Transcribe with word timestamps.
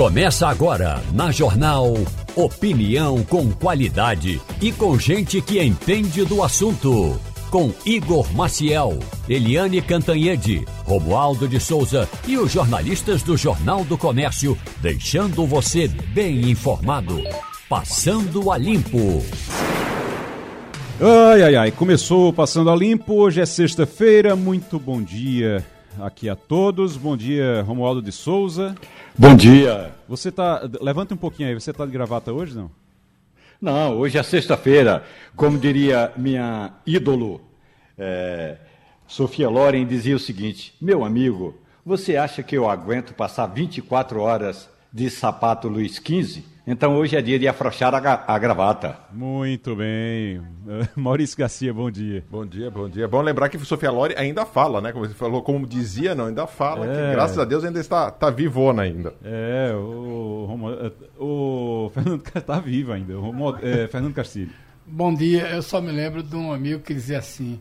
Começa 0.00 0.48
agora 0.48 1.02
na 1.12 1.30
Jornal 1.30 1.92
Opinião 2.34 3.22
com 3.22 3.50
qualidade 3.52 4.40
e 4.58 4.72
com 4.72 4.98
gente 4.98 5.42
que 5.42 5.62
entende 5.62 6.24
do 6.24 6.42
assunto. 6.42 7.20
Com 7.50 7.70
Igor 7.84 8.26
Maciel, 8.34 8.98
Eliane 9.28 9.82
Cantanhede, 9.82 10.64
Romualdo 10.86 11.46
de 11.46 11.60
Souza 11.60 12.08
e 12.26 12.38
os 12.38 12.50
jornalistas 12.50 13.22
do 13.22 13.36
Jornal 13.36 13.84
do 13.84 13.98
Comércio, 13.98 14.56
deixando 14.80 15.46
você 15.46 15.86
bem 15.86 16.48
informado. 16.50 17.22
Passando 17.68 18.50
a 18.50 18.56
Limpo. 18.56 19.22
Ai, 20.98 21.42
ai, 21.42 21.56
ai, 21.56 21.70
começou 21.70 22.32
Passando 22.32 22.70
a 22.70 22.74
Limpo, 22.74 23.16
hoje 23.16 23.42
é 23.42 23.44
sexta-feira, 23.44 24.34
muito 24.34 24.78
bom 24.78 25.02
dia 25.02 25.62
aqui 25.98 26.28
a 26.28 26.36
todos, 26.36 26.96
bom 26.96 27.16
dia 27.16 27.62
Romualdo 27.62 28.00
de 28.00 28.12
Souza. 28.12 28.74
Bom 29.18 29.34
dia. 29.34 29.92
Você 30.08 30.30
tá, 30.30 30.62
levanta 30.80 31.14
um 31.14 31.16
pouquinho 31.16 31.48
aí, 31.48 31.54
você 31.54 31.72
tá 31.72 31.84
de 31.84 31.92
gravata 31.92 32.32
hoje, 32.32 32.54
não? 32.54 32.70
Não, 33.60 33.96
hoje 33.98 34.16
é 34.16 34.22
sexta-feira, 34.22 35.04
como 35.36 35.58
diria 35.58 36.12
minha 36.16 36.72
ídolo, 36.86 37.42
é, 37.98 38.56
Sofia 39.06 39.50
Loren 39.50 39.86
dizia 39.86 40.16
o 40.16 40.20
seguinte, 40.20 40.74
meu 40.80 41.04
amigo, 41.04 41.54
você 41.84 42.16
acha 42.16 42.42
que 42.42 42.56
eu 42.56 42.70
aguento 42.70 43.12
passar 43.12 43.46
24 43.46 44.20
horas 44.20 44.68
de 44.92 45.10
sapato 45.10 45.68
Luiz 45.68 45.96
XV? 45.96 46.42
Então 46.70 46.94
hoje 46.94 47.16
é 47.16 47.20
dia 47.20 47.36
de 47.36 47.48
afrouxar 47.48 47.92
a, 47.92 48.24
a 48.32 48.38
gravata. 48.38 48.96
Muito 49.12 49.74
bem. 49.74 50.40
Maurício 50.94 51.36
Garcia, 51.36 51.74
bom 51.74 51.90
dia. 51.90 52.24
Bom 52.30 52.46
dia, 52.46 52.70
bom 52.70 52.88
dia. 52.88 53.08
Bom 53.08 53.20
lembrar 53.20 53.48
que 53.48 53.58
Sofia 53.58 53.90
Lore 53.90 54.14
ainda 54.16 54.46
fala, 54.46 54.80
né? 54.80 54.92
Como 54.92 55.04
você 55.04 55.12
falou, 55.12 55.42
como 55.42 55.66
dizia, 55.66 56.14
não, 56.14 56.26
ainda 56.26 56.46
fala. 56.46 56.86
É. 56.86 56.88
Que, 56.88 57.12
graças 57.12 57.36
a 57.40 57.44
Deus 57.44 57.64
ainda 57.64 57.80
está, 57.80 58.06
está 58.06 58.30
vivona 58.30 58.82
ainda. 58.82 59.12
É, 59.24 59.72
o, 59.74 60.46
o, 61.18 61.86
o 61.86 61.90
Fernando 61.90 62.22
está 62.32 62.60
vivo 62.60 62.92
ainda. 62.92 63.18
O 63.18 63.56
é, 63.62 63.88
Fernando 63.88 64.14
Castilho. 64.14 64.52
Bom 64.86 65.12
dia. 65.12 65.48
Eu 65.48 65.62
só 65.62 65.80
me 65.80 65.90
lembro 65.90 66.22
de 66.22 66.36
um 66.36 66.52
amigo 66.52 66.82
que 66.84 66.94
dizia 66.94 67.18
assim: 67.18 67.58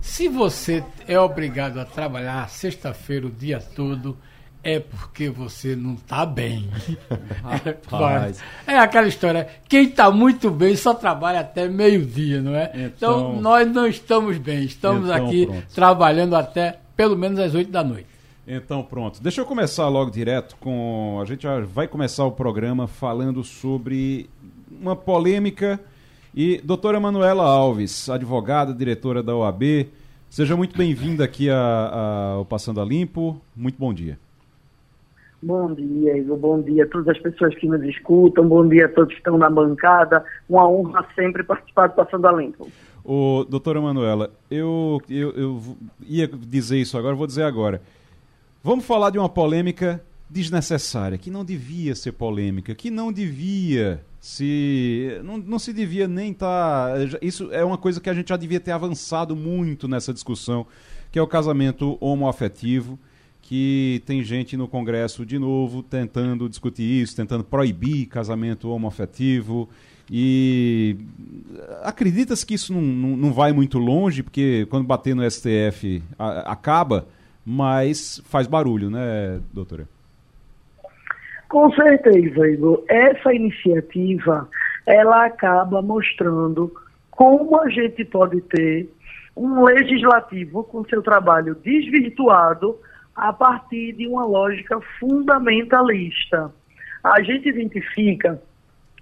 se 0.00 0.28
você 0.28 0.84
é 1.08 1.18
obrigado 1.18 1.80
a 1.80 1.84
trabalhar 1.84 2.48
sexta-feira 2.48 3.26
o 3.26 3.30
dia 3.30 3.58
todo 3.58 4.16
é 4.64 4.80
porque 4.80 5.28
você 5.28 5.76
não 5.76 5.94
está 5.94 6.24
bem. 6.24 6.68
Rapaz. 7.44 8.42
É 8.66 8.78
aquela 8.78 9.06
história, 9.06 9.46
quem 9.68 9.84
está 9.84 10.10
muito 10.10 10.50
bem 10.50 10.74
só 10.74 10.94
trabalha 10.94 11.40
até 11.40 11.68
meio-dia, 11.68 12.40
não 12.40 12.56
é? 12.56 12.72
Então, 12.74 13.30
então, 13.30 13.40
nós 13.40 13.70
não 13.70 13.86
estamos 13.86 14.38
bem, 14.38 14.64
estamos 14.64 15.10
então, 15.10 15.26
aqui 15.26 15.46
pronto. 15.46 15.74
trabalhando 15.74 16.34
até 16.34 16.78
pelo 16.96 17.16
menos 17.16 17.38
às 17.38 17.54
oito 17.54 17.70
da 17.70 17.84
noite. 17.84 18.06
Então 18.46 18.82
pronto, 18.82 19.22
deixa 19.22 19.40
eu 19.40 19.46
começar 19.46 19.88
logo 19.88 20.10
direto 20.10 20.56
com. 20.56 21.18
A 21.22 21.24
gente 21.24 21.46
vai 21.72 21.88
começar 21.88 22.24
o 22.24 22.32
programa 22.32 22.86
falando 22.86 23.42
sobre 23.44 24.28
uma 24.70 24.96
polêmica. 24.96 25.80
E 26.36 26.60
doutora 26.64 26.98
Manuela 26.98 27.44
Alves, 27.44 28.08
advogada, 28.08 28.74
diretora 28.74 29.22
da 29.22 29.36
OAB, 29.36 29.86
seja 30.28 30.56
muito 30.56 30.76
bem-vinda 30.76 31.22
aqui 31.22 31.48
ao 31.48 32.44
Passando 32.44 32.80
a 32.80 32.84
Limpo. 32.84 33.40
Muito 33.54 33.78
bom 33.78 33.94
dia. 33.94 34.18
Bom 35.44 35.74
dia, 35.74 36.16
Igor. 36.16 36.38
Bom 36.38 36.62
dia 36.62 36.84
a 36.84 36.88
todas 36.88 37.08
as 37.08 37.18
pessoas 37.18 37.54
que 37.56 37.66
nos 37.66 37.82
escutam. 37.82 38.48
Bom 38.48 38.66
dia 38.66 38.86
a 38.86 38.88
todos 38.88 39.12
que 39.12 39.18
estão 39.18 39.36
na 39.36 39.50
bancada. 39.50 40.24
Uma 40.48 40.66
honra 40.66 41.06
sempre 41.14 41.44
participar 41.44 41.88
do 41.88 41.94
Passando 41.94 42.26
a 42.26 42.32
Limpo. 42.32 42.66
Ô, 43.04 43.44
doutora 43.44 43.78
Manuela, 43.78 44.30
eu, 44.50 45.02
eu, 45.06 45.30
eu 45.32 45.62
ia 46.00 46.26
dizer 46.26 46.78
isso 46.78 46.96
agora, 46.96 47.14
vou 47.14 47.26
dizer 47.26 47.42
agora. 47.42 47.82
Vamos 48.62 48.86
falar 48.86 49.10
de 49.10 49.18
uma 49.18 49.28
polêmica 49.28 50.02
desnecessária, 50.30 51.18
que 51.18 51.30
não 51.30 51.44
devia 51.44 51.94
ser 51.94 52.12
polêmica, 52.12 52.74
que 52.74 52.90
não 52.90 53.12
devia 53.12 54.00
se. 54.18 55.20
Não, 55.22 55.36
não 55.36 55.58
se 55.58 55.74
devia 55.74 56.08
nem 56.08 56.30
estar. 56.30 56.94
Tá, 56.94 57.18
isso 57.20 57.52
é 57.52 57.62
uma 57.62 57.76
coisa 57.76 58.00
que 58.00 58.08
a 58.08 58.14
gente 58.14 58.30
já 58.30 58.38
devia 58.38 58.60
ter 58.60 58.72
avançado 58.72 59.36
muito 59.36 59.86
nessa 59.86 60.10
discussão, 60.10 60.66
que 61.12 61.18
é 61.18 61.22
o 61.22 61.26
casamento 61.26 61.98
homoafetivo 62.00 62.98
que 63.46 64.02
tem 64.06 64.22
gente 64.22 64.56
no 64.56 64.66
Congresso 64.66 65.24
de 65.24 65.38
novo 65.38 65.82
tentando 65.82 66.48
discutir 66.48 67.02
isso, 67.02 67.14
tentando 67.14 67.44
proibir 67.44 68.06
casamento 68.06 68.70
homoafetivo. 68.70 69.68
E 70.10 70.96
acredita-se 71.82 72.44
que 72.44 72.54
isso 72.54 72.72
não, 72.72 72.80
não, 72.80 73.16
não, 73.16 73.32
vai 73.32 73.52
muito 73.52 73.78
longe, 73.78 74.22
porque 74.22 74.66
quando 74.70 74.86
bater 74.86 75.14
no 75.14 75.30
STF 75.30 76.02
a, 76.18 76.52
acaba, 76.52 77.06
mas 77.44 78.22
faz 78.24 78.46
barulho, 78.46 78.88
né, 78.88 79.40
doutora? 79.52 79.86
Com 81.48 81.70
certeza, 81.72 82.48
Igor. 82.48 82.82
Essa 82.88 83.32
iniciativa, 83.32 84.48
ela 84.86 85.26
acaba 85.26 85.82
mostrando 85.82 86.72
como 87.10 87.60
a 87.60 87.68
gente 87.68 88.04
pode 88.06 88.40
ter 88.40 88.90
um 89.36 89.64
legislativo 89.64 90.64
com 90.64 90.84
seu 90.86 91.02
trabalho 91.02 91.54
desvirtuado 91.56 92.78
a 93.14 93.32
partir 93.32 93.92
de 93.92 94.06
uma 94.06 94.24
lógica 94.24 94.80
fundamentalista. 94.98 96.52
A 97.02 97.22
gente 97.22 97.48
identifica 97.48 98.40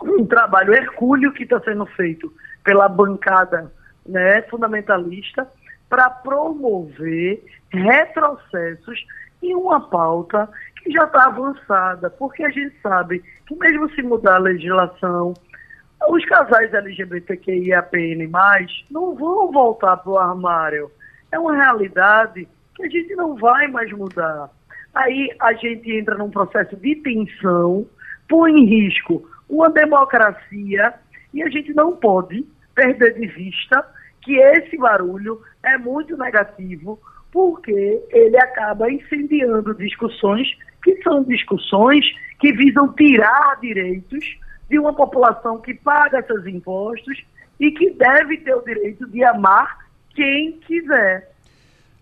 um 0.02 0.26
trabalho 0.26 0.74
hercúleo 0.74 1.32
que 1.32 1.44
está 1.44 1.60
sendo 1.60 1.86
feito 1.86 2.32
pela 2.64 2.88
bancada 2.88 3.72
né, 4.06 4.42
fundamentalista 4.42 5.48
para 5.88 6.10
promover 6.10 7.44
retrocessos 7.70 9.04
em 9.42 9.54
uma 9.54 9.80
pauta 9.88 10.48
que 10.82 10.90
já 10.90 11.04
está 11.04 11.26
avançada, 11.26 12.10
porque 12.10 12.44
a 12.44 12.50
gente 12.50 12.74
sabe 12.80 13.22
que 13.46 13.54
mesmo 13.56 13.90
se 13.90 14.02
mudar 14.02 14.36
a 14.36 14.38
legislação, 14.38 15.34
os 16.08 16.24
casais 16.24 16.72
LGBTQIAPN+, 16.74 18.28
não 18.90 19.14
vão 19.14 19.52
voltar 19.52 19.96
para 19.98 20.10
o 20.10 20.18
armário. 20.18 20.90
É 21.30 21.38
uma 21.38 21.54
realidade 21.54 22.48
a 22.82 22.88
gente 22.88 23.14
não 23.14 23.36
vai 23.36 23.68
mais 23.68 23.90
mudar. 23.92 24.50
Aí 24.94 25.30
a 25.40 25.52
gente 25.54 25.90
entra 25.90 26.16
num 26.16 26.30
processo 26.30 26.76
de 26.76 26.96
tensão, 26.96 27.86
põe 28.28 28.52
em 28.52 28.66
risco 28.66 29.28
uma 29.48 29.70
democracia 29.70 30.94
e 31.32 31.42
a 31.42 31.48
gente 31.48 31.72
não 31.72 31.96
pode 31.96 32.44
perder 32.74 33.14
de 33.14 33.26
vista 33.26 33.86
que 34.22 34.36
esse 34.36 34.76
barulho 34.76 35.40
é 35.62 35.78
muito 35.78 36.16
negativo 36.16 37.00
porque 37.30 38.02
ele 38.10 38.36
acaba 38.36 38.90
incendiando 38.90 39.74
discussões 39.74 40.48
que 40.82 41.02
são 41.02 41.22
discussões 41.22 42.04
que 42.38 42.52
visam 42.52 42.92
tirar 42.92 43.58
direitos 43.60 44.38
de 44.68 44.78
uma 44.78 44.94
população 44.94 45.58
que 45.60 45.74
paga 45.74 46.22
seus 46.22 46.46
impostos 46.46 47.24
e 47.58 47.70
que 47.70 47.90
deve 47.90 48.38
ter 48.38 48.54
o 48.54 48.62
direito 48.62 49.06
de 49.08 49.24
amar 49.24 49.86
quem 50.14 50.52
quiser. 50.60 51.31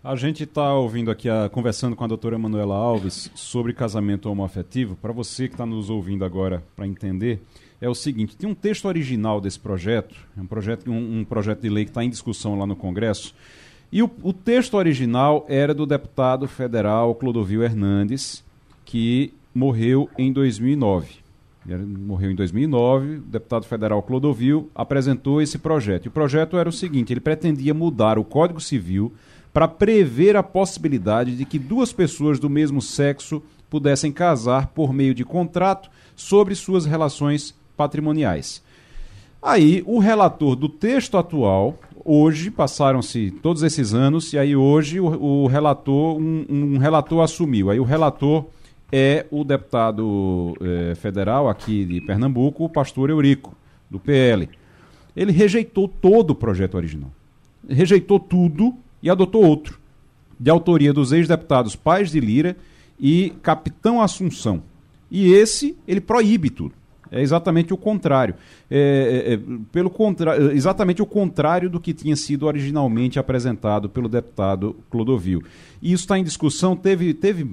A 0.03 0.17
gente 0.17 0.45
está 0.45 0.73
ouvindo 0.73 1.11
aqui, 1.11 1.29
a, 1.29 1.51
conversando 1.51 1.95
com 1.95 2.03
a 2.03 2.07
doutora 2.07 2.39
Manuela 2.39 2.75
Alves 2.75 3.31
sobre 3.35 3.75
casamento 3.75 4.31
homoafetivo. 4.31 4.97
Para 4.97 5.13
você 5.13 5.47
que 5.47 5.53
está 5.53 5.67
nos 5.67 5.91
ouvindo 5.91 6.25
agora, 6.25 6.63
para 6.75 6.87
entender, 6.87 7.43
é 7.79 7.87
o 7.87 7.95
seguinte: 7.95 8.35
tem 8.35 8.49
um 8.49 8.55
texto 8.55 8.87
original 8.87 9.43
desse 9.43 9.61
projeto, 9.61 10.17
é 10.39 10.41
um 10.41 10.47
projeto, 10.47 10.91
um, 10.91 11.19
um 11.19 11.25
projeto 11.25 11.61
de 11.61 11.69
lei 11.69 11.85
que 11.85 11.91
está 11.91 12.03
em 12.03 12.09
discussão 12.09 12.59
lá 12.59 12.65
no 12.65 12.75
Congresso. 12.75 13.35
E 13.93 14.03
o, 14.03 14.11
o, 14.23 14.33
texto 14.33 14.73
original 14.75 15.45
era 15.47 15.75
do 15.75 15.85
deputado 15.85 16.49
federal 16.49 17.15
Clodovil 17.15 17.63
Hernandes, 17.63 18.43
que 18.87 19.35
morreu 19.55 20.09
em 20.17 20.33
2009. 20.33 21.17
Ele 21.69 21.85
morreu 21.85 22.31
em 22.31 22.35
2009, 22.35 23.17
o 23.17 23.21
deputado 23.21 23.67
federal 23.67 24.03
Clodovil 24.03 24.71
apresentou 24.75 25.43
esse 25.43 25.59
projeto. 25.59 26.07
E 26.07 26.09
o 26.09 26.13
projeto 26.13 26.57
era 26.57 26.71
o 26.71 26.73
seguinte: 26.73 27.13
ele 27.13 27.21
pretendia 27.21 27.75
mudar 27.75 28.19
o 28.19 28.25
Código 28.25 28.63
Civil 28.63 29.13
para 29.53 29.67
prever 29.67 30.37
a 30.37 30.43
possibilidade 30.43 31.37
de 31.37 31.45
que 31.45 31.59
duas 31.59 31.93
pessoas 31.93 32.39
do 32.39 32.49
mesmo 32.49 32.81
sexo 32.81 33.43
pudessem 33.69 34.13
casar 34.13 34.69
por 34.69 34.93
meio 34.93 35.15
de 35.15 35.25
contrato 35.25 35.91
sobre 36.15 36.55
suas 36.55 36.85
relações 36.85 37.55
patrimoniais. 37.77 38.63
Aí, 39.43 39.83
o 39.87 39.99
relator 39.99 40.55
do 40.55 40.69
texto 40.69 41.17
atual, 41.17 41.79
hoje, 42.05 42.51
passaram-se 42.51 43.31
todos 43.43 43.63
esses 43.63 43.95
anos, 43.95 44.33
e 44.33 44.39
aí 44.39 44.55
hoje 44.55 45.01
o, 45.01 45.07
o 45.07 45.47
relator, 45.47 46.19
um, 46.19 46.45
um, 46.49 46.79
relator 46.79 47.23
assumiu. 47.23 47.71
Aí 47.71 47.81
o 47.81 47.85
relator 47.85 48.45
é 48.93 49.25
o 49.31 49.43
deputado 49.43 50.55
eh, 50.61 50.95
federal 50.97 51.49
aqui 51.49 51.85
de 51.85 52.01
Pernambuco, 52.01 52.65
o 52.65 52.69
pastor 52.69 53.09
Eurico, 53.09 53.57
do 53.89 53.99
PL. 53.99 54.49
Ele 55.17 55.33
rejeitou 55.33 55.89
todo 55.89 56.31
o 56.31 56.35
projeto 56.35 56.75
original. 56.75 57.11
Rejeitou 57.69 58.21
tudo 58.21 58.75
e 59.03 59.11
adotou 59.11 59.45
outro, 59.45 59.79
de 60.39 60.51
autoria 60.51 60.93
dos 60.93 61.13
ex-deputados 61.13 61.77
Paz 61.77 62.11
de 62.11 62.21
Lira 62.21 62.57
e 62.99 63.33
Capitão 63.43 64.01
Assunção. 64.01 64.63
E 65.11 65.33
esse, 65.33 65.77
ele 65.87 66.01
proíbe 66.01 66.51
tudo. 66.51 66.75
É 67.13 67.21
exatamente 67.21 67.75
o 67.75 67.77
contrário. 67.77 68.37
É, 68.71 69.27
é, 69.27 69.35
é 69.35 69.41
pelo 69.73 69.91
contra... 69.91 70.55
Exatamente 70.55 71.03
o 71.03 71.07
contrário 71.07 71.69
do 71.69 71.81
que 71.81 71.93
tinha 71.93 72.15
sido 72.15 72.47
originalmente 72.47 73.19
apresentado 73.19 73.89
pelo 73.89 74.09
deputado 74.09 74.77
Clodovil. 74.89 75.43
E 75.83 75.93
isso 75.93 76.05
está 76.05 76.17
em 76.17 76.23
discussão. 76.23 76.77
Teve, 76.77 77.13
teve 77.13 77.45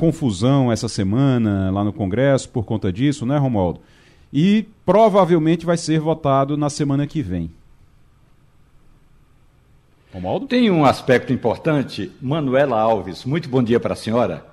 confusão 0.00 0.72
essa 0.72 0.88
semana 0.88 1.70
lá 1.70 1.84
no 1.84 1.92
Congresso 1.92 2.48
por 2.48 2.64
conta 2.64 2.92
disso, 2.92 3.24
né, 3.24 3.38
Romualdo? 3.38 3.80
E 4.32 4.66
provavelmente 4.84 5.64
vai 5.64 5.76
ser 5.76 6.00
votado 6.00 6.56
na 6.56 6.68
semana 6.68 7.06
que 7.06 7.22
vem. 7.22 7.50
Tem 10.48 10.70
um 10.70 10.84
aspecto 10.84 11.32
importante, 11.32 12.12
Manuela 12.22 12.78
Alves, 12.80 13.24
muito 13.24 13.48
bom 13.48 13.60
dia 13.60 13.80
para 13.80 13.94
a 13.94 13.96
senhora, 13.96 14.46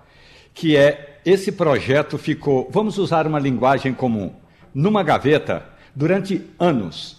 que 0.55 0.75
é 0.75 1.19
esse 1.23 1.51
projeto 1.51 2.17
ficou, 2.17 2.67
vamos 2.71 2.97
usar 2.97 3.27
uma 3.27 3.37
linguagem 3.37 3.93
comum, 3.93 4.33
numa 4.73 5.03
gaveta 5.03 5.63
durante 5.93 6.41
anos. 6.57 7.17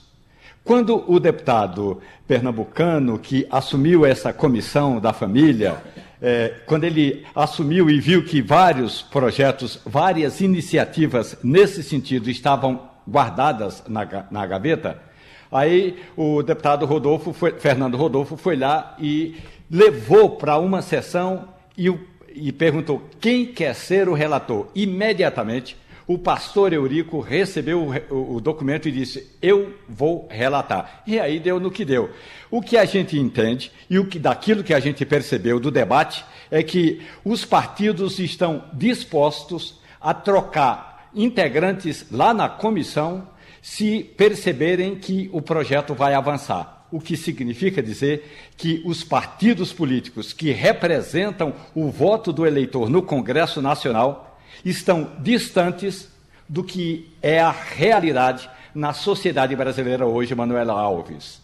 Quando 0.64 1.04
o 1.06 1.20
deputado 1.20 2.02
pernambucano 2.26 3.16
que 3.16 3.46
assumiu 3.48 4.04
essa 4.04 4.32
comissão 4.32 4.98
da 4.98 5.12
família, 5.12 5.80
é, 6.20 6.52
quando 6.66 6.82
ele 6.82 7.24
assumiu 7.36 7.88
e 7.88 8.00
viu 8.00 8.24
que 8.24 8.42
vários 8.42 9.02
projetos, 9.02 9.78
várias 9.86 10.40
iniciativas 10.40 11.38
nesse 11.44 11.80
sentido 11.80 12.28
estavam 12.28 12.90
guardadas 13.08 13.84
na, 13.86 14.26
na 14.32 14.44
gaveta, 14.46 15.00
aí 15.52 15.96
o 16.16 16.42
deputado 16.42 16.86
Rodolfo 16.86 17.32
foi, 17.32 17.52
Fernando 17.52 17.96
Rodolfo 17.96 18.36
foi 18.36 18.56
lá 18.56 18.96
e 18.98 19.36
levou 19.70 20.30
para 20.30 20.58
uma 20.58 20.82
sessão 20.82 21.48
e, 21.76 21.92
e 22.34 22.50
perguntou 22.52 23.02
quem 23.20 23.46
quer 23.46 23.74
ser 23.74 24.08
o 24.08 24.14
relator. 24.14 24.68
Imediatamente 24.74 25.76
o 26.06 26.18
pastor 26.18 26.72
Eurico 26.72 27.20
recebeu 27.20 27.90
o, 28.10 28.36
o, 28.36 28.40
documento 28.40 28.88
e 28.88 28.92
disse: 28.92 29.30
Eu 29.40 29.74
vou 29.88 30.26
relatar. 30.30 31.02
E 31.06 31.18
aí 31.18 31.38
deu 31.38 31.60
no 31.60 31.70
que 31.70 31.84
deu. 31.84 32.10
O 32.50 32.60
que 32.60 32.76
a 32.76 32.84
gente 32.84 33.18
entende 33.18 33.72
e 33.88 33.98
o 33.98 34.06
que 34.06 34.18
daquilo 34.18 34.64
que 34.64 34.74
a 34.74 34.80
gente 34.80 35.04
percebeu 35.06 35.60
do 35.60 35.70
debate 35.70 36.24
é 36.50 36.62
que 36.62 37.00
os 37.24 37.44
partidos 37.44 38.18
estão 38.18 38.64
dispostos 38.72 39.80
a 40.00 40.12
trocar 40.12 41.10
integrantes 41.14 42.06
lá 42.10 42.34
na 42.34 42.48
comissão 42.48 43.28
se 43.62 44.02
perceberem 44.16 44.96
que 44.96 45.30
o 45.32 45.40
projeto 45.40 45.94
vai 45.94 46.14
avançar. 46.14 46.84
O 46.90 47.00
que 47.00 47.16
significa 47.16 47.80
dizer 47.80 48.28
que 48.56 48.82
os 48.84 49.02
partidos 49.02 49.72
políticos 49.72 50.32
que 50.32 50.50
representam 50.50 51.54
o 51.74 51.88
voto 51.88 52.32
do 52.32 52.44
eleitor 52.44 52.90
no 52.90 53.00
Congresso 53.02 53.62
Nacional 53.62 54.38
estão 54.64 55.12
distantes 55.20 56.12
do 56.46 56.62
que 56.62 57.10
é 57.22 57.40
a 57.40 57.50
realidade 57.50 58.50
na 58.74 58.92
sociedade 58.92 59.54
brasileira 59.56 60.04
hoje, 60.04 60.34
Manuela 60.34 60.74
Alves. 60.74 61.40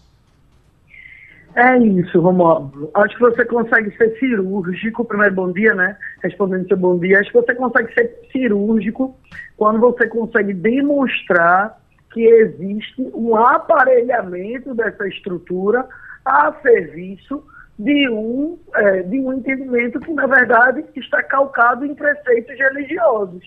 É 1.54 1.78
isso, 1.78 2.20
Romualdo. 2.20 2.90
Acho 2.94 3.14
que 3.16 3.20
você 3.20 3.44
consegue 3.44 3.96
ser 3.96 4.18
cirúrgico, 4.18 5.04
primeiro 5.04 5.34
bom 5.34 5.50
dia, 5.50 5.74
né? 5.74 5.96
Respondendo 6.22 6.68
seu 6.68 6.76
bom 6.76 6.98
dia, 6.98 7.20
acho 7.20 7.32
que 7.32 7.40
você 7.40 7.54
consegue 7.54 7.92
ser 7.94 8.12
cirúrgico 8.30 9.16
quando 9.56 9.80
você 9.80 10.06
consegue 10.06 10.52
demonstrar 10.52 11.80
que 12.12 12.24
existe 12.24 13.02
um 13.14 13.36
aparelhamento 13.36 14.74
dessa 14.74 15.06
estrutura 15.08 15.86
a 16.24 16.52
serviço 16.62 17.44
de 17.78 18.08
um, 18.08 18.58
é, 18.74 19.02
de 19.02 19.20
um 19.20 19.32
entendimento 19.32 20.00
que, 20.00 20.12
na 20.12 20.26
verdade, 20.26 20.84
está 20.96 21.22
calcado 21.22 21.84
em 21.84 21.94
preceitos 21.94 22.58
religiosos. 22.58 23.42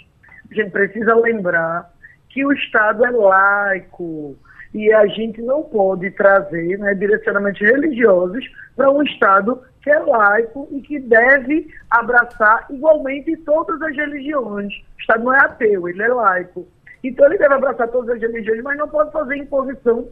A 0.50 0.54
gente 0.54 0.72
precisa 0.72 1.16
lembrar 1.16 1.92
que 2.30 2.46
o 2.46 2.54
Estado 2.54 3.06
é 3.06 3.12
laico 3.12 4.38
e 4.74 4.92
a 4.94 5.06
gente 5.08 5.42
não 5.42 5.64
pode 5.64 6.10
trazer 6.12 6.78
né, 6.80 6.94
direcionamentos 6.96 7.60
religiosos 7.60 8.46
para 8.76 8.90
um 8.90 9.04
Estado 9.04 9.62
que 9.82 9.90
é 9.90 10.00
laico 10.00 10.68
e 10.72 10.82
que 10.82 11.00
deve 11.00 11.68
abraçar 11.90 12.68
igualmente 12.70 13.36
todas 13.38 13.82
as 13.82 13.96
religiões. 13.96 14.72
O 14.74 15.02
Estado 15.02 15.24
não 15.24 15.34
é 15.34 15.40
ateu, 15.40 15.90
ele 15.90 16.02
é 16.02 16.08
laico. 16.08 16.68
Então 17.04 17.26
ele 17.26 17.38
deve 17.38 17.54
abraçar 17.54 17.88
todas 17.90 18.16
as 18.16 18.22
religiões, 18.22 18.62
mas 18.64 18.78
não 18.78 18.88
pode 18.88 19.12
fazer 19.12 19.38
imposição 19.38 20.08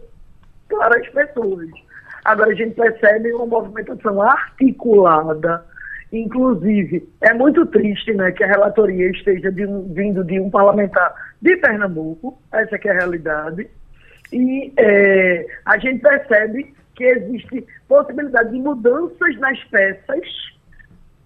para 0.67 0.99
as 0.99 1.07
pessoas. 1.09 1.69
Agora 2.25 2.51
a 2.51 2.55
gente 2.55 2.75
percebe 2.75 3.31
uma 3.33 3.45
movimentação 3.45 4.21
articulada, 4.21 5.63
inclusive 6.11 7.07
é 7.21 7.33
muito 7.33 7.65
triste 7.67 8.13
né, 8.13 8.31
que 8.31 8.43
a 8.43 8.47
relatoria 8.47 9.09
esteja 9.09 9.51
de 9.51 9.65
um, 9.65 9.93
vindo 9.93 10.23
de 10.23 10.39
um 10.39 10.49
parlamentar 10.49 11.13
de 11.41 11.55
Pernambuco, 11.57 12.41
essa 12.51 12.75
é 12.75 12.89
a 12.89 12.93
realidade, 12.93 13.69
e 14.31 14.73
é, 14.77 15.45
a 15.65 15.77
gente 15.77 16.01
percebe 16.01 16.73
que 16.95 17.03
existe 17.05 17.65
possibilidade 17.87 18.51
de 18.51 18.59
mudanças 18.59 19.39
nas 19.39 19.63
peças 19.65 20.27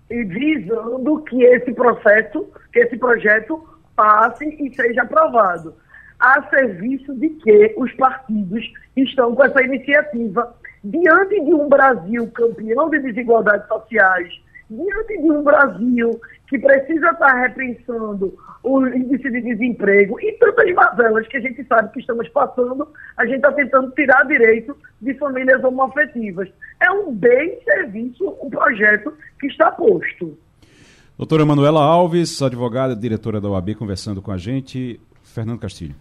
e 0.10 0.24
visando 0.24 1.22
que 1.24 1.44
esse 1.44 1.74
processo, 1.74 2.48
que 2.72 2.80
esse 2.80 2.98
projeto 2.98 3.73
passe 3.96 4.46
e 4.46 4.74
seja 4.76 5.04
aprovado, 5.04 5.76
a 6.20 6.42
serviço 6.50 7.14
de 7.16 7.30
que 7.30 7.74
os 7.78 7.92
partidos 7.94 8.72
estão 8.96 9.36
com 9.36 9.44
essa 9.44 9.62
iniciativa 9.62 10.56
diante 10.84 11.44
de 11.44 11.54
um 11.54 11.68
Brasil 11.68 12.30
campeão 12.32 12.90
de 12.90 13.00
desigualdades 13.00 13.68
sociais, 13.68 14.30
diante 14.70 15.22
de 15.22 15.32
um 15.32 15.44
Brasil 15.44 16.20
que 16.48 16.60
precisa 16.60 17.10
estar 17.10 17.34
repensando 17.34 18.38
o 18.64 18.86
índice 18.88 19.30
de 19.30 19.42
desemprego 19.42 20.20
e 20.22 20.32
tantas 20.34 20.72
mazelas 20.74 21.28
que 21.28 21.38
a 21.38 21.42
gente 21.42 21.64
sabe 21.66 21.92
que 21.92 22.00
estamos 22.00 22.28
passando, 22.30 22.88
a 23.18 23.26
gente 23.26 23.38
está 23.38 23.52
tentando 23.52 23.92
tirar 23.92 24.26
direito 24.26 24.78
de 25.02 25.14
famílias 25.16 25.64
homoafetivas. 25.64 26.50
É 26.80 26.92
um 26.92 27.14
bem 27.14 27.60
serviço, 27.64 28.38
um 28.42 28.50
projeto 28.50 29.14
que 29.40 29.48
está 29.48 29.72
posto. 29.72 30.38
Doutora 31.24 31.46
Manuela 31.46 31.82
Alves, 31.82 32.42
advogada, 32.42 32.94
diretora 32.94 33.40
da 33.40 33.48
OAB, 33.48 33.76
conversando 33.76 34.22
com 34.22 34.30
a 34.30 34.38
gente. 34.38 35.00
Fernando 35.24 35.58
Castilho. 35.58 35.96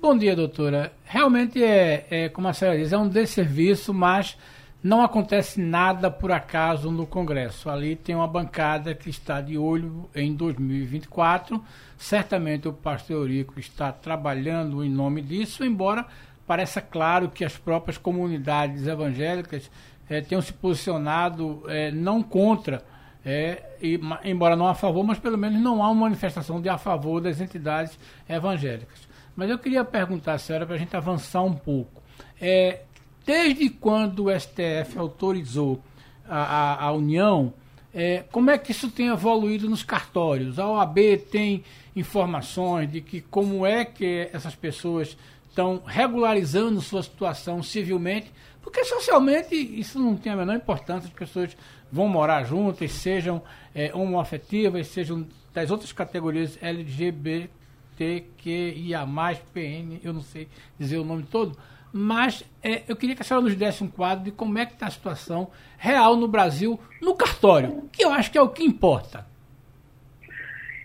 Bom 0.00 0.16
dia, 0.16 0.34
doutora. 0.34 0.90
Realmente 1.04 1.62
é, 1.62 2.06
é, 2.10 2.28
como 2.30 2.48
a 2.48 2.54
senhora 2.54 2.78
diz, 2.78 2.90
é 2.90 2.96
um 2.96 3.06
desserviço, 3.06 3.92
mas 3.92 4.34
não 4.82 5.02
acontece 5.02 5.60
nada 5.60 6.10
por 6.10 6.32
acaso 6.32 6.90
no 6.90 7.06
Congresso. 7.06 7.68
Ali 7.68 7.96
tem 7.96 8.14
uma 8.14 8.26
bancada 8.26 8.94
que 8.94 9.10
está 9.10 9.42
de 9.42 9.58
olho 9.58 10.08
em 10.14 10.32
2024. 10.32 11.62
Certamente 11.98 12.66
o 12.66 12.72
pastor 12.72 13.18
Eurico 13.18 13.60
está 13.60 13.92
trabalhando 13.92 14.82
em 14.82 14.88
nome 14.88 15.20
disso, 15.20 15.62
embora 15.62 16.06
pareça 16.46 16.80
claro 16.80 17.28
que 17.28 17.44
as 17.44 17.58
próprias 17.58 17.98
comunidades 17.98 18.86
evangélicas 18.86 19.70
é, 20.08 20.22
tenham 20.22 20.40
se 20.40 20.54
posicionado 20.54 21.62
é, 21.68 21.90
não 21.90 22.22
contra, 22.22 22.82
é, 23.24 23.62
e, 23.80 24.00
embora 24.24 24.56
não 24.56 24.66
a 24.66 24.74
favor, 24.74 25.04
mas 25.04 25.18
pelo 25.18 25.38
menos 25.38 25.60
não 25.60 25.82
há 25.82 25.88
uma 25.90 26.02
manifestação 26.02 26.60
de 26.60 26.68
a 26.68 26.76
favor 26.76 27.20
das 27.20 27.40
entidades 27.40 27.98
evangélicas. 28.28 29.08
Mas 29.36 29.48
eu 29.48 29.58
queria 29.58 29.84
perguntar, 29.84 30.38
senhora, 30.38 30.66
para 30.66 30.74
a 30.74 30.78
gente 30.78 30.96
avançar 30.96 31.42
um 31.42 31.54
pouco. 31.54 32.02
É, 32.40 32.80
desde 33.24 33.68
quando 33.70 34.26
o 34.26 34.40
STF 34.40 34.98
autorizou 34.98 35.80
a, 36.28 36.42
a, 36.42 36.84
a 36.86 36.92
União, 36.92 37.54
é, 37.94 38.24
como 38.30 38.50
é 38.50 38.58
que 38.58 38.72
isso 38.72 38.90
tem 38.90 39.08
evoluído 39.08 39.68
nos 39.68 39.82
cartórios? 39.82 40.58
A 40.58 40.68
OAB 40.68 40.98
tem 41.30 41.62
informações 41.94 42.90
de 42.90 43.00
que 43.00 43.20
como 43.20 43.66
é 43.66 43.84
que 43.84 44.28
essas 44.32 44.54
pessoas 44.54 45.16
estão 45.48 45.82
regularizando 45.86 46.80
sua 46.80 47.02
situação 47.02 47.62
civilmente, 47.62 48.32
porque 48.62 48.84
socialmente 48.84 49.54
isso 49.54 49.98
não 49.98 50.16
tem 50.16 50.32
a 50.32 50.36
menor 50.36 50.56
importância, 50.56 51.08
as 51.08 51.14
pessoas 51.14 51.56
vão 51.92 52.08
morar 52.08 52.42
juntas, 52.44 52.90
sejam 52.90 53.42
é, 53.74 53.94
homoafetivas, 53.94 54.88
sejam 54.88 55.26
das 55.52 55.70
outras 55.70 55.92
categorias 55.92 56.58
LGBT, 56.62 57.50
TQIA+, 57.96 59.06
PN, 59.52 60.00
eu 60.02 60.14
não 60.14 60.22
sei 60.22 60.48
dizer 60.78 60.96
o 60.96 61.04
nome 61.04 61.24
todo, 61.24 61.56
mas 61.92 62.42
é, 62.62 62.82
eu 62.88 62.96
queria 62.96 63.14
que 63.14 63.20
a 63.20 63.24
senhora 63.24 63.44
nos 63.44 63.54
desse 63.54 63.84
um 63.84 63.88
quadro 63.88 64.24
de 64.24 64.32
como 64.32 64.58
é 64.58 64.64
que 64.64 64.72
está 64.72 64.86
a 64.86 64.90
situação 64.90 65.50
real 65.76 66.16
no 66.16 66.26
Brasil, 66.26 66.80
no 67.02 67.14
cartório, 67.14 67.82
que 67.92 68.02
eu 68.02 68.10
acho 68.10 68.32
que 68.32 68.38
é 68.38 68.42
o 68.42 68.48
que 68.48 68.64
importa. 68.64 69.26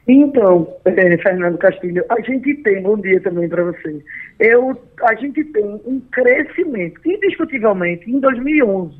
Então, 0.06 0.74
é, 0.86 1.18
Fernando 1.18 1.58
Castilho, 1.58 2.04
a 2.10 2.22
gente 2.22 2.54
tem, 2.56 2.82
bom 2.82 2.98
dia 2.98 3.20
também 3.22 3.48
para 3.48 3.64
você, 3.64 4.04
eu, 4.40 4.82
a 5.04 5.16
gente 5.16 5.44
tem 5.46 5.66
um 5.86 6.02
crescimento, 6.12 7.02
indiscutivelmente, 7.06 8.10
em 8.10 8.20
2011, 8.20 8.98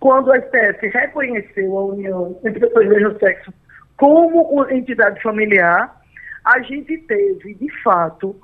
quando 0.00 0.30
o 0.30 0.34
STF 0.34 0.88
reconheceu 0.88 1.76
a 1.76 1.84
união 1.86 2.38
entre 2.44 2.60
pessoas 2.60 2.88
do 2.88 2.94
mesmo 2.94 3.18
sexo 3.18 3.52
como 3.96 4.64
entidade 4.70 5.20
familiar, 5.20 6.00
a 6.44 6.60
gente 6.60 6.96
teve, 6.98 7.54
de 7.54 7.82
fato, 7.82 8.34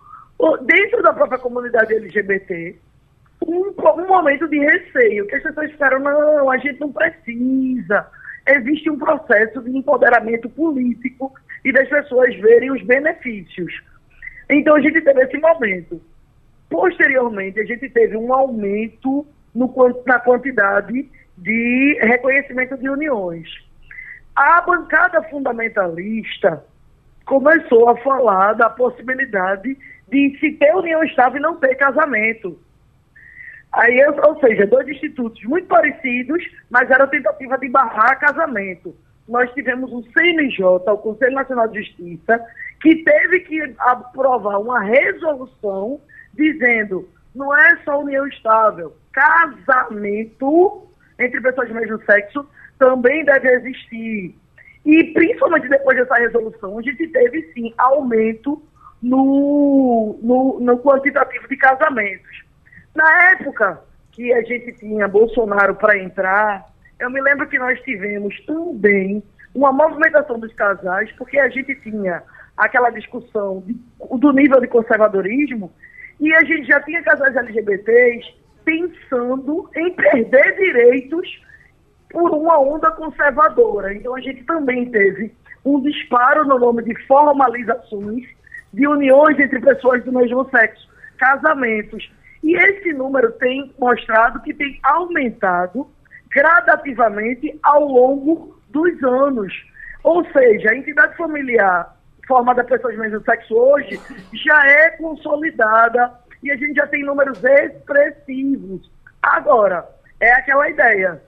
dentro 0.63 1.03
da 1.03 1.13
própria 1.13 1.39
comunidade 1.39 1.95
LGBT, 1.95 2.77
um, 3.47 3.73
um 3.79 4.07
momento 4.07 4.49
de 4.49 4.59
receio, 4.59 5.27
que 5.27 5.37
as 5.37 5.43
pessoas 5.43 5.71
ficaram, 5.71 6.01
não, 6.01 6.51
a 6.51 6.59
gente 6.59 6.81
não 6.81 6.93
precisa. 6.93 8.07
Existe 8.47 8.91
um 8.91 8.99
processo 8.99 9.63
de 9.63 9.77
empoderamento 9.77 10.51
político 10.51 11.33
e 11.65 11.73
das 11.73 11.89
pessoas 11.89 12.35
verem 12.37 12.73
os 12.73 12.83
benefícios. 12.83 13.73
Então 14.51 14.75
a 14.75 14.81
gente 14.81 15.01
teve 15.01 15.23
esse 15.23 15.39
momento. 15.39 16.03
Posteriormente, 16.69 17.61
a 17.61 17.65
gente 17.65 17.89
teve 17.91 18.17
um 18.17 18.35
aumento 18.35 19.27
no, 19.55 19.73
na 20.05 20.19
quantidade 20.19 21.09
de 21.39 21.99
reconhecimento 22.01 22.77
de 22.77 22.89
uniões. 22.89 23.49
A 24.35 24.61
bancada 24.63 25.23
fundamentalista 25.25 26.65
começou 27.25 27.89
a 27.89 27.97
falar 27.99 28.55
da 28.55 28.69
possibilidade 28.69 29.77
de 30.09 30.39
se 30.39 30.53
ter 30.53 30.75
união 30.75 31.03
estável 31.05 31.39
e 31.39 31.43
não 31.43 31.57
ter 31.57 31.75
casamento. 31.77 32.59
Aí, 33.73 34.05
ou 34.07 34.39
seja, 34.41 34.67
dois 34.67 34.87
institutos 34.89 35.43
muito 35.45 35.67
parecidos, 35.67 36.45
mas 36.71 36.89
era 36.91 37.07
tentativa 37.07 37.59
de 37.59 37.69
barrar 37.69 38.21
casamento. 38.21 38.95
Nós 39.29 39.53
tivemos 39.53 39.91
o 39.93 40.05
CNJ, 40.13 40.65
o 40.65 40.99
Conselho 40.99 41.35
Nacional 41.35 41.67
de 41.69 41.83
Justiça, 41.83 42.41
que 42.81 42.97
teve 42.97 43.41
que 43.41 43.75
aprovar 43.79 44.59
uma 44.61 44.81
resolução 44.81 46.01
dizendo 46.35 47.09
não 47.35 47.57
é 47.57 47.77
só 47.85 48.01
união 48.01 48.27
estável, 48.29 48.95
casamento 49.13 50.87
entre 51.19 51.41
pessoas 51.41 51.69
do 51.69 51.75
mesmo 51.75 52.03
sexo 52.05 52.47
também 52.79 53.25
deve 53.25 53.49
existir. 53.49 54.35
E 54.85 55.05
principalmente 55.13 55.69
depois 55.69 55.97
dessa 55.97 56.17
resolução, 56.17 56.79
a 56.79 56.83
gente 56.83 57.07
teve 57.09 57.43
sim 57.55 57.73
aumento 57.79 58.63
no, 59.03 60.19
no, 60.23 60.61
no 60.61 60.79
quantitativo 60.79 61.49
de 61.49 61.57
casamentos. 61.57 62.45
Na 62.95 63.31
época 63.33 63.81
que 64.13 64.33
a 64.33 64.43
gente 64.43 64.73
tinha 64.75 65.09
Bolsonaro 65.09 65.75
para 65.75 65.99
entrar, 65.99 66.67
eu 66.99 67.11
me 67.11 67.21
lembro 67.21 67.49
que 67.49 67.59
nós 67.59 67.81
tivemos 67.83 68.39
também 68.47 69.23
uma 69.55 69.73
movimentação 69.73 70.39
dos 70.39 70.53
casais, 70.55 71.11
porque 71.13 71.39
a 71.39 71.49
gente 71.49 71.75
tinha 71.77 72.23
aquela 72.57 72.91
discussão 72.91 73.63
de, 73.67 73.77
do 74.19 74.33
nível 74.33 74.61
de 74.61 74.69
conservadorismo 74.69 75.73
e 76.21 76.33
a 76.35 76.45
gente 76.45 76.67
já 76.67 76.81
tinha 76.81 77.03
casais 77.03 77.35
LGBTs 77.37 78.35
pensando 78.65 79.69
em 79.77 79.93
perder 79.93 80.57
direitos 80.57 81.43
por 82.11 82.31
uma 82.31 82.59
onda 82.59 82.91
conservadora. 82.93 83.95
Então 83.95 84.15
a 84.15 84.21
gente 84.21 84.45
também 84.45 84.91
teve 84.91 85.35
um 85.65 85.81
disparo 85.81 86.45
no 86.45 86.59
nome 86.59 86.83
de 86.83 86.95
formalizações 87.07 88.25
de 88.73 88.87
uniões 88.87 89.39
entre 89.39 89.61
pessoas 89.61 90.05
do 90.05 90.13
mesmo 90.13 90.49
sexo, 90.51 90.89
casamentos. 91.19 92.11
E 92.43 92.57
esse 92.57 92.93
número 92.93 93.33
tem 93.33 93.73
mostrado 93.79 94.43
que 94.43 94.53
tem 94.53 94.79
aumentado 94.83 95.89
gradativamente 96.31 97.59
ao 97.63 97.87
longo 97.87 98.59
dos 98.69 99.03
anos. 99.03 99.53
Ou 100.03 100.25
seja, 100.33 100.71
a 100.71 100.77
entidade 100.77 101.17
familiar 101.17 101.95
formada 102.27 102.65
por 102.65 102.71
pessoas 102.71 102.95
do 102.95 103.01
mesmo 103.01 103.23
sexo 103.23 103.55
hoje 103.55 104.01
já 104.33 104.67
é 104.67 104.91
consolidada 104.91 106.13
e 106.45 106.51
a 106.51 106.57
gente 106.57 106.75
já 106.75 106.87
tem 106.87 107.03
números 107.03 107.43
expressivos. 107.43 108.91
Agora, 109.23 109.89
é 110.21 110.31
aquela 110.33 110.69
ideia. 110.69 111.21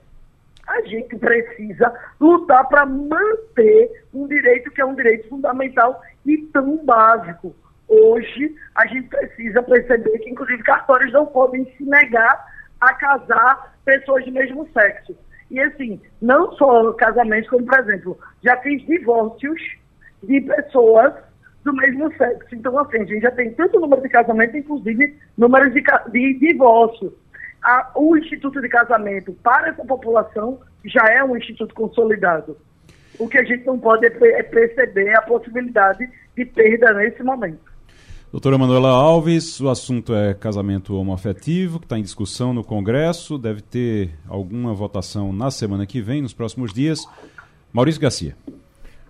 A 0.67 0.81
gente 0.81 1.17
precisa 1.17 1.91
lutar 2.19 2.67
para 2.67 2.85
manter 2.85 4.05
um 4.13 4.27
direito 4.27 4.69
que 4.69 4.79
é 4.79 4.85
um 4.85 4.93
direito 4.93 5.27
fundamental 5.27 5.99
e 6.23 6.37
tão 6.53 6.85
básico. 6.85 7.55
Hoje, 7.87 8.55
a 8.75 8.85
gente 8.85 9.07
precisa 9.07 9.63
perceber 9.63 10.19
que, 10.19 10.29
inclusive, 10.29 10.61
cartórios 10.61 11.11
não 11.11 11.25
podem 11.25 11.65
se 11.77 11.83
negar 11.83 12.45
a 12.79 12.93
casar 12.93 13.75
pessoas 13.83 14.23
do 14.23 14.31
mesmo 14.31 14.69
sexo. 14.71 15.17
E, 15.49 15.59
assim, 15.59 15.99
não 16.21 16.51
só 16.51 16.93
casamentos, 16.93 17.49
como, 17.49 17.65
por 17.65 17.79
exemplo, 17.79 18.19
já 18.43 18.55
fiz 18.57 18.85
divórcios 18.85 19.59
de 20.21 20.41
pessoas 20.41 21.13
do 21.67 21.73
mesmo 21.73 22.11
sexo. 22.15 22.55
Então, 22.55 22.79
assim, 22.79 22.97
a 22.97 23.05
gente 23.05 23.21
já 23.21 23.31
tem 23.31 23.51
tanto 23.51 23.79
número 23.79 24.01
de 24.01 24.07
casamento, 24.07 24.55
inclusive 24.55 25.15
números 25.37 25.73
de, 25.73 25.83
de 26.11 26.39
divórcio. 26.39 27.13
A, 27.61 27.91
o 27.95 28.15
Instituto 28.15 28.61
de 28.61 28.69
Casamento 28.69 29.33
para 29.43 29.69
essa 29.69 29.83
população 29.83 30.59
já 30.85 31.03
é 31.11 31.21
um 31.23 31.35
instituto 31.35 31.75
consolidado. 31.75 32.55
O 33.19 33.27
que 33.27 33.37
a 33.37 33.43
gente 33.43 33.65
não 33.65 33.77
pode 33.77 34.05
é, 34.05 34.11
é 34.39 34.43
perceber 34.43 35.13
a 35.17 35.21
possibilidade 35.23 36.07
de 36.35 36.45
perda 36.45 36.93
nesse 36.93 37.21
momento. 37.21 37.59
Doutora 38.31 38.57
Manuela 38.57 38.89
Alves, 38.89 39.59
o 39.59 39.69
assunto 39.69 40.13
é 40.13 40.33
casamento 40.33 40.95
homoafetivo, 40.95 41.79
que 41.79 41.85
está 41.85 41.97
em 41.97 42.03
discussão 42.03 42.53
no 42.53 42.63
Congresso, 42.63 43.37
deve 43.37 43.61
ter 43.61 44.11
alguma 44.27 44.73
votação 44.73 45.33
na 45.33 45.49
semana 45.49 45.85
que 45.85 45.99
vem, 45.99 46.21
nos 46.21 46.33
próximos 46.33 46.73
dias. 46.73 46.99
Maurício 47.73 48.01
Garcia. 48.01 48.35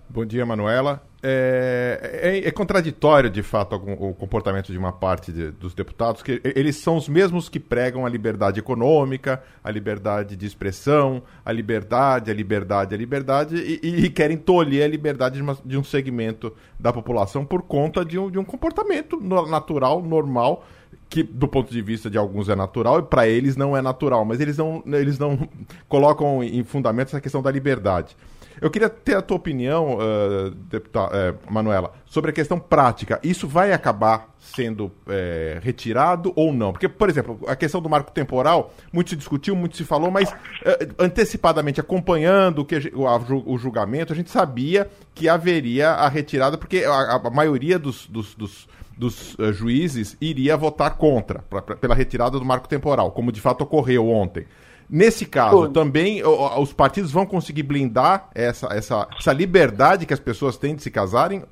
Bom 0.10 0.26
dia, 0.26 0.46
Manuela. 0.46 1.04
É, 1.22 2.20
é, 2.24 2.48
é, 2.48 2.52
contraditório, 2.52 3.30
de 3.30 3.44
fato, 3.44 3.76
o 3.76 4.14
comportamento 4.14 4.72
de 4.72 4.78
uma 4.78 4.94
parte 4.94 5.32
de, 5.34 5.52
dos 5.52 5.74
deputados, 5.74 6.22
que 6.22 6.42
eles 6.56 6.78
são 6.78 6.96
os 6.96 7.10
mesmos 7.10 7.50
que 7.50 7.60
pregam 7.60 8.06
a 8.06 8.10
liberdade 8.10 8.60
econômica, 8.60 9.44
a 9.62 9.70
liberdade 9.70 10.38
de 10.38 10.46
expressão, 10.46 11.22
a 11.44 11.52
liberdade, 11.52 12.32
a 12.32 12.34
liberdade, 12.34 12.96
a 12.96 12.98
liberdade, 12.98 13.56
e, 13.58 14.06
e 14.06 14.10
querem 14.10 14.38
tolher 14.38 14.86
a 14.86 14.88
liberdade 14.88 15.36
de, 15.36 15.42
uma, 15.42 15.58
de, 15.66 15.78
um 15.78 15.84
segmento 15.84 16.54
da 16.80 16.94
população 16.94 17.44
por 17.44 17.64
conta 17.64 18.06
de 18.06 18.18
um, 18.18 18.32
de 18.32 18.40
um 18.40 18.46
comportamento 18.46 19.20
natural, 19.20 20.02
normal, 20.02 20.66
que 21.10 21.22
do 21.22 21.48
ponto 21.48 21.72
de 21.72 21.82
vista 21.82 22.10
de 22.10 22.18
alguns 22.18 22.48
é 22.48 22.56
natural 22.56 23.00
e 23.00 23.04
para 23.04 23.28
eles 23.28 23.58
não 23.58 23.76
é 23.76 23.82
natural, 23.82 24.24
mas 24.24 24.40
eles 24.40 24.58
não, 24.58 24.82
eles 24.86 25.20
não 25.20 25.50
colocam 25.90 26.42
em 26.42 26.64
fundamento 26.64 27.08
essa 27.08 27.22
questão 27.22 27.42
da 27.42 27.52
liberdade. 27.52 28.16
Eu 28.62 28.70
queria 28.70 28.90
ter 28.90 29.16
a 29.16 29.22
tua 29.22 29.38
opinião, 29.38 29.98
uh, 29.98 30.52
deputada, 30.52 31.34
uh, 31.34 31.54
Manuela, 31.54 31.94
sobre 32.06 32.32
a 32.32 32.34
questão 32.34 32.60
prática. 32.60 33.20
Isso 33.24 33.48
vai 33.48 33.72
acabar 33.72 34.34
sendo 34.40 34.86
uh, 34.86 35.60
retirado 35.62 36.34
ou 36.36 36.54
não? 36.54 36.72
Porque, 36.72 36.88
por 36.88 37.10
exemplo, 37.10 37.40
a 37.48 37.56
questão 37.56 37.82
do 37.82 37.90
marco 37.90 38.12
temporal, 38.12 38.74
muito 38.92 39.10
se 39.10 39.16
discutiu, 39.16 39.56
muito 39.56 39.78
se 39.78 39.84
falou, 39.84 40.10
mas 40.10 40.34
eh, 40.66 40.88
antecipadamente 40.98 41.80
acompanhando 41.80 42.60
o, 42.60 42.66
que, 42.66 42.92
o, 42.94 43.54
o, 43.54 43.58
julgamento, 43.58 44.14
a 44.14 44.16
gente 44.16 44.32
sabia 44.32 44.90
que 45.14 45.28
haveria 45.28 45.90
a 45.92 46.08
retirada, 46.08 46.58
porque 46.58 46.84
a, 46.84 47.22
a 47.24 47.30
maioria 47.30 47.78
dos, 47.78 48.08
dos, 48.08 48.34
dos 48.36 48.68
dos 48.98 49.36
uh, 49.36 49.54
juízes 49.54 50.18
iria 50.20 50.58
votar 50.58 50.98
contra, 50.98 51.40
pra, 51.48 51.62
pra, 51.62 51.76
pela 51.76 51.94
retirada 51.94 52.40
do 52.40 52.44
marco 52.44 52.68
temporal, 52.68 53.12
como 53.12 53.32
de 53.32 53.40
fato 53.40 53.62
ocorreu 53.62 54.10
ontem. 54.10 54.48
Nesse 54.89 55.25
caso, 55.25 55.70
também 55.70 56.22
os 56.24 56.72
partidos 56.72 57.12
vão 57.12 57.25
conseguir 57.25 57.63
blindar 57.63 58.29
essa, 58.34 58.67
essa, 58.67 59.08
essa 59.17 59.34
liberdade 59.34 60.06
que 60.06 60.13
as 60.13 60.20
pessoas 60.20 60.58
têm 60.58 60.75
de 60.75 60.82
se 60.82 60.89
casarem? 60.89 61.44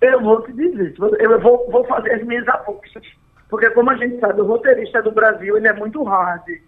Eu 0.00 0.22
vou 0.22 0.42
te 0.42 0.52
dizer, 0.52 0.94
eu 1.18 1.40
vou, 1.40 1.68
vou 1.70 1.84
fazer 1.86 2.12
as 2.12 2.24
minhas 2.24 2.46
apostas. 2.48 3.02
Porque, 3.48 3.68
como 3.70 3.90
a 3.90 3.96
gente 3.96 4.20
sabe, 4.20 4.40
o 4.40 4.46
roteirista 4.46 5.02
do 5.02 5.10
Brasil 5.10 5.56
ele 5.56 5.66
é 5.66 5.72
muito 5.72 6.02
hard. 6.04 6.42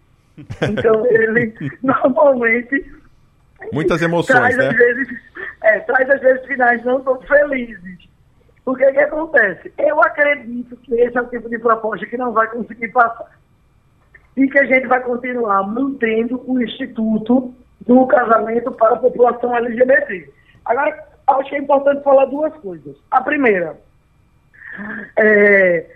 Então, 0.62 1.06
ele 1.06 1.54
normalmente. 1.82 2.90
Muitas 3.70 4.00
emoções, 4.00 4.38
traz, 4.38 4.56
né? 4.56 4.68
Às 4.68 4.76
vezes, 4.76 5.08
é, 5.62 5.80
traz 5.80 6.10
às 6.10 6.20
vezes 6.20 6.46
finais 6.46 6.82
não 6.84 7.00
tão 7.02 7.20
felizes. 7.20 8.08
O 8.64 8.74
que, 8.74 8.90
que 8.92 8.98
acontece? 8.98 9.72
Eu 9.76 10.00
acredito 10.00 10.74
que 10.78 10.94
esse 10.94 11.16
é 11.16 11.20
o 11.20 11.28
tipo 11.28 11.48
de 11.50 11.58
proposta 11.58 12.06
que 12.06 12.16
não 12.16 12.32
vai 12.32 12.48
conseguir 12.48 12.88
passar 12.88 13.28
e 14.36 14.48
que 14.48 14.58
a 14.58 14.64
gente 14.64 14.86
vai 14.86 15.00
continuar 15.02 15.62
mantendo 15.66 16.42
o 16.46 16.60
Instituto 16.62 17.54
do 17.86 18.06
Casamento 18.06 18.70
para 18.72 18.94
a 18.94 18.98
População 18.98 19.54
LGBT. 19.54 20.30
Agora, 20.64 21.06
acho 21.26 21.50
que 21.50 21.56
é 21.56 21.58
importante 21.58 22.02
falar 22.02 22.26
duas 22.26 22.54
coisas. 22.56 22.96
A 23.10 23.20
primeira, 23.20 23.76
é, 25.18 25.86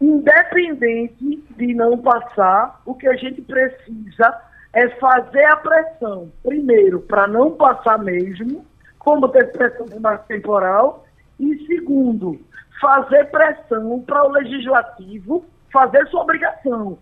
independente 0.00 1.44
de 1.56 1.74
não 1.74 1.98
passar, 1.98 2.80
o 2.86 2.94
que 2.94 3.08
a 3.08 3.16
gente 3.16 3.42
precisa 3.42 4.40
é 4.72 4.88
fazer 4.90 5.44
a 5.46 5.56
pressão, 5.56 6.30
primeiro, 6.42 7.00
para 7.00 7.26
não 7.26 7.52
passar 7.52 7.98
mesmo, 7.98 8.64
como 8.98 9.28
ter 9.28 9.50
pressão 9.52 9.86
de 9.86 9.98
marco 9.98 10.26
temporal, 10.28 11.04
e 11.38 11.66
segundo, 11.66 12.40
fazer 12.80 13.24
pressão 13.30 14.00
para 14.02 14.24
o 14.24 14.32
legislativo 14.32 15.44
fazer 15.72 16.06
sua 16.08 16.22
obrigação 16.22 16.98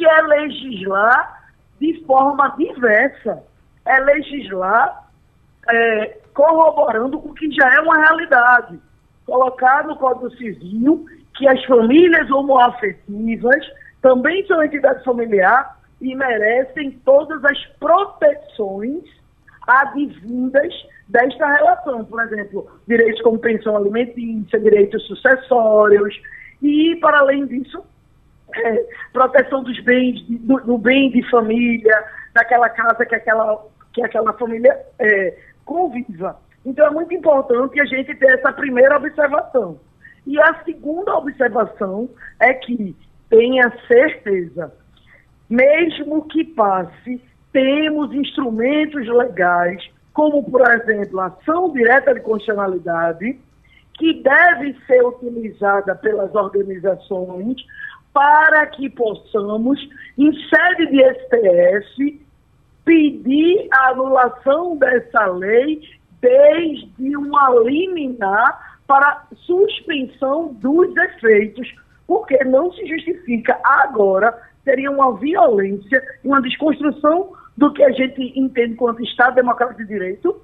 que 0.00 0.06
é 0.06 0.22
legislar 0.22 1.50
de 1.78 2.02
forma 2.06 2.48
diversa, 2.56 3.42
é 3.84 4.00
legislar 4.00 5.10
é, 5.68 6.18
corroborando 6.32 7.20
com 7.20 7.28
o 7.28 7.34
que 7.34 7.50
já 7.52 7.70
é 7.74 7.80
uma 7.80 7.98
realidade. 7.98 8.80
Colocar 9.26 9.86
no 9.86 9.96
Código 9.96 10.30
Civil 10.36 11.04
que 11.36 11.46
as 11.46 11.62
famílias 11.66 12.30
homoafetivas 12.30 13.66
também 14.00 14.46
são 14.46 14.64
entidades 14.64 15.04
familiares 15.04 15.68
e 16.00 16.14
merecem 16.14 16.92
todas 17.04 17.44
as 17.44 17.62
proteções 17.78 19.04
advindas 19.66 20.72
desta 21.08 21.46
relação. 21.46 22.06
Por 22.06 22.22
exemplo, 22.22 22.70
direitos 22.88 23.20
como 23.20 23.38
pensão 23.38 23.76
alimentícia, 23.76 24.58
direitos 24.58 25.06
sucessórios, 25.06 26.18
e, 26.62 26.96
para 26.96 27.18
além 27.18 27.44
disso, 27.46 27.84
é, 28.56 28.86
proteção 29.12 29.62
dos 29.62 29.78
bens, 29.80 30.22
do, 30.28 30.60
do, 30.60 30.78
bem 30.78 31.10
de 31.10 31.28
família, 31.30 32.04
daquela 32.34 32.68
casa 32.68 33.04
que 33.04 33.14
aquela, 33.14 33.66
que 33.92 34.02
aquela 34.02 34.32
família 34.34 34.78
é, 34.98 35.36
conviva. 35.64 36.38
Então 36.64 36.86
é 36.86 36.90
muito 36.90 37.14
importante 37.14 37.80
a 37.80 37.84
gente 37.84 38.14
ter 38.14 38.38
essa 38.38 38.52
primeira 38.52 38.96
observação. 38.96 39.80
E 40.26 40.38
a 40.40 40.62
segunda 40.64 41.16
observação 41.16 42.08
é 42.38 42.52
que 42.52 42.94
tenha 43.28 43.72
certeza, 43.86 44.72
mesmo 45.48 46.26
que 46.28 46.44
passe, 46.44 47.22
temos 47.52 48.12
instrumentos 48.14 49.06
legais, 49.08 49.82
como, 50.12 50.42
por 50.42 50.60
exemplo, 50.70 51.20
a 51.20 51.26
ação 51.26 51.72
direta 51.72 52.14
de 52.14 52.20
constitucionalidade, 52.20 53.38
que 53.94 54.22
deve 54.22 54.76
ser 54.86 55.04
utilizada 55.04 55.94
pelas 55.94 56.34
organizações 56.34 57.56
para 58.12 58.66
que 58.66 58.88
possamos, 58.90 59.80
em 60.18 60.32
sede 60.32 60.86
de 60.86 61.02
STF, 61.14 62.26
pedir 62.84 63.68
a 63.72 63.90
anulação 63.90 64.76
dessa 64.76 65.26
lei 65.26 65.80
desde 66.20 67.16
uma 67.16 67.50
liminar 67.64 68.78
para 68.86 69.26
suspensão 69.46 70.52
dos 70.54 70.94
efeitos, 70.96 71.72
porque 72.06 72.42
não 72.44 72.72
se 72.72 72.84
justifica 72.86 73.58
agora, 73.62 74.36
seria 74.64 74.90
uma 74.90 75.16
violência, 75.16 76.02
uma 76.24 76.42
desconstrução 76.42 77.32
do 77.56 77.72
que 77.72 77.82
a 77.82 77.90
gente 77.92 78.38
entende 78.38 78.74
quanto 78.74 79.02
Estado 79.04 79.36
Democrático 79.36 79.80
de 79.80 79.86
Direito, 79.86 80.42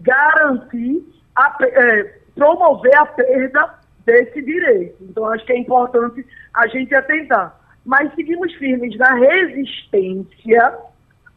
garantir, 0.00 1.04
a, 1.34 1.56
é, 1.60 2.18
promover 2.34 2.96
a 2.96 3.06
perda 3.06 3.81
desse 4.04 4.42
direito. 4.42 4.96
Então, 5.00 5.26
acho 5.26 5.44
que 5.44 5.52
é 5.52 5.58
importante 5.58 6.26
a 6.54 6.66
gente 6.68 6.94
atentar. 6.94 7.58
Mas 7.84 8.14
seguimos 8.14 8.52
firmes 8.54 8.96
na 8.96 9.14
resistência, 9.14 10.78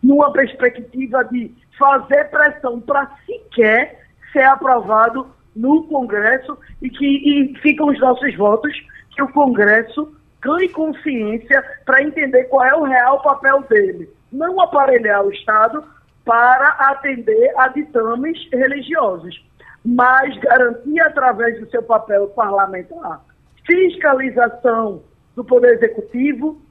numa 0.03 0.31
perspectiva 0.31 1.23
de 1.25 1.51
fazer 1.77 2.25
pressão 2.25 2.79
para 2.79 3.09
sequer 3.25 4.05
ser 4.31 4.43
aprovado 4.43 5.27
no 5.55 5.83
Congresso 5.83 6.57
e 6.81 6.89
que 6.89 7.05
e 7.05 7.57
ficam 7.59 7.87
os 7.87 7.99
nossos 7.99 8.35
votos 8.35 8.73
que 9.15 9.23
o 9.23 9.31
Congresso 9.31 10.13
ganhe 10.41 10.69
consciência 10.69 11.63
para 11.85 12.03
entender 12.03 12.43
qual 12.45 12.65
é 12.65 12.75
o 12.75 12.83
real 12.83 13.21
papel 13.21 13.61
dele. 13.63 14.09
Não 14.31 14.59
aparelhar 14.59 15.25
o 15.25 15.31
Estado 15.31 15.83
para 16.25 16.67
atender 16.91 17.53
a 17.57 17.69
ditames 17.69 18.37
religiosos, 18.51 19.43
mas 19.85 20.35
garantir 20.39 20.99
através 21.01 21.59
do 21.59 21.69
seu 21.69 21.83
papel 21.83 22.27
parlamentar 22.29 23.21
fiscalização 23.65 25.03
do 25.35 25.43
Poder 25.43 25.73
Executivo 25.75 26.61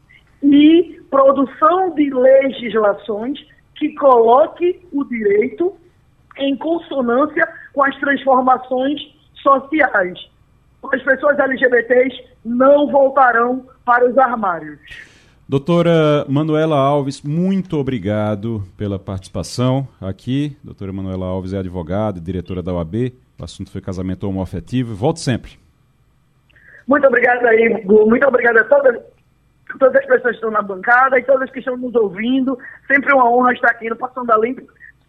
e 0.42 1.00
produção 1.11 1.94
de 1.94 2.11
legislações 2.11 3.38
que 3.75 3.94
coloque 3.94 4.87
o 4.92 5.04
direito 5.04 5.76
em 6.38 6.56
consonância 6.56 7.47
com 7.73 7.83
as 7.85 7.97
transformações 7.99 9.00
sociais. 9.35 10.18
As 10.92 11.02
pessoas 11.02 11.38
LGBTs 11.38 12.25
não 12.44 12.88
voltarão 12.90 13.66
para 13.85 14.09
os 14.09 14.16
armários. 14.18 14.78
Doutora 15.46 16.24
Manuela 16.26 16.76
Alves, 16.76 17.20
muito 17.20 17.76
obrigado 17.76 18.64
pela 18.78 18.98
participação 18.98 19.86
aqui. 20.00 20.56
Doutora 20.64 20.90
Manuela 20.90 21.26
Alves 21.26 21.52
é 21.52 21.58
advogada 21.58 22.18
e 22.18 22.20
diretora 22.22 22.62
da 22.62 22.72
OAB. 22.72 23.12
O 23.38 23.44
assunto 23.44 23.70
foi 23.70 23.82
casamento 23.82 24.26
homoafetivo. 24.26 24.94
Volte 24.94 25.20
sempre. 25.20 25.58
Muito 26.88 27.06
obrigado 27.06 27.44
aí, 27.44 27.84
Muito 27.84 28.26
obrigado 28.26 28.56
a 28.56 28.64
todas, 28.64 29.02
todas 29.78 29.96
as 29.96 30.06
pessoas 30.06 30.22
que 30.22 30.36
estão 30.36 30.50
na 30.50 30.62
bancada 30.62 31.18
e 31.18 31.22
todas 31.24 31.50
que 31.50 31.58
estão 31.58 31.76
nos 31.76 31.94
ouvindo. 31.94 32.58
Sempre 32.86 33.12
uma 33.12 33.30
honra 33.30 33.52
estar 33.52 33.70
aqui 33.70 33.90
no 33.90 33.96
Passando 33.96 34.28
da 34.28 34.38
Limpo. 34.38 34.62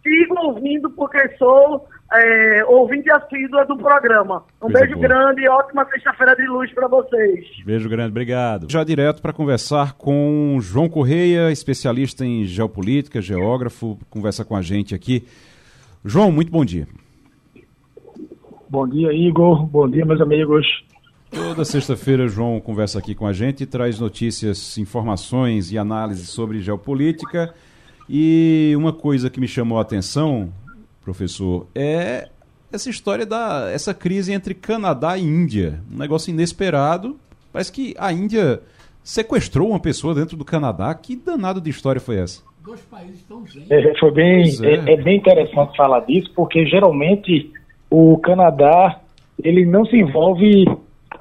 Sigo 0.04 0.36
ouvindo 0.38 0.90
porque 0.90 1.30
sou 1.38 1.88
é, 2.14 2.64
ouvinte 2.66 3.10
assídua 3.12 3.66
do 3.66 3.78
programa. 3.78 4.44
Um 4.62 4.72
Coisa 4.72 4.80
beijo 4.80 4.96
boa. 4.96 5.08
grande 5.08 5.42
e 5.42 5.50
ótima 5.50 5.86
sexta-feira 5.86 6.36
de 6.36 6.46
luz 6.48 6.72
para 6.74 6.88
vocês. 6.88 7.46
Beijo 7.66 7.90
grande, 7.90 8.10
obrigado. 8.10 8.68
Já 8.70 8.84
direto 8.84 9.22
para 9.22 9.34
conversar 9.34 9.94
com 9.94 10.58
João 10.62 10.88
Correia, 10.88 11.52
especialista 11.52 12.26
em 12.26 12.46
geopolítica, 12.46 13.22
geógrafo, 13.22 13.98
conversa 14.10 14.46
com 14.46 14.56
a 14.56 14.62
gente 14.62 14.94
aqui. 14.94 15.26
João, 16.04 16.32
muito 16.32 16.52
bom 16.52 16.64
dia. 16.64 16.88
Bom 18.70 18.88
dia, 18.88 19.12
Igor. 19.14 19.66
Bom 19.66 19.90
dia, 19.90 20.06
meus 20.06 20.22
amigos. 20.22 20.66
Toda 21.32 21.66
sexta-feira, 21.66 22.28
João 22.28 22.60
conversa 22.60 23.00
aqui 23.00 23.14
com 23.14 23.28
a 23.28 23.34
gente 23.34 23.64
e 23.64 23.66
traz 23.66 24.00
notícias, 24.00 24.78
informações 24.78 25.72
e 25.72 25.78
análises 25.78 26.30
sobre 26.30 26.60
geopolítica. 26.60 27.54
E 28.08 28.74
uma 28.78 28.94
coisa 28.94 29.30
que 29.30 29.40
me 29.40 29.48
chamou 29.48 29.80
a 29.80 29.82
atenção, 29.82 30.54
professor, 31.06 31.68
é 31.76 32.28
essa 32.74 32.90
história 32.90 33.26
da 33.26 33.70
essa 33.72 33.94
crise 33.94 34.34
entre 34.34 34.56
Canadá 34.56 35.18
e 35.18 35.22
Índia. 35.22 35.80
Um 35.94 35.98
negócio 35.98 36.32
inesperado. 36.32 37.18
Parece 37.54 37.72
que 37.72 37.96
a 37.98 38.12
Índia 38.12 38.62
sequestrou 39.04 39.70
uma 39.70 39.80
pessoa 39.80 40.16
dentro 40.16 40.36
do 40.36 40.44
Canadá. 40.44 40.94
Que 40.96 41.16
danado 41.16 41.62
de 41.62 41.70
história 41.70 42.02
foi 42.02 42.18
essa? 42.18 42.42
Dois 42.66 42.82
países 42.82 43.24
tão 43.24 43.44
é, 43.70 43.98
foi 44.00 44.12
bem, 44.12 44.44
é. 44.64 44.68
É, 44.68 44.94
é 44.94 44.98
bem 44.98 45.18
interessante 45.18 45.78
falar 45.78 46.00
disso, 46.02 46.32
porque 46.36 46.66
geralmente 46.66 47.52
o 47.90 48.18
Canadá 48.18 49.00
ele 49.44 49.66
não 49.66 49.86
se 49.86 49.96
envolve 49.96 50.66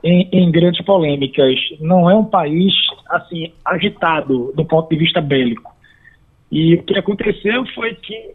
em, 0.03 0.29
em, 0.33 0.51
grandes 0.51 0.83
polêmicas. 0.85 1.55
Não 1.79 2.09
é 2.11 2.15
um 2.15 2.25
país 2.25 2.73
assim 3.11 3.53
agitado 3.63 4.53
do 4.57 4.65
ponto 4.65 4.89
de 4.89 4.97
vista 4.97 5.21
bélico. 5.21 5.71
E 6.51 6.77
o 6.77 6.83
que 6.83 6.99
aconteceu 6.99 7.67
foi 7.75 7.95
que 7.95 8.35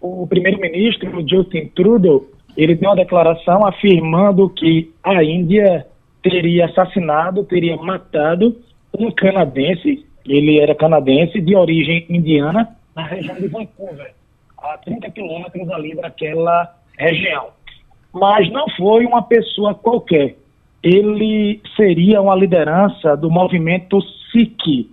o 0.00 0.26
primeiro-ministro 0.26 1.10
Justin 1.28 1.66
Trudeau 1.74 2.26
ele 2.56 2.74
deu 2.74 2.90
uma 2.90 2.96
declaração 2.96 3.66
afirmando 3.66 4.48
que 4.50 4.92
a 5.02 5.22
Índia 5.22 5.86
teria 6.22 6.66
assassinado, 6.66 7.44
teria 7.44 7.76
matado 7.76 8.56
um 8.98 9.10
canadense, 9.10 10.04
ele 10.26 10.58
era 10.58 10.74
canadense 10.74 11.40
de 11.40 11.54
origem 11.54 12.04
indiana, 12.08 12.76
na 12.94 13.04
região 13.04 13.36
de 13.36 13.46
Vancouver, 13.48 14.12
a 14.58 14.76
30 14.78 15.10
quilômetros 15.10 15.70
ali 15.70 15.94
daquela 15.94 16.74
região. 16.98 17.48
Mas 18.12 18.50
não 18.50 18.68
foi 18.76 19.06
uma 19.06 19.22
pessoa 19.22 19.74
qualquer. 19.74 20.36
Ele 20.82 21.60
seria 21.76 22.20
uma 22.20 22.34
liderança 22.34 23.16
do 23.16 23.30
movimento 23.30 24.00
Sikh, 24.32 24.88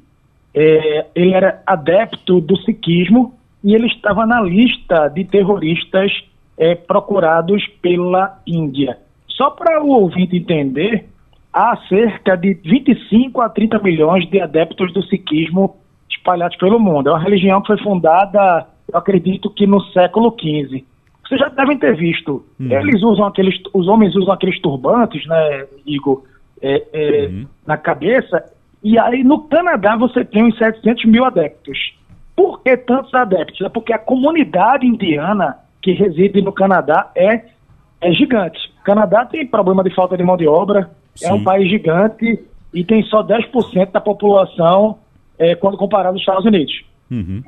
é, 0.54 1.06
ele 1.14 1.34
era 1.34 1.62
adepto 1.66 2.40
do 2.40 2.58
sikhismo 2.58 3.37
e 3.64 3.74
ele 3.74 3.88
estava 3.88 4.26
na 4.26 4.42
lista 4.42 5.08
de 5.08 5.24
terroristas 5.26 6.12
é, 6.58 6.76
procurados 6.76 7.66
pela 7.82 8.40
Índia. 8.46 8.98
Só 9.28 9.52
para 9.52 9.84
o 9.84 9.90
ouvinte 9.90 10.38
entender, 10.38 11.08
há 11.54 11.78
cerca 11.90 12.36
de 12.36 12.54
25 12.54 13.42
a 13.42 13.50
30 13.50 13.80
milhões 13.80 14.30
de 14.30 14.40
adeptos 14.40 14.92
do 14.94 15.04
sikhismo 15.04 15.76
espalhados 16.10 16.58
pelo 16.58 16.80
mundo. 16.80 17.10
É 17.10 17.12
uma 17.14 17.20
religião 17.20 17.62
que 17.62 17.68
foi 17.68 17.78
fundada, 17.80 18.68
eu 18.92 18.98
acredito 18.98 19.50
que 19.50 19.68
no 19.68 19.82
século 19.92 20.36
XV. 20.40 20.84
Vocês 21.28 21.40
já 21.40 21.50
devem 21.50 21.78
ter 21.78 21.96
visto. 21.96 22.46
Uhum. 22.60 22.72
Eles 22.72 23.04
usam 23.04 23.26
aqueles, 23.26 23.60
os 23.74 23.88
homens 23.88 24.16
usam 24.16 24.34
aqueles 24.34 24.60
turbantes, 24.62 25.26
né, 25.28 25.68
Igor, 25.86 26.24
é, 26.62 26.84
é, 26.94 27.28
uhum. 27.28 27.46
na 27.66 27.78
cabeça 27.78 28.44
e 28.84 28.98
aí 28.98 29.24
no 29.24 29.44
Canadá 29.44 29.96
você 29.96 30.24
tem 30.24 30.46
uns 30.46 30.58
700 30.58 31.06
mil 31.06 31.26
adeptos. 31.26 31.97
Por 32.38 32.62
que 32.62 32.78
tantos 32.78 33.12
adeptos? 33.16 33.60
É 33.62 33.68
porque 33.70 33.92
a 33.92 33.98
comunidade 33.98 34.86
indiana 34.86 35.58
que 35.82 35.92
reside 35.92 36.40
no 36.40 36.54
Canadá 36.54 37.12
é, 37.16 37.46
é 38.00 38.12
gigante. 38.14 38.60
O 38.80 38.84
Canadá 38.84 39.26
tem 39.26 39.46
problema 39.48 39.84
de 39.84 39.94
falta 39.96 40.16
de 40.16 40.24
mão 40.24 40.38
de 40.38 40.48
obra, 40.48 40.92
Sim. 41.16 41.30
é 41.30 41.34
um 41.34 41.44
país 41.44 41.68
gigante 41.68 42.40
e 42.72 42.84
tem 42.84 43.02
só 43.06 43.24
10% 43.24 43.92
da 43.92 44.00
população 44.00 45.00
é, 45.40 45.56
quando 45.56 45.78
comparado 45.78 46.14
aos 46.14 46.20
Estados 46.20 46.46
Unidos. 46.46 46.86
Uhum. 47.10 47.42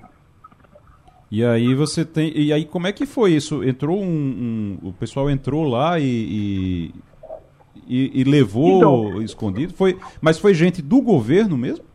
E 1.29 1.45
aí 1.45 1.75
você 1.75 2.03
tem. 2.03 2.35
E 2.35 2.51
aí 2.51 2.65
como 2.65 2.87
é 2.87 2.91
que 2.91 3.05
foi 3.05 3.33
isso? 3.33 3.63
Entrou 3.63 4.01
um. 4.01 4.79
um 4.81 4.89
o 4.89 4.93
pessoal 4.93 5.29
entrou 5.29 5.63
lá 5.65 5.99
e, 5.99 6.91
e, 7.87 8.21
e 8.21 8.23
levou 8.23 8.77
então, 8.77 9.21
escondido? 9.21 9.73
Foi, 9.73 9.99
mas 10.19 10.39
foi 10.39 10.55
gente 10.55 10.81
do 10.81 10.99
governo 10.99 11.55
mesmo? 11.55 11.85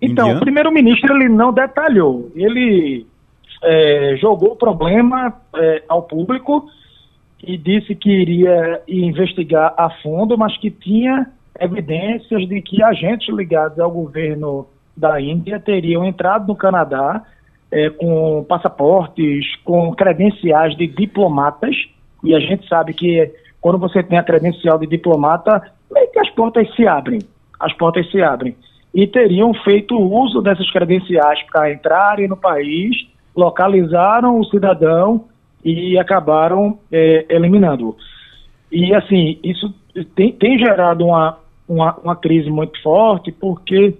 Então, 0.00 0.26
Indiano? 0.26 0.36
o 0.36 0.40
primeiro-ministro 0.40 1.14
ele 1.16 1.28
não 1.28 1.52
detalhou. 1.52 2.30
Ele 2.34 3.06
é, 3.62 4.16
jogou 4.20 4.52
o 4.52 4.56
problema 4.56 5.34
é, 5.56 5.82
ao 5.88 6.02
público 6.02 6.68
e 7.42 7.56
disse 7.56 7.94
que 7.94 8.10
iria 8.10 8.82
investigar 8.88 9.74
a 9.76 9.90
fundo, 10.02 10.36
mas 10.36 10.56
que 10.58 10.70
tinha 10.70 11.30
evidências 11.60 12.48
de 12.48 12.60
que 12.60 12.82
agentes 12.82 13.34
ligados 13.34 13.78
ao 13.78 13.90
governo 13.90 14.66
da 14.96 15.20
Índia 15.20 15.60
teriam 15.60 16.04
entrado 16.04 16.46
no 16.46 16.56
Canadá 16.56 17.22
é, 17.70 17.90
com 17.90 18.44
passaportes, 18.48 19.56
com 19.64 19.92
credenciais 19.94 20.76
de 20.76 20.86
diplomatas, 20.86 21.76
e 22.22 22.34
a 22.34 22.40
gente 22.40 22.66
sabe 22.68 22.94
que 22.94 23.30
quando 23.60 23.78
você 23.78 24.02
tem 24.02 24.18
a 24.18 24.22
credencial 24.22 24.78
de 24.78 24.86
diplomata, 24.86 25.62
meio 25.90 26.10
que 26.10 26.18
as 26.18 26.30
portas 26.30 26.72
se 26.74 26.86
abrem. 26.86 27.20
As 27.58 27.72
portas 27.74 28.10
se 28.10 28.22
abrem. 28.22 28.54
E 28.94 29.06
teriam 29.06 29.52
feito 29.52 29.98
uso 29.98 30.40
dessas 30.40 30.70
credenciais 30.70 31.42
para 31.50 31.72
entrarem 31.72 32.28
no 32.28 32.36
país, 32.36 32.96
localizaram 33.34 34.38
o 34.38 34.44
cidadão 34.44 35.24
e 35.64 35.98
acabaram 35.98 36.78
é, 36.92 37.26
eliminando. 37.28 37.96
E 38.70 38.94
assim, 38.94 39.38
isso 39.42 39.74
tem, 40.14 40.32
tem 40.32 40.58
gerado 40.58 41.04
uma, 41.06 41.38
uma, 41.68 41.96
uma 42.04 42.16
crise 42.16 42.50
muito 42.50 42.80
forte, 42.82 43.32
porque 43.32 43.94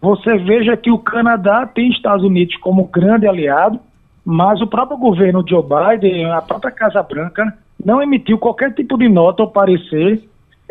você 0.00 0.36
veja 0.38 0.76
que 0.76 0.90
o 0.90 0.98
Canadá 0.98 1.66
tem 1.66 1.90
Estados 1.90 2.24
Unidos 2.24 2.56
como 2.56 2.88
grande 2.88 3.26
aliado, 3.26 3.78
mas 4.24 4.60
o 4.60 4.66
próprio 4.66 4.96
governo 4.96 5.44
Joe 5.46 5.62
Biden, 5.62 6.30
a 6.30 6.40
própria 6.40 6.70
Casa 6.70 7.02
Branca, 7.02 7.56
não 7.84 8.02
emitiu 8.02 8.38
qualquer 8.38 8.72
tipo 8.74 8.96
de 8.96 9.08
nota 9.08 9.42
ou 9.42 9.50
parecer 9.50 10.22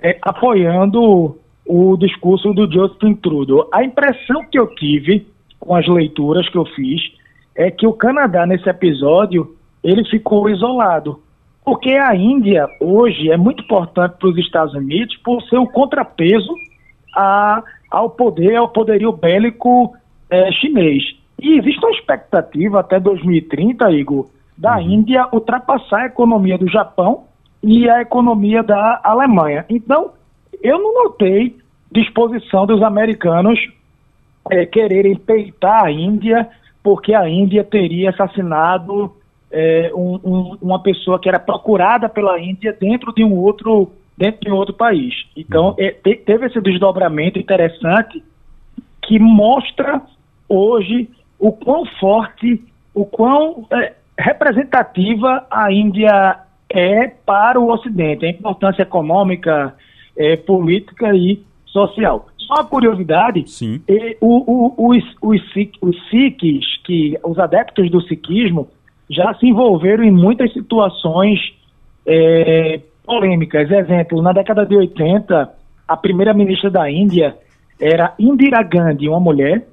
é, 0.02 0.17
apoiando 0.21 1.38
o 1.73 1.95
discurso 1.95 2.53
do 2.53 2.69
Justin 2.69 3.15
Trudeau. 3.15 3.69
A 3.71 3.81
impressão 3.81 4.43
que 4.51 4.60
eu 4.60 4.67
tive 4.75 5.25
com 5.57 5.73
as 5.73 5.88
leituras 5.88 6.49
que 6.49 6.57
eu 6.57 6.65
fiz 6.65 7.01
é 7.55 7.71
que 7.71 7.88
o 7.88 7.93
Canadá, 7.93 8.45
nesse 8.45 8.67
episódio, 8.67 9.55
ele 9.81 10.03
ficou 10.03 10.49
isolado. 10.49 11.21
Porque 11.63 11.91
a 11.91 12.13
Índia, 12.13 12.67
hoje, 12.81 13.31
é 13.31 13.38
muito 13.38 13.63
importante 13.63 14.17
para 14.19 14.27
os 14.27 14.38
Estados 14.38 14.73
Unidos 14.73 15.15
por 15.23 15.41
ser 15.43 15.60
um 15.60 15.65
contrapeso 15.65 16.53
a, 17.15 17.63
ao 17.89 18.10
poder, 18.10 18.57
ao 18.57 18.67
poderio 18.67 19.13
bélico 19.13 19.95
é, 20.29 20.51
chinês. 20.51 21.03
E 21.39 21.57
existe 21.57 21.79
uma 21.86 21.95
expectativa 21.95 22.81
até 22.81 22.99
2030, 22.99 23.89
Igor, 23.91 24.27
da 24.57 24.75
uhum. 24.75 24.81
Índia 24.81 25.25
ultrapassar 25.31 26.01
a 26.01 26.07
economia 26.07 26.57
do 26.57 26.67
Japão 26.67 27.23
e 27.63 27.89
a 27.89 28.01
economia 28.01 28.62
da 28.62 28.99
Alemanha. 29.01 29.65
Então, 29.69 30.12
eu 30.62 30.77
não 30.77 31.05
notei 31.05 31.61
disposição 31.91 32.65
dos 32.65 32.82
americanos 32.82 33.60
é, 34.49 34.65
quererem 34.65 35.15
peitar 35.15 35.86
a 35.86 35.91
Índia 35.91 36.49
porque 36.84 37.13
a 37.13 37.30
Índia 37.30 37.63
teria 37.63 38.10
assassinado 38.10 39.13
é, 39.51 39.91
um, 39.93 40.19
um, 40.23 40.58
uma 40.62 40.82
pessoa 40.82 41.19
que 41.19 41.30
era 41.30 41.39
procurada 41.39 42.10
pela 42.10 42.39
Índia 42.39 42.75
dentro 42.80 43.13
de 43.13 43.23
um 43.23 43.36
outro 43.36 43.91
dentro 44.17 44.41
de 44.41 44.51
um 44.51 44.56
outro 44.56 44.73
país. 44.73 45.13
Então 45.36 45.69
uhum. 45.69 45.75
é, 45.80 45.91
te, 45.91 46.15
teve 46.15 46.45
esse 46.45 46.60
desdobramento 46.62 47.39
interessante 47.39 48.23
que 49.01 49.19
mostra 49.19 50.01
hoje 50.47 51.10
o 51.39 51.51
quão 51.51 51.86
forte, 51.99 52.63
o 52.93 53.06
quão 53.06 53.65
é, 53.71 53.93
representativa 54.17 55.45
a 55.49 55.71
Índia 55.71 56.39
é 56.69 57.08
para 57.08 57.60
o 57.60 57.71
Ocidente, 57.71 58.25
a 58.25 58.30
importância 58.30 58.84
econômica, 58.84 59.75
é, 60.15 60.38
política 60.38 61.13
e 61.15 61.43
social. 61.71 62.27
Só 62.38 62.55
uma 62.55 62.65
curiosidade, 62.65 63.49
Sim. 63.49 63.81
o, 64.19 64.84
o, 64.84 64.89
os, 64.89 65.03
os, 65.21 65.41
os 65.81 66.10
Sikhs, 66.10 66.65
que, 66.84 67.17
os 67.23 67.39
adeptos 67.39 67.89
do 67.89 68.01
sikhismo, 68.01 68.67
já 69.10 69.34
se 69.36 69.47
envolveram 69.47 70.03
em 70.03 70.12
muitas 70.12 70.51
situações 70.53 71.39
é, 72.05 72.79
polêmicas. 73.05 73.69
Exemplo, 73.69 74.21
na 74.21 74.31
década 74.31 74.65
de 74.65 74.75
80, 74.75 75.49
a 75.88 75.97
primeira-ministra 75.97 76.69
da 76.69 76.89
Índia 76.89 77.36
era 77.79 78.13
Indira 78.19 78.62
Gandhi, 78.63 79.10
uma 79.10 79.19
mulher. 79.19 79.67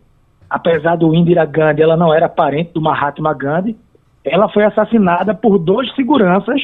Apesar 0.48 0.96
do 0.96 1.14
Indira 1.14 1.44
Gandhi, 1.44 1.82
ela 1.82 1.96
não 1.96 2.12
era 2.12 2.28
parente 2.28 2.72
do 2.72 2.80
Mahatma 2.80 3.34
Gandhi. 3.34 3.76
Ela 4.24 4.48
foi 4.48 4.64
assassinada 4.64 5.34
por 5.34 5.58
dois 5.58 5.94
seguranças 5.94 6.60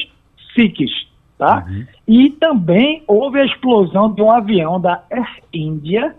sikhs, 0.54 1.03
tá? 1.38 1.64
Uhum. 1.68 1.84
E 2.06 2.30
também 2.30 3.02
houve 3.06 3.40
a 3.40 3.44
explosão 3.44 4.12
de 4.12 4.22
um 4.22 4.30
avião 4.30 4.80
da 4.80 5.02
Air 5.10 5.42
India 5.52 6.14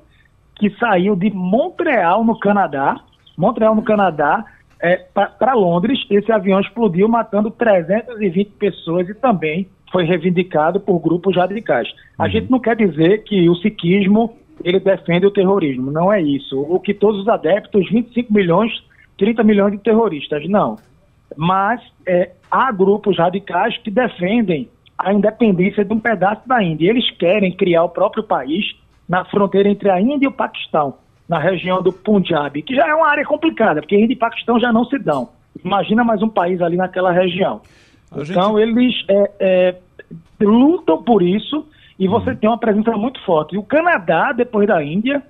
que 0.55 0.69
saiu 0.77 1.15
de 1.15 1.29
Montreal, 1.31 2.23
no 2.23 2.37
Canadá, 2.39 3.01
Montreal, 3.37 3.75
no 3.75 3.81
Canadá, 3.81 4.45
é, 4.79 4.95
para 5.13 5.53
Londres. 5.53 6.05
Esse 6.09 6.31
avião 6.31 6.59
explodiu, 6.59 7.07
matando 7.07 7.51
320 7.51 8.51
pessoas 8.51 9.09
e 9.09 9.13
também 9.13 9.67
foi 9.91 10.03
reivindicado 10.03 10.79
por 10.79 10.99
grupos 10.99 11.35
radicais. 11.35 11.87
A 12.17 12.23
uhum. 12.23 12.29
gente 12.29 12.51
não 12.51 12.59
quer 12.59 12.75
dizer 12.75 13.23
que 13.23 13.49
o 13.49 13.55
sikhismo 13.55 14.35
ele 14.63 14.79
defende 14.79 15.25
o 15.25 15.31
terrorismo, 15.31 15.91
não 15.91 16.11
é 16.11 16.21
isso. 16.21 16.59
O 16.61 16.79
que 16.79 16.93
todos 16.93 17.21
os 17.21 17.27
adeptos, 17.27 17.89
25 17.89 18.33
milhões, 18.33 18.71
30 19.17 19.43
milhões 19.43 19.71
de 19.73 19.79
terroristas, 19.79 20.47
não. 20.47 20.77
Mas 21.35 21.81
é, 22.07 22.31
há 22.49 22.71
grupos 22.71 23.17
radicais 23.17 23.77
que 23.79 23.91
defendem 23.91 24.69
a 24.97 25.13
independência 25.13 25.83
de 25.83 25.93
um 25.93 25.99
pedaço 25.99 26.47
da 26.47 26.63
Índia. 26.63 26.89
Eles 26.89 27.09
querem 27.11 27.51
criar 27.51 27.83
o 27.83 27.89
próprio 27.89 28.23
país 28.23 28.65
na 29.07 29.25
fronteira 29.25 29.69
entre 29.69 29.89
a 29.89 29.99
Índia 29.99 30.25
e 30.25 30.27
o 30.27 30.31
Paquistão, 30.31 30.95
na 31.27 31.39
região 31.39 31.81
do 31.81 31.91
Punjab, 31.91 32.61
que 32.61 32.75
já 32.75 32.87
é 32.87 32.93
uma 32.93 33.07
área 33.07 33.25
complicada, 33.25 33.81
porque 33.81 33.95
Índia 33.95 34.13
e 34.13 34.17
Paquistão 34.17 34.59
já 34.59 34.71
não 34.71 34.85
se 34.85 34.97
dão. 34.97 35.29
Imagina 35.63 36.03
mais 36.03 36.21
um 36.21 36.29
país 36.29 36.61
ali 36.61 36.77
naquela 36.77 37.11
região. 37.11 37.61
Então, 38.15 38.59
eles 38.59 38.93
é, 39.09 39.31
é, 39.39 39.75
lutam 40.41 41.01
por 41.03 41.21
isso 41.21 41.65
e 41.99 42.07
você 42.07 42.31
uhum. 42.31 42.35
tem 42.35 42.49
uma 42.49 42.57
presença 42.57 42.91
muito 42.91 43.23
forte. 43.25 43.55
E 43.55 43.57
o 43.57 43.63
Canadá, 43.63 44.31
depois 44.31 44.67
da 44.67 44.83
Índia, 44.83 45.21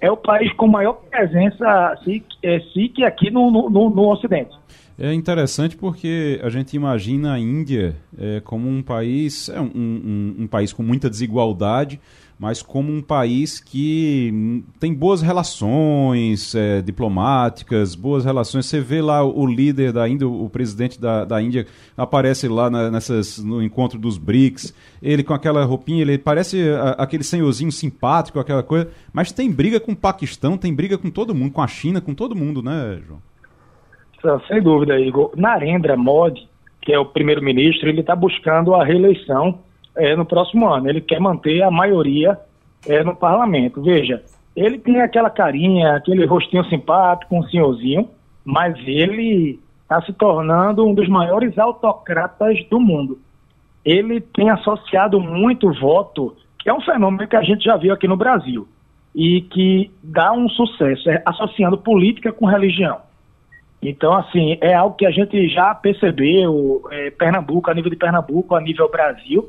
é 0.00 0.10
o 0.10 0.16
país 0.16 0.52
com 0.54 0.66
maior 0.66 0.94
presença 1.10 1.96
Sikh, 2.04 2.26
é, 2.42 2.60
Sikh 2.72 3.04
aqui 3.04 3.30
no, 3.30 3.50
no, 3.50 3.90
no 3.90 4.08
Ocidente. 4.10 4.54
É 4.96 5.12
interessante 5.12 5.76
porque 5.76 6.40
a 6.40 6.48
gente 6.48 6.76
imagina 6.76 7.32
a 7.32 7.38
Índia 7.38 7.96
é, 8.16 8.40
como 8.40 8.68
um 8.68 8.80
país, 8.80 9.48
é 9.48 9.60
um, 9.60 9.70
um, 9.74 10.34
um, 10.40 10.46
país 10.46 10.72
com 10.72 10.84
muita 10.84 11.10
desigualdade, 11.10 12.00
mas 12.38 12.62
como 12.62 12.92
um 12.92 13.02
país 13.02 13.58
que 13.58 14.62
tem 14.78 14.94
boas 14.94 15.20
relações 15.20 16.54
é, 16.54 16.80
diplomáticas, 16.80 17.96
boas 17.96 18.24
relações. 18.24 18.66
Você 18.66 18.80
vê 18.80 19.02
lá 19.02 19.24
o 19.24 19.44
líder 19.44 19.92
da 19.92 20.08
Índia, 20.08 20.28
o 20.28 20.48
presidente 20.48 21.00
da, 21.00 21.24
da 21.24 21.42
Índia, 21.42 21.66
aparece 21.96 22.46
lá 22.46 22.70
na, 22.70 22.88
nessas, 22.88 23.38
no 23.38 23.60
encontro 23.60 23.98
dos 23.98 24.16
BRICS, 24.16 24.72
ele 25.02 25.24
com 25.24 25.34
aquela 25.34 25.64
roupinha, 25.64 26.02
ele 26.02 26.18
parece 26.18 26.70
a, 26.70 26.90
aquele 26.90 27.24
senhorzinho 27.24 27.72
simpático, 27.72 28.38
aquela 28.38 28.62
coisa, 28.62 28.88
mas 29.12 29.32
tem 29.32 29.50
briga 29.50 29.80
com 29.80 29.90
o 29.90 29.96
Paquistão, 29.96 30.56
tem 30.56 30.72
briga 30.72 30.96
com 30.96 31.10
todo 31.10 31.34
mundo, 31.34 31.50
com 31.50 31.62
a 31.62 31.66
China, 31.66 32.00
com 32.00 32.14
todo 32.14 32.36
mundo, 32.36 32.62
né, 32.62 33.00
João? 33.04 33.33
Sem 34.48 34.62
dúvida, 34.62 34.98
Igor. 34.98 35.32
Narendra 35.36 35.96
Modi, 35.96 36.48
que 36.80 36.92
é 36.92 36.98
o 36.98 37.04
primeiro-ministro, 37.04 37.88
ele 37.88 38.00
está 38.00 38.14
buscando 38.14 38.74
a 38.74 38.84
reeleição 38.84 39.58
é, 39.96 40.14
no 40.16 40.24
próximo 40.24 40.68
ano. 40.68 40.88
Ele 40.88 41.00
quer 41.00 41.20
manter 41.20 41.62
a 41.62 41.70
maioria 41.70 42.38
é, 42.86 43.02
no 43.02 43.14
parlamento. 43.14 43.82
Veja, 43.82 44.22
ele 44.54 44.78
tem 44.78 45.00
aquela 45.00 45.30
carinha, 45.30 45.96
aquele 45.96 46.24
rostinho 46.24 46.64
simpático, 46.66 47.36
um 47.36 47.42
senhorzinho, 47.44 48.08
mas 48.44 48.76
ele 48.86 49.58
está 49.82 50.00
se 50.02 50.12
tornando 50.12 50.86
um 50.86 50.94
dos 50.94 51.08
maiores 51.08 51.58
autocratas 51.58 52.62
do 52.68 52.80
mundo. 52.80 53.18
Ele 53.84 54.20
tem 54.20 54.50
associado 54.50 55.20
muito 55.20 55.72
voto, 55.74 56.34
que 56.58 56.68
é 56.68 56.74
um 56.74 56.80
fenômeno 56.80 57.28
que 57.28 57.36
a 57.36 57.42
gente 57.42 57.64
já 57.64 57.76
viu 57.76 57.92
aqui 57.92 58.08
no 58.08 58.16
Brasil, 58.16 58.66
e 59.14 59.42
que 59.42 59.90
dá 60.02 60.32
um 60.32 60.48
sucesso, 60.48 61.10
é, 61.10 61.22
associando 61.26 61.78
política 61.78 62.32
com 62.32 62.46
religião. 62.46 62.98
Então, 63.88 64.14
assim, 64.14 64.56
é 64.60 64.72
algo 64.74 64.96
que 64.96 65.04
a 65.04 65.10
gente 65.10 65.48
já 65.48 65.74
percebeu, 65.74 66.82
é, 66.90 67.10
Pernambuco, 67.10 67.70
a 67.70 67.74
nível 67.74 67.90
de 67.90 67.96
Pernambuco, 67.96 68.54
a 68.54 68.60
nível 68.60 68.90
Brasil. 68.90 69.48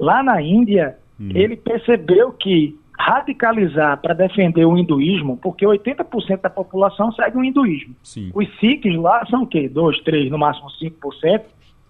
Lá 0.00 0.22
na 0.22 0.40
Índia, 0.40 0.96
hum. 1.20 1.28
ele 1.34 1.56
percebeu 1.56 2.32
que 2.32 2.78
radicalizar 2.98 4.00
para 4.00 4.14
defender 4.14 4.64
o 4.64 4.78
hinduísmo, 4.78 5.36
porque 5.36 5.66
80% 5.66 6.40
da 6.40 6.50
população 6.50 7.12
segue 7.12 7.36
o 7.36 7.44
hinduísmo. 7.44 7.94
Sim. 8.02 8.30
Os 8.34 8.48
sikhs 8.58 8.96
lá 8.96 9.24
são 9.26 9.42
o 9.42 9.46
quê? 9.46 9.68
2, 9.68 10.00
3, 10.00 10.30
no 10.30 10.38
máximo 10.38 10.68
5%. 10.80 11.42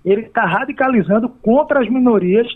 Ele 0.05 0.23
está 0.23 0.45
radicalizando 0.45 1.29
contra 1.29 1.81
as 1.81 1.89
minorias 1.89 2.47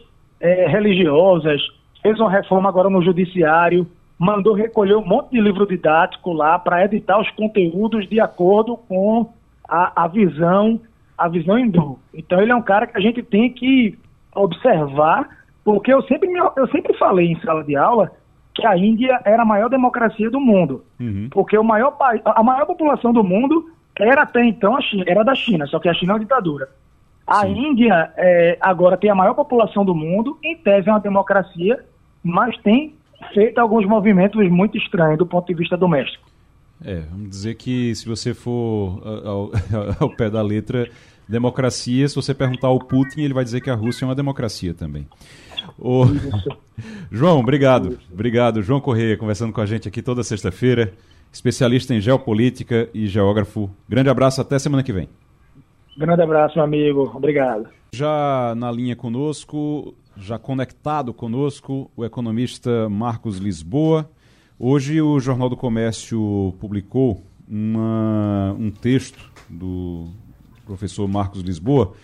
é, 0.41 0.67
religiosas, 0.67 1.61
fez 2.03 2.19
uma 2.19 2.31
reforma 2.31 2.69
agora 2.69 2.91
no 2.91 3.03
judiciário, 3.03 3.87
mandou 4.19 4.53
recolher 4.55 4.97
um 4.97 5.05
monte 5.05 5.31
de 5.31 5.41
livro 5.41 5.67
didático 5.67 6.33
lá 6.33 6.59
para 6.59 6.85
editar 6.85 7.21
os 7.21 7.31
conteúdos 7.31 8.09
de 8.09 8.21
acordo 8.21 8.77
com 8.77 9.33
a, 9.69 10.05
a 10.05 10.09
visão 10.09 10.81
a 11.17 11.29
visão 11.29 11.59
hindu. 11.59 11.99
Então 12.15 12.41
ele 12.41 12.53
é 12.53 12.55
um 12.55 12.63
cara 12.63 12.87
que 12.87 12.97
a 12.97 13.01
gente 13.01 13.23
tem 13.25 13.53
que 13.53 13.99
observar, 14.35 15.29
porque 15.65 15.93
eu 15.93 16.01
sempre, 16.03 16.31
eu 16.57 16.69
sempre 16.69 16.97
falei 16.97 17.33
em 17.33 17.41
sala 17.41 17.65
de 17.65 17.75
aula 17.75 18.13
que 18.55 18.65
a 18.65 18.77
Índia 18.77 19.21
era 19.25 19.43
a 19.43 19.45
maior 19.45 19.69
democracia 19.69 20.31
do 20.31 20.41
mundo. 20.41 20.85
Uhum. 20.99 21.29
Porque 21.31 21.59
o 21.59 21.65
maior 21.65 21.97
a 22.25 22.43
maior 22.43 22.67
população 22.67 23.13
do 23.13 23.25
mundo 23.25 23.69
era 23.97 24.23
até 24.23 24.45
então 24.45 24.77
a 24.77 24.81
China, 24.81 25.05
era 25.07 25.25
da 25.25 25.35
China, 25.35 25.67
só 25.67 25.81
que 25.81 25.89
a 25.89 25.95
China 25.95 26.13
é 26.13 26.15
uma 26.15 26.21
ditadura. 26.21 26.69
A 27.27 27.41
Sim. 27.41 27.71
Índia 27.71 28.13
é, 28.17 28.57
agora 28.61 28.97
tem 28.97 29.11
a 29.11 29.15
maior 29.15 29.35
população 29.35 29.85
do 29.85 29.95
mundo, 29.95 30.39
em 30.43 30.57
tese 30.57 30.89
é 30.89 30.93
uma 30.93 31.01
democracia, 31.01 31.85
mas 32.23 32.57
tem 32.59 32.95
feito 33.33 33.59
alguns 33.59 33.87
movimentos 33.87 34.49
muito 34.51 34.77
estranhos 34.79 35.19
do 35.19 35.27
ponto 35.27 35.47
de 35.47 35.55
vista 35.55 35.77
doméstico. 35.77 36.29
É, 36.85 37.01
vamos 37.11 37.31
dizer 37.31 37.55
que 37.57 37.95
se 37.95 38.09
você 38.09 38.33
for 38.33 39.03
ao, 39.25 39.51
ao, 40.01 40.11
pé 40.11 40.31
da 40.31 40.41
letra, 40.43 40.89
democracia, 41.29 42.09
se 42.09 42.15
você 42.15 42.33
perguntar 42.33 42.69
ao 42.69 42.79
Putin, 42.79 43.23
ele 43.23 43.35
vai 43.35 43.45
dizer 43.45 43.61
que 43.61 43.71
a 43.71 43.75
Rússia 43.75 44.05
é 44.05 44.09
uma 44.09 44.15
democracia 44.15 44.73
também. 44.73 45.07
O... 45.79 46.05
João, 47.11 47.41
obrigado. 47.41 47.99
Obrigado. 48.13 48.63
João 48.63 48.81
Correia 48.81 49.17
conversando 49.17 49.53
com 49.53 49.61
a 49.61 49.67
gente 49.67 49.89
aqui 49.89 50.01
toda 50.01 50.23
sexta-feira, 50.23 50.93
especialista 51.33 51.95
em 51.95 52.01
geopolítica 52.01 52.89
e 52.95 53.07
geógrafo. 53.07 53.69
Grande 53.89 54.09
abraço, 54.09 54.41
até 54.41 54.59
semana 54.59 54.83
que 54.83 54.93
vem. 54.93 55.09
Grande 55.97 56.23
abraço, 56.23 56.55
meu 56.55 56.65
amigo. 56.65 57.11
Obrigado. 57.15 57.69
Já 57.93 58.55
na 58.57 58.71
linha 58.71 58.95
conosco, 58.95 59.95
já 60.21 60.39
conectado 60.39 61.15
conosco, 61.15 61.91
o 61.97 62.05
economista 62.05 62.89
Marcos 62.89 63.39
Lisboa. 63.39 64.11
Hoje 64.59 65.01
o 65.01 65.21
Jornal 65.21 65.49
do 65.49 65.57
Comércio 65.57 66.55
publicou 66.59 67.23
uma, 67.49 68.55
um 68.59 68.71
texto 68.71 69.31
do 69.49 70.09
professor 70.67 71.07
Marcos 71.07 71.43
Lisboa 71.43 71.95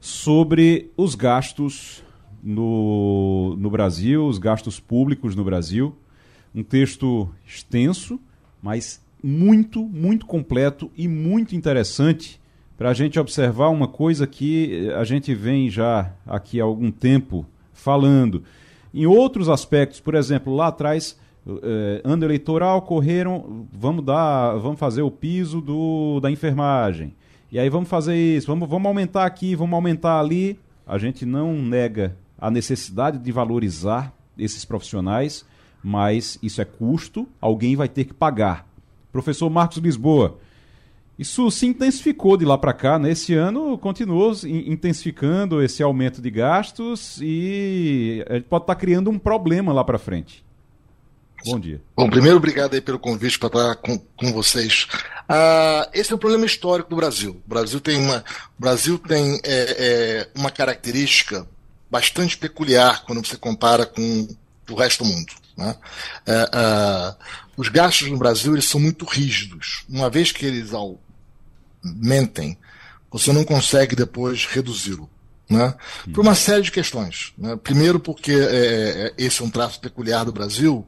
sobre 0.00 0.90
os 0.96 1.14
gastos 1.14 2.04
no, 2.42 3.56
no 3.56 3.70
Brasil, 3.70 4.26
os 4.26 4.38
gastos 4.38 4.78
públicos 4.78 5.34
no 5.34 5.42
Brasil. 5.42 5.96
Um 6.54 6.62
texto 6.62 7.30
extenso, 7.46 8.20
mas 8.62 9.00
muito, 9.22 9.82
muito 9.82 10.26
completo 10.26 10.90
e 10.94 11.08
muito 11.08 11.56
interessante 11.56 12.38
para 12.76 12.90
a 12.90 12.94
gente 12.94 13.18
observar 13.18 13.70
uma 13.70 13.88
coisa 13.88 14.26
que 14.26 14.90
a 14.90 15.04
gente 15.04 15.34
vem 15.34 15.70
já 15.70 16.12
aqui 16.26 16.60
há 16.60 16.64
algum 16.64 16.90
tempo 16.90 17.46
falando. 17.82 18.42
Em 18.94 19.06
outros 19.06 19.48
aspectos, 19.48 20.00
por 20.00 20.14
exemplo, 20.14 20.54
lá 20.54 20.68
atrás, 20.68 21.18
eh, 21.46 22.00
ano 22.04 22.24
eleitoral, 22.24 22.82
correram, 22.82 23.66
vamos 23.72 24.04
dar, 24.04 24.56
vamos 24.56 24.78
fazer 24.78 25.02
o 25.02 25.10
piso 25.10 25.60
do, 25.60 26.20
da 26.20 26.30
enfermagem. 26.30 27.14
E 27.50 27.58
aí 27.58 27.68
vamos 27.68 27.88
fazer 27.88 28.16
isso, 28.16 28.46
vamos, 28.46 28.68
vamos 28.68 28.86
aumentar 28.86 29.26
aqui, 29.26 29.54
vamos 29.54 29.74
aumentar 29.74 30.18
ali. 30.18 30.58
A 30.86 30.98
gente 30.98 31.26
não 31.26 31.54
nega 31.54 32.16
a 32.38 32.50
necessidade 32.50 33.18
de 33.18 33.32
valorizar 33.32 34.12
esses 34.38 34.64
profissionais, 34.64 35.44
mas 35.82 36.38
isso 36.42 36.60
é 36.60 36.64
custo, 36.64 37.28
alguém 37.40 37.76
vai 37.76 37.88
ter 37.88 38.04
que 38.04 38.14
pagar. 38.14 38.66
Professor 39.12 39.50
Marcos 39.50 39.78
Lisboa, 39.78 40.38
isso 41.18 41.50
se 41.50 41.66
intensificou 41.66 42.36
de 42.36 42.44
lá 42.44 42.56
para 42.56 42.72
cá, 42.72 42.98
né? 42.98 43.10
Esse 43.10 43.34
ano 43.34 43.76
continuou 43.78 44.32
intensificando 44.44 45.62
esse 45.62 45.82
aumento 45.82 46.20
de 46.22 46.30
gastos 46.30 47.18
e 47.20 48.24
gente 48.30 48.44
pode 48.44 48.64
estar 48.64 48.74
tá 48.74 48.80
criando 48.80 49.10
um 49.10 49.18
problema 49.18 49.72
lá 49.72 49.84
para 49.84 49.98
frente. 49.98 50.44
Bom 51.44 51.58
dia. 51.58 51.80
Bom, 51.96 52.08
primeiro, 52.08 52.36
obrigado 52.36 52.74
aí 52.74 52.80
pelo 52.80 52.98
convite 52.98 53.38
para 53.38 53.48
estar 53.48 53.74
com, 53.76 53.98
com 53.98 54.32
vocês. 54.32 54.86
Ah, 55.28 55.88
esse 55.92 56.12
é 56.12 56.14
um 56.14 56.18
problema 56.18 56.46
histórico 56.46 56.90
do 56.90 56.96
Brasil. 56.96 57.40
O 57.44 57.48
Brasil 57.48 57.80
tem 57.80 57.98
uma, 57.98 58.24
Brasil 58.58 58.98
tem, 58.98 59.40
é, 59.42 59.42
é, 59.44 60.28
uma 60.36 60.50
característica 60.50 61.46
bastante 61.90 62.38
peculiar 62.38 63.04
quando 63.04 63.26
você 63.26 63.36
compara 63.36 63.84
com 63.84 64.28
o 64.70 64.74
resto 64.74 65.04
do 65.04 65.10
mundo. 65.10 65.32
Né? 65.56 65.74
É, 66.26 66.50
é, 66.52 67.14
os 67.56 67.68
gastos 67.68 68.10
no 68.10 68.18
Brasil 68.18 68.52
eles 68.52 68.66
são 68.66 68.80
muito 68.80 69.04
rígidos. 69.04 69.84
Uma 69.88 70.08
vez 70.08 70.32
que 70.32 70.46
eles 70.46 70.70
mentem, 71.82 72.56
você 73.10 73.32
não 73.32 73.44
consegue 73.44 73.94
depois 73.94 74.46
reduzi-lo. 74.46 75.08
Né? 75.50 75.74
Por 76.14 76.22
uma 76.22 76.34
série 76.34 76.62
de 76.62 76.72
questões. 76.72 77.32
Né? 77.36 77.56
Primeiro, 77.56 78.00
porque 78.00 78.32
é, 78.32 78.36
é, 78.36 79.14
esse 79.18 79.42
é 79.42 79.44
um 79.44 79.50
traço 79.50 79.80
peculiar 79.80 80.24
do 80.24 80.32
Brasil, 80.32 80.86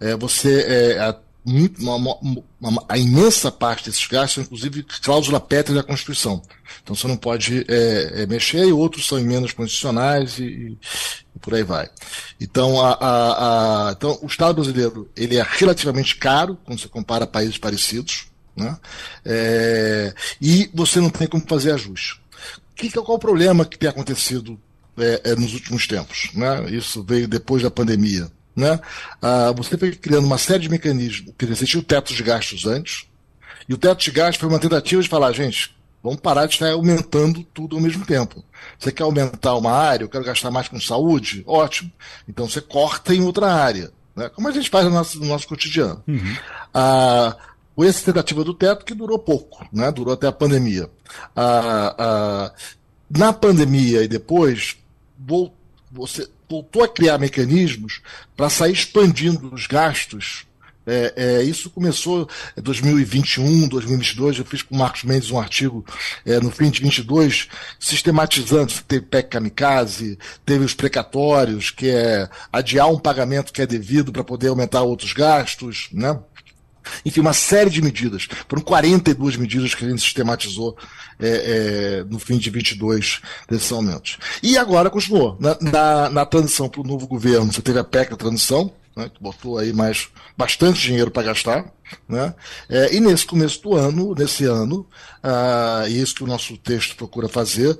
é, 0.00 0.16
você 0.16 0.62
é, 0.62 1.16
muito, 1.46 1.80
uma, 1.80 2.18
uma, 2.60 2.84
a 2.88 2.98
imensa 2.98 3.52
parte 3.52 3.84
desses 3.84 4.04
gastos, 4.06 4.44
inclusive 4.44 4.82
cláusula 5.02 5.38
pétrea 5.38 5.76
da 5.76 5.82
Constituição. 5.82 6.42
Então 6.82 6.96
você 6.96 7.06
não 7.06 7.16
pode 7.16 7.64
é, 7.68 8.22
é, 8.22 8.26
mexer, 8.26 8.66
e 8.66 8.72
outros 8.72 9.06
são 9.06 9.18
emendas 9.18 9.52
constitucionais 9.52 10.38
e, 10.40 10.76
e, 11.34 11.38
por 11.40 11.54
aí 11.54 11.62
vai. 11.62 11.88
Então, 12.40 12.80
a, 12.84 12.92
a, 12.94 13.88
a, 13.88 13.92
então, 13.92 14.18
o 14.22 14.26
Estado 14.26 14.54
brasileiro 14.56 15.08
ele 15.16 15.36
é 15.36 15.46
relativamente 15.48 16.16
caro 16.16 16.58
quando 16.64 16.80
você 16.80 16.88
compara 16.88 17.26
países 17.26 17.56
parecidos. 17.56 18.26
Né? 18.56 18.76
É, 19.24 20.14
e 20.40 20.70
você 20.74 20.98
não 20.98 21.10
tem 21.10 21.28
como 21.28 21.44
fazer 21.46 21.72
ajuste. 21.72 22.20
Que, 22.74 22.90
qual 22.90 23.16
o 23.16 23.18
problema 23.18 23.64
que 23.64 23.78
tem 23.78 23.88
acontecido 23.88 24.58
é, 24.98 25.20
é, 25.24 25.36
nos 25.36 25.54
últimos 25.54 25.86
tempos? 25.86 26.30
Né? 26.34 26.70
Isso 26.70 27.04
veio 27.04 27.28
depois 27.28 27.62
da 27.62 27.70
pandemia. 27.70 28.30
Né? 28.56 28.80
Ah, 29.20 29.52
você 29.54 29.76
foi 29.76 29.92
criando 29.92 30.24
uma 30.24 30.38
série 30.38 30.62
de 30.62 30.68
mecanismos. 30.70 31.32
Você 31.38 31.66
tinha 31.66 31.80
o 31.80 31.84
teto 31.84 32.14
de 32.14 32.22
gastos 32.22 32.64
antes, 32.64 33.06
e 33.68 33.74
o 33.74 33.76
teto 33.76 34.02
de 34.02 34.10
gastos 34.10 34.38
foi 34.40 34.48
uma 34.48 34.58
tentativa 34.58 35.02
de 35.02 35.08
falar, 35.08 35.32
gente, 35.32 35.76
vamos 36.02 36.20
parar 36.20 36.46
de 36.46 36.54
estar 36.54 36.70
aumentando 36.72 37.42
tudo 37.52 37.76
ao 37.76 37.82
mesmo 37.82 38.06
tempo. 38.06 38.42
Você 38.78 38.90
quer 38.90 39.02
aumentar 39.02 39.54
uma 39.56 39.72
área, 39.72 40.04
eu 40.04 40.08
quero 40.08 40.24
gastar 40.24 40.50
mais 40.50 40.68
com 40.68 40.80
saúde? 40.80 41.42
Ótimo. 41.46 41.92
Então 42.26 42.48
você 42.48 42.60
corta 42.60 43.14
em 43.14 43.22
outra 43.22 43.52
área. 43.52 43.92
Né? 44.14 44.30
Como 44.30 44.48
a 44.48 44.52
gente 44.52 44.70
faz 44.70 44.86
no 44.86 44.92
nosso, 44.92 45.18
no 45.18 45.26
nosso 45.26 45.46
cotidiano. 45.46 46.02
Uhum. 46.08 46.36
Ah, 46.72 47.36
foi 47.74 47.88
essa 47.88 48.04
tentativa 48.04 48.42
do 48.42 48.54
teto 48.54 48.86
que 48.86 48.94
durou 48.94 49.18
pouco, 49.18 49.66
né? 49.70 49.92
durou 49.92 50.14
até 50.14 50.26
a 50.26 50.32
pandemia. 50.32 50.88
Ah, 51.34 51.94
ah, 51.98 52.52
na 53.10 53.32
pandemia 53.32 54.02
e 54.02 54.08
depois, 54.08 54.76
você 55.92 56.28
voltou 56.48 56.84
a 56.84 56.88
criar 56.88 57.18
mecanismos 57.18 58.00
para 58.36 58.48
sair 58.50 58.72
expandindo 58.72 59.52
os 59.54 59.66
gastos. 59.66 60.46
É, 60.86 61.12
é, 61.16 61.42
isso 61.42 61.68
começou 61.68 62.28
em 62.56 62.62
2021, 62.62 63.66
2022. 63.68 64.38
Eu 64.38 64.44
fiz 64.44 64.62
com 64.62 64.74
o 64.74 64.78
Marcos 64.78 65.02
Mendes 65.02 65.32
um 65.32 65.38
artigo 65.38 65.84
é, 66.24 66.38
no 66.38 66.50
fim 66.50 66.70
de 66.70 66.80
22, 66.80 67.48
sistematizando. 67.80 68.72
Teve 68.86 69.04
PEC 69.06 69.30
Kamikaze, 69.30 70.16
teve 70.44 70.64
os 70.64 70.74
precatórios, 70.74 71.70
que 71.70 71.90
é 71.90 72.28
adiar 72.52 72.88
um 72.88 72.98
pagamento 72.98 73.52
que 73.52 73.60
é 73.60 73.66
devido 73.66 74.12
para 74.12 74.22
poder 74.22 74.48
aumentar 74.48 74.82
outros 74.82 75.12
gastos, 75.12 75.88
né? 75.92 76.16
Enfim, 77.04 77.20
uma 77.20 77.32
série 77.32 77.70
de 77.70 77.82
medidas. 77.82 78.28
Foram 78.48 78.62
42 78.62 79.36
medidas 79.36 79.74
que 79.74 79.84
a 79.84 79.88
gente 79.88 80.00
sistematizou 80.00 80.76
é, 81.18 81.28
é, 81.28 82.04
no 82.04 82.18
fim 82.18 82.38
de 82.38 82.50
22 82.50 83.20
desses 83.48 83.70
aumentos. 83.72 84.18
E 84.42 84.56
agora 84.58 84.90
continuou. 84.90 85.36
Na, 85.40 85.56
na, 85.60 86.10
na 86.10 86.26
transição 86.26 86.68
para 86.68 86.80
o 86.80 86.84
novo 86.84 87.06
governo, 87.06 87.52
você 87.52 87.62
teve 87.62 87.78
a 87.78 87.84
PEC 87.84 88.10
da 88.10 88.16
transição, 88.16 88.72
né, 88.96 89.10
que 89.12 89.22
botou 89.22 89.58
aí 89.58 89.74
mais 89.74 90.08
bastante 90.36 90.80
dinheiro 90.80 91.10
para 91.10 91.24
gastar, 91.24 91.70
né? 92.08 92.34
É, 92.68 92.96
e 92.96 92.98
nesse 92.98 93.26
começo 93.26 93.62
do 93.62 93.76
ano, 93.76 94.14
nesse 94.14 94.44
ano, 94.44 94.86
ah, 95.22 95.84
isso 95.86 96.14
que 96.14 96.24
o 96.24 96.26
nosso 96.26 96.56
texto 96.56 96.96
procura 96.96 97.28
fazer, 97.28 97.78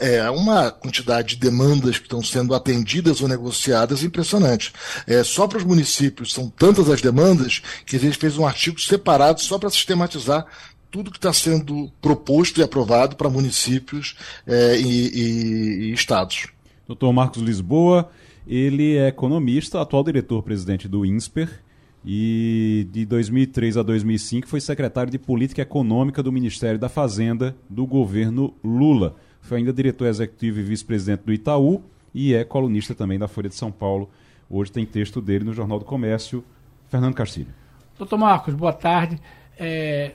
é, 0.00 0.16
é 0.16 0.30
uma 0.30 0.72
quantidade 0.72 1.36
de 1.36 1.36
demandas 1.36 1.96
que 1.96 2.04
estão 2.04 2.22
sendo 2.22 2.54
atendidas 2.54 3.20
ou 3.20 3.28
negociadas 3.28 4.02
impressionante. 4.02 4.72
É, 5.06 5.22
só 5.22 5.46
para 5.46 5.58
os 5.58 5.64
municípios 5.64 6.32
são 6.32 6.50
tantas 6.50 6.90
as 6.90 7.00
demandas 7.00 7.62
que 7.86 7.94
a 7.94 8.00
gente 8.00 8.18
fez 8.18 8.36
um 8.36 8.46
artigo 8.46 8.80
separado 8.80 9.40
só 9.40 9.58
para 9.58 9.70
sistematizar 9.70 10.44
tudo 10.90 11.10
que 11.10 11.16
está 11.18 11.32
sendo 11.32 11.90
proposto 12.02 12.60
e 12.60 12.62
aprovado 12.62 13.16
para 13.16 13.30
municípios 13.30 14.16
é, 14.46 14.76
e, 14.76 15.08
e, 15.08 15.90
e 15.90 15.92
estados. 15.94 16.48
Doutor 16.86 17.12
Marcos 17.12 17.40
Lisboa, 17.40 18.10
ele 18.46 18.96
é 18.96 19.08
economista, 19.08 19.80
atual 19.80 20.04
diretor-presidente 20.04 20.88
do 20.88 21.04
INSPER 21.04 21.62
e 22.04 22.88
de 22.90 23.06
2003 23.06 23.76
a 23.76 23.82
2005 23.82 24.48
foi 24.48 24.60
secretário 24.60 25.10
de 25.10 25.18
Política 25.18 25.62
Econômica 25.62 26.22
do 26.22 26.32
Ministério 26.32 26.78
da 26.78 26.88
Fazenda 26.88 27.54
do 27.70 27.86
governo 27.86 28.54
Lula. 28.62 29.14
Foi 29.40 29.58
ainda 29.58 29.72
diretor 29.72 30.06
executivo 30.06 30.58
e 30.60 30.62
vice-presidente 30.62 31.22
do 31.24 31.32
Itaú 31.32 31.82
e 32.12 32.34
é 32.34 32.44
colunista 32.44 32.94
também 32.94 33.18
da 33.18 33.28
Folha 33.28 33.48
de 33.48 33.54
São 33.54 33.70
Paulo. 33.70 34.10
Hoje 34.50 34.72
tem 34.72 34.84
texto 34.84 35.20
dele 35.20 35.44
no 35.44 35.52
Jornal 35.52 35.78
do 35.78 35.84
Comércio. 35.84 36.44
Fernando 36.88 37.14
Castilho. 37.14 37.48
Doutor 37.96 38.18
Marcos, 38.18 38.54
boa 38.54 38.72
tarde. 38.72 39.18
É... 39.56 40.12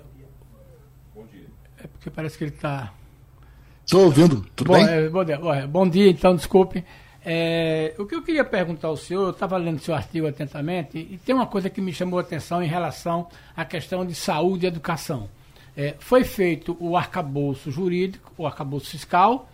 Bom 1.15 1.25
dia. 1.25 1.47
É 1.81 1.87
porque 1.87 2.09
parece 2.11 2.37
que 2.37 2.43
ele 2.43 2.51
está. 2.51 2.93
Estou 3.83 4.03
ouvindo, 4.03 4.45
tudo 4.55 4.67
bom, 4.67 4.73
bem? 4.73 4.85
É, 4.85 5.09
bom, 5.09 5.23
dia, 5.23 5.67
bom 5.67 5.89
dia, 5.89 6.09
então, 6.09 6.35
desculpe. 6.35 6.83
É, 7.29 7.93
o 7.97 8.05
que 8.05 8.15
eu 8.15 8.21
queria 8.21 8.45
perguntar 8.45 8.87
ao 8.87 8.95
senhor, 8.95 9.23
eu 9.23 9.31
estava 9.31 9.57
lendo 9.57 9.79
seu 9.79 9.93
artigo 9.93 10.25
atentamente, 10.25 10.97
e 10.97 11.17
tem 11.17 11.35
uma 11.35 11.45
coisa 11.45 11.69
que 11.69 11.81
me 11.81 11.91
chamou 11.91 12.19
a 12.19 12.21
atenção 12.21 12.63
em 12.63 12.67
relação 12.67 13.27
à 13.53 13.65
questão 13.65 14.05
de 14.05 14.15
saúde 14.15 14.65
e 14.65 14.67
educação. 14.69 15.29
É, 15.75 15.95
foi 15.99 16.23
feito 16.23 16.77
o 16.79 16.95
arcabouço 16.95 17.69
jurídico, 17.69 18.31
o 18.37 18.47
arcabouço 18.47 18.91
fiscal, 18.91 19.49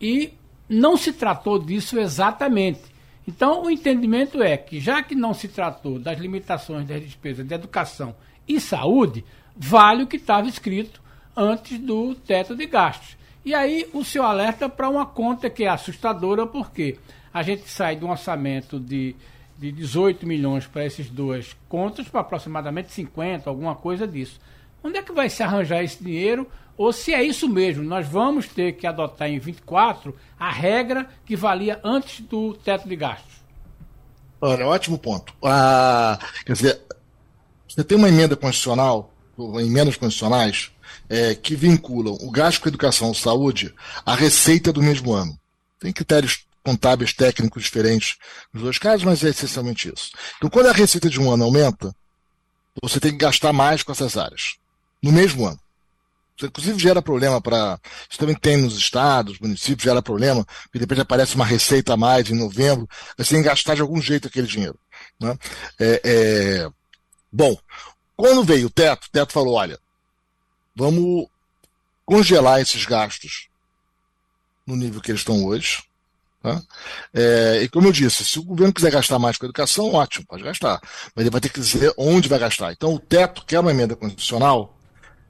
e 0.00 0.32
não 0.66 0.96
se 0.96 1.12
tratou 1.12 1.58
disso 1.58 2.00
exatamente. 2.00 2.80
Então, 3.28 3.64
o 3.64 3.70
entendimento 3.70 4.42
é 4.42 4.56
que, 4.56 4.80
já 4.80 5.02
que 5.02 5.14
não 5.14 5.34
se 5.34 5.48
tratou 5.48 5.98
das 5.98 6.18
limitações 6.18 6.88
das 6.88 7.02
despesas 7.02 7.46
de 7.46 7.52
educação 7.52 8.14
e 8.48 8.58
saúde, 8.58 9.22
vale 9.54 10.04
o 10.04 10.06
que 10.06 10.16
estava 10.16 10.48
escrito 10.48 11.02
antes 11.36 11.78
do 11.78 12.14
teto 12.14 12.56
de 12.56 12.64
gastos. 12.64 13.18
E 13.44 13.54
aí 13.54 13.88
o 13.92 14.04
seu 14.04 14.22
alerta 14.22 14.68
para 14.68 14.88
uma 14.88 15.04
conta 15.04 15.50
que 15.50 15.64
é 15.64 15.68
assustadora, 15.68 16.46
porque 16.46 16.98
a 17.32 17.42
gente 17.42 17.68
sai 17.68 17.96
de 17.96 18.04
um 18.04 18.10
orçamento 18.10 18.78
de, 18.78 19.16
de 19.58 19.72
18 19.72 20.26
milhões 20.26 20.66
para 20.66 20.84
esses 20.84 21.08
duas 21.08 21.56
contas 21.68 22.08
para 22.08 22.20
aproximadamente 22.20 22.92
50, 22.92 23.50
alguma 23.50 23.74
coisa 23.74 24.06
disso. 24.06 24.40
Onde 24.84 24.98
é 24.98 25.02
que 25.02 25.12
vai 25.12 25.28
se 25.28 25.42
arranjar 25.42 25.82
esse 25.82 26.02
dinheiro? 26.02 26.48
Ou 26.76 26.92
se 26.92 27.12
é 27.12 27.22
isso 27.22 27.48
mesmo, 27.48 27.84
nós 27.84 28.08
vamos 28.08 28.48
ter 28.48 28.72
que 28.72 28.86
adotar 28.86 29.28
em 29.28 29.38
24 29.38 30.16
a 30.38 30.50
regra 30.50 31.08
que 31.24 31.36
valia 31.36 31.80
antes 31.84 32.20
do 32.20 32.54
teto 32.54 32.88
de 32.88 32.96
gastos? 32.96 33.42
Olha, 34.40 34.66
ótimo 34.66 34.98
ponto. 34.98 35.32
Ah, 35.42 36.18
quer 36.44 36.52
dizer, 36.54 36.82
você 37.68 37.84
tem 37.84 37.96
uma 37.96 38.08
emenda 38.08 38.36
constitucional, 38.36 39.12
emendas 39.60 39.96
constitucionais, 39.96 40.71
é, 41.12 41.34
que 41.34 41.54
vinculam 41.54 42.16
o 42.22 42.30
gasto 42.30 42.62
com 42.62 42.70
educação 42.70 43.08
ou 43.08 43.14
saúde 43.14 43.74
à 44.06 44.14
receita 44.14 44.72
do 44.72 44.82
mesmo 44.82 45.12
ano. 45.12 45.38
Tem 45.78 45.92
critérios 45.92 46.46
contábeis 46.64 47.12
técnicos 47.12 47.64
diferentes 47.64 48.16
nos 48.50 48.62
dois 48.62 48.78
casos, 48.78 49.04
mas 49.04 49.22
é 49.22 49.28
essencialmente 49.28 49.92
isso. 49.94 50.10
Então, 50.38 50.48
quando 50.48 50.68
a 50.68 50.72
receita 50.72 51.10
de 51.10 51.20
um 51.20 51.30
ano 51.30 51.44
aumenta, 51.44 51.94
você 52.82 52.98
tem 52.98 53.10
que 53.10 53.18
gastar 53.18 53.52
mais 53.52 53.82
com 53.82 53.92
essas 53.92 54.16
áreas, 54.16 54.56
no 55.02 55.12
mesmo 55.12 55.46
ano. 55.46 55.60
Isso, 56.34 56.46
inclusive, 56.46 56.78
gera 56.78 57.02
problema 57.02 57.42
para. 57.42 57.78
Isso 58.08 58.18
também 58.18 58.34
tem 58.34 58.56
nos 58.56 58.78
estados, 58.78 59.38
municípios, 59.38 59.84
gera 59.84 60.00
problema, 60.00 60.46
porque 60.62 60.78
de 60.78 60.84
repente 60.84 61.02
aparece 61.02 61.34
uma 61.34 61.44
receita 61.44 61.92
a 61.92 61.96
mais 61.96 62.30
em 62.30 62.34
novembro, 62.34 62.88
você 63.18 63.34
tem 63.34 63.42
que 63.42 63.50
gastar 63.50 63.74
de 63.74 63.82
algum 63.82 64.00
jeito 64.00 64.28
aquele 64.28 64.46
dinheiro. 64.46 64.78
Né? 65.20 65.36
É, 65.78 66.00
é... 66.04 66.70
Bom, 67.30 67.54
quando 68.16 68.44
veio 68.44 68.68
o 68.68 68.70
teto, 68.70 69.04
o 69.04 69.10
teto 69.10 69.32
falou: 69.34 69.56
olha, 69.56 69.78
vamos 70.74 71.26
congelar 72.04 72.60
esses 72.60 72.84
gastos 72.84 73.48
no 74.66 74.76
nível 74.76 75.00
que 75.00 75.10
eles 75.10 75.20
estão 75.20 75.44
hoje. 75.44 75.82
Tá? 76.42 76.60
É, 77.14 77.60
e 77.62 77.68
como 77.68 77.86
eu 77.86 77.92
disse, 77.92 78.24
se 78.24 78.38
o 78.38 78.42
governo 78.42 78.74
quiser 78.74 78.90
gastar 78.90 79.18
mais 79.18 79.36
com 79.36 79.46
a 79.46 79.48
educação, 79.48 79.92
ótimo, 79.92 80.26
pode 80.26 80.42
gastar. 80.42 80.80
Mas 81.14 81.22
ele 81.22 81.30
vai 81.30 81.40
ter 81.40 81.48
que 81.50 81.60
dizer 81.60 81.92
onde 81.96 82.28
vai 82.28 82.38
gastar. 82.38 82.72
Então, 82.72 82.94
o 82.94 82.98
teto, 82.98 83.44
que 83.46 83.54
é 83.54 83.60
uma 83.60 83.70
emenda 83.70 83.94
constitucional, 83.94 84.76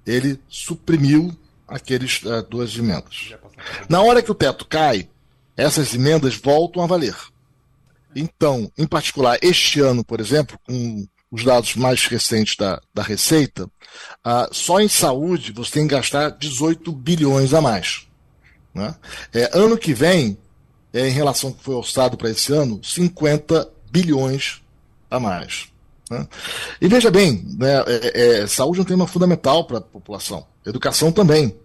ele 0.06 0.40
suprimiu 0.48 1.36
aqueles 1.68 2.22
uh, 2.22 2.42
duas 2.42 2.76
emendas. 2.76 3.34
Na 3.88 4.00
hora 4.00 4.22
que 4.22 4.30
o 4.30 4.34
teto 4.34 4.66
cai, 4.66 5.08
essas 5.56 5.94
emendas 5.94 6.34
voltam 6.34 6.82
a 6.82 6.86
valer. 6.86 7.16
Então, 8.14 8.70
em 8.76 8.86
particular, 8.86 9.38
este 9.42 9.80
ano, 9.80 10.04
por 10.04 10.20
exemplo, 10.20 10.58
com 10.66 11.06
os 11.32 11.42
dados 11.44 11.74
mais 11.74 12.06
recentes 12.06 12.56
da, 12.56 12.78
da 12.92 13.02
Receita, 13.02 13.64
uh, 13.64 14.52
só 14.52 14.78
em 14.80 14.88
saúde 14.88 15.50
você 15.50 15.72
tem 15.72 15.88
que 15.88 15.94
gastar 15.94 16.28
18 16.28 16.92
bilhões 16.92 17.54
a 17.54 17.60
mais. 17.62 18.06
Né? 18.74 18.94
É, 19.32 19.50
ano 19.54 19.78
que 19.78 19.94
vem, 19.94 20.36
é, 20.92 21.08
em 21.08 21.10
relação 21.10 21.48
ao 21.48 21.56
que 21.56 21.64
foi 21.64 21.74
orçado 21.74 22.18
para 22.18 22.30
esse 22.30 22.52
ano, 22.52 22.80
50 22.84 23.66
bilhões 23.90 24.60
a 25.10 25.18
mais. 25.18 25.68
Né? 26.10 26.28
E 26.80 26.86
veja 26.86 27.10
bem, 27.10 27.42
né, 27.58 27.82
é, 27.86 28.40
é, 28.42 28.46
saúde 28.46 28.80
é 28.80 28.82
um 28.82 28.86
tema 28.86 29.06
fundamental 29.06 29.64
para 29.64 29.78
a 29.78 29.82
população. 29.82 30.46
Educação 30.64 31.10
também. 31.10 31.56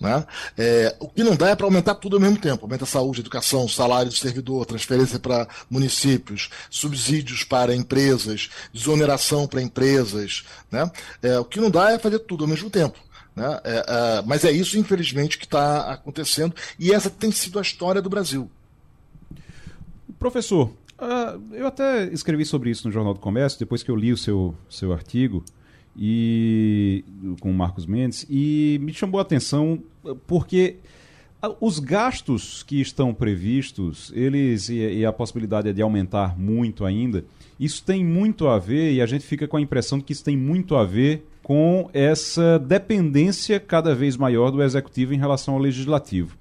Né? 0.00 0.24
É, 0.56 0.96
o 1.00 1.08
que 1.08 1.24
não 1.24 1.34
dá 1.34 1.48
é 1.48 1.56
para 1.56 1.66
aumentar 1.66 1.96
tudo 1.96 2.16
ao 2.16 2.22
mesmo 2.22 2.38
tempo. 2.38 2.64
Aumenta 2.64 2.84
a 2.84 2.86
saúde, 2.86 3.20
educação, 3.20 3.68
salário 3.68 4.10
do 4.10 4.16
servidor, 4.16 4.64
transferência 4.64 5.18
para 5.18 5.48
municípios, 5.68 6.50
subsídios 6.70 7.42
para 7.42 7.74
empresas, 7.74 8.50
desoneração 8.72 9.48
para 9.48 9.60
empresas. 9.60 10.44
Né? 10.70 10.88
É, 11.20 11.38
o 11.38 11.44
que 11.44 11.60
não 11.60 11.68
dá 11.68 11.92
é 11.92 11.98
fazer 11.98 12.20
tudo 12.20 12.44
ao 12.44 12.48
mesmo 12.48 12.70
tempo. 12.70 12.98
Né? 13.34 13.60
É, 13.64 13.86
é, 13.88 14.22
mas 14.24 14.44
é 14.44 14.52
isso, 14.52 14.78
infelizmente, 14.78 15.36
que 15.36 15.46
está 15.46 15.92
acontecendo. 15.92 16.54
E 16.78 16.92
essa 16.92 17.10
tem 17.10 17.32
sido 17.32 17.58
a 17.58 17.62
história 17.62 18.00
do 18.00 18.08
Brasil. 18.08 18.48
Professor, 20.16 20.68
uh, 20.98 21.42
eu 21.52 21.66
até 21.66 22.04
escrevi 22.04 22.44
sobre 22.44 22.70
isso 22.70 22.86
no 22.86 22.92
Jornal 22.92 23.14
do 23.14 23.20
Comércio, 23.20 23.58
depois 23.58 23.82
que 23.82 23.90
eu 23.90 23.96
li 23.96 24.12
o 24.12 24.16
seu, 24.16 24.54
seu 24.70 24.92
artigo 24.92 25.44
e 25.96 27.04
com 27.40 27.50
o 27.50 27.54
Marcos 27.54 27.86
Mendes, 27.86 28.26
e 28.28 28.78
me 28.82 28.92
chamou 28.92 29.18
a 29.18 29.22
atenção 29.22 29.78
porque 30.26 30.76
os 31.60 31.78
gastos 31.78 32.62
que 32.62 32.80
estão 32.80 33.12
previstos, 33.12 34.12
eles 34.14 34.68
e, 34.68 34.78
e, 34.78 35.06
a 35.06 35.12
possibilidade 35.12 35.72
de 35.72 35.82
aumentar 35.82 36.38
muito 36.38 36.84
ainda, 36.84 37.24
isso 37.58 37.84
tem 37.84 38.04
muito 38.04 38.48
a 38.48 38.58
ver, 38.58 38.92
e 38.92 39.02
a 39.02 39.06
gente 39.06 39.24
fica 39.24 39.46
com 39.46 39.56
a 39.56 39.60
impressão 39.60 39.98
de 39.98 40.04
que 40.04 40.12
isso 40.12 40.24
tem 40.24 40.36
muito 40.36 40.76
a 40.76 40.84
ver 40.84 41.26
com 41.42 41.90
essa 41.92 42.58
dependência 42.58 43.60
cada 43.60 43.94
vez 43.94 44.16
maior 44.16 44.50
do 44.50 44.62
executivo 44.62 45.12
em 45.12 45.18
relação 45.18 45.54
ao 45.54 45.60
legislativo. 45.60 46.36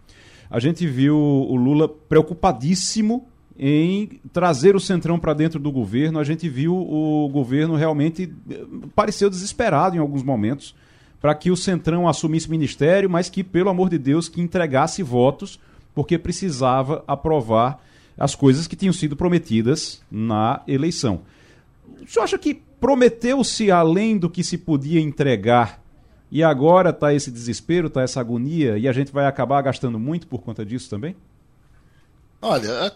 A 0.49 0.59
gente 0.59 0.87
viu 0.87 1.17
o 1.17 1.55
Lula 1.55 1.89
preocupadíssimo 1.89 3.27
em 3.57 4.19
trazer 4.31 4.75
o 4.75 4.79
Centrão 4.79 5.19
para 5.19 5.33
dentro 5.33 5.59
do 5.59 5.71
governo. 5.71 6.19
A 6.19 6.23
gente 6.23 6.49
viu 6.49 6.75
o 6.75 7.29
governo 7.29 7.75
realmente 7.75 8.33
eh, 8.49 8.65
pareceu 8.95 9.29
desesperado 9.29 9.95
em 9.95 9.99
alguns 9.99 10.23
momentos 10.23 10.75
para 11.21 11.33
que 11.33 11.49
o 11.49 11.55
Centrão 11.55 12.07
assumisse 12.07 12.49
ministério, 12.49 13.09
mas 13.09 13.29
que, 13.29 13.43
pelo 13.43 13.69
amor 13.69 13.89
de 13.89 13.97
Deus, 13.97 14.27
que 14.27 14.41
entregasse 14.41 15.01
votos, 15.01 15.57
porque 15.95 16.17
precisava 16.17 17.03
aprovar 17.07 17.81
as 18.17 18.35
coisas 18.35 18.67
que 18.67 18.75
tinham 18.75 18.93
sido 18.93 19.15
prometidas 19.15 20.01
na 20.11 20.61
eleição. 20.67 21.21
O 22.01 22.07
senhor 22.07 22.25
acha 22.25 22.37
que 22.37 22.55
prometeu-se 22.79 23.71
além 23.71 24.17
do 24.17 24.29
que 24.29 24.43
se 24.43 24.57
podia 24.57 24.99
entregar 24.99 25.81
e 26.29 26.43
agora 26.43 26.89
está 26.89 27.13
esse 27.13 27.31
desespero, 27.31 27.87
está 27.87 28.01
essa 28.01 28.19
agonia 28.19 28.77
e 28.77 28.87
a 28.87 28.91
gente 28.91 29.11
vai 29.11 29.25
acabar 29.25 29.61
gastando 29.61 29.97
muito 29.97 30.27
por 30.27 30.41
conta 30.41 30.65
disso 30.65 30.89
também? 30.89 31.15
Olha, 32.45 32.91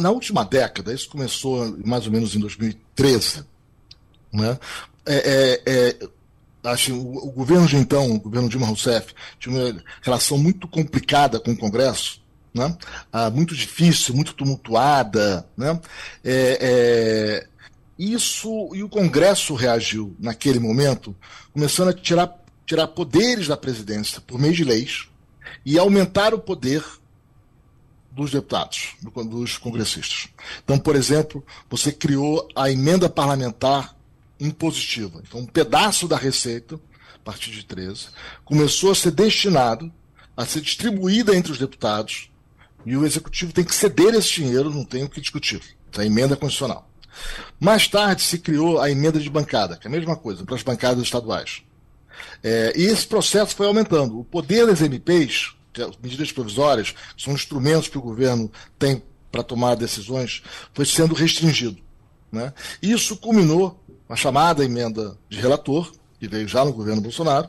na, 0.00 0.10
última 0.12 0.44
década, 0.44 0.94
isso 0.94 1.08
começou 1.08 1.76
mais 1.84 2.06
ou 2.06 2.12
menos 2.12 2.36
em 2.36 2.38
2013, 2.38 3.44
né? 4.32 4.56
É, 5.04 5.16
é, 5.16 5.62
é, 5.66 6.08
acho, 6.70 6.94
o, 6.94 7.26
o, 7.26 7.32
governo 7.32 7.66
de 7.66 7.76
então, 7.76 8.12
o 8.12 8.20
governo 8.20 8.48
Dilma 8.48 8.68
Rousseff, 8.68 9.12
tinha 9.40 9.52
uma 9.52 9.82
relação 10.02 10.38
muito 10.38 10.68
complicada 10.68 11.40
com 11.40 11.50
o 11.50 11.56
Congresso, 11.56 12.22
né? 12.54 12.76
Ah, 13.12 13.28
muito 13.28 13.56
difícil, 13.56 14.14
muito 14.14 14.34
tumultuada. 14.34 15.44
Né? 15.56 15.80
É, 16.22 16.58
é, 16.60 17.46
isso 17.98 18.70
e 18.72 18.84
o 18.84 18.88
Congresso 18.88 19.54
reagiu 19.54 20.14
naquele 20.20 20.60
momento, 20.60 21.12
começando 21.52 21.88
a 21.88 21.92
tirar, 21.92 22.40
tirar 22.64 22.86
poderes 22.86 23.48
da 23.48 23.56
presidência 23.56 24.20
por 24.20 24.38
meio 24.38 24.54
de 24.54 24.62
leis 24.62 25.08
e 25.66 25.76
aumentar 25.76 26.32
o 26.34 26.38
poder 26.38 26.84
dos 28.14 28.30
deputados, 28.30 28.94
dos 29.00 29.56
congressistas. 29.56 30.28
Então, 30.62 30.78
por 30.78 30.94
exemplo, 30.94 31.44
você 31.68 31.90
criou 31.90 32.46
a 32.54 32.70
emenda 32.70 33.08
parlamentar 33.08 33.96
impositiva. 34.38 35.22
Então, 35.26 35.40
um 35.40 35.46
pedaço 35.46 36.06
da 36.06 36.16
receita, 36.16 36.78
a 37.14 37.18
partir 37.24 37.50
de 37.50 37.64
13, 37.64 38.08
começou 38.44 38.92
a 38.92 38.94
ser 38.94 39.12
destinado 39.12 39.92
a 40.36 40.44
ser 40.46 40.60
distribuída 40.60 41.36
entre 41.36 41.52
os 41.52 41.58
deputados 41.58 42.30
e 42.84 42.96
o 42.96 43.04
executivo 43.04 43.52
tem 43.52 43.64
que 43.64 43.74
ceder 43.74 44.14
esse 44.14 44.32
dinheiro, 44.32 44.70
não 44.70 44.84
tem 44.84 45.04
o 45.04 45.08
que 45.08 45.20
discutir. 45.20 45.60
É 45.96 46.00
a 46.00 46.06
emenda 46.06 46.36
constitucional. 46.36 46.88
Mais 47.60 47.86
tarde 47.86 48.22
se 48.22 48.38
criou 48.38 48.80
a 48.80 48.90
emenda 48.90 49.20
de 49.20 49.28
bancada, 49.28 49.76
que 49.76 49.86
é 49.86 49.90
a 49.90 49.92
mesma 49.92 50.16
coisa, 50.16 50.44
para 50.44 50.54
as 50.54 50.62
bancadas 50.62 51.02
estaduais. 51.02 51.62
É, 52.42 52.72
e 52.76 52.84
esse 52.84 53.06
processo 53.06 53.54
foi 53.54 53.66
aumentando. 53.66 54.18
O 54.18 54.24
poder 54.24 54.66
das 54.66 54.80
MPs 54.80 55.54
medidas 56.02 56.32
provisórias, 56.32 56.94
são 57.16 57.32
instrumentos 57.34 57.88
que 57.88 57.98
o 57.98 58.02
governo 58.02 58.50
tem 58.78 59.02
para 59.30 59.42
tomar 59.42 59.74
decisões, 59.74 60.42
foi 60.74 60.84
sendo 60.84 61.14
restringido. 61.14 61.78
Né? 62.30 62.52
Isso 62.82 63.16
culminou 63.16 63.82
a 64.08 64.14
chamada 64.14 64.64
emenda 64.64 65.16
de 65.28 65.40
relator, 65.40 65.90
que 66.20 66.28
veio 66.28 66.46
já 66.46 66.64
no 66.64 66.72
governo 66.72 67.00
Bolsonaro, 67.00 67.48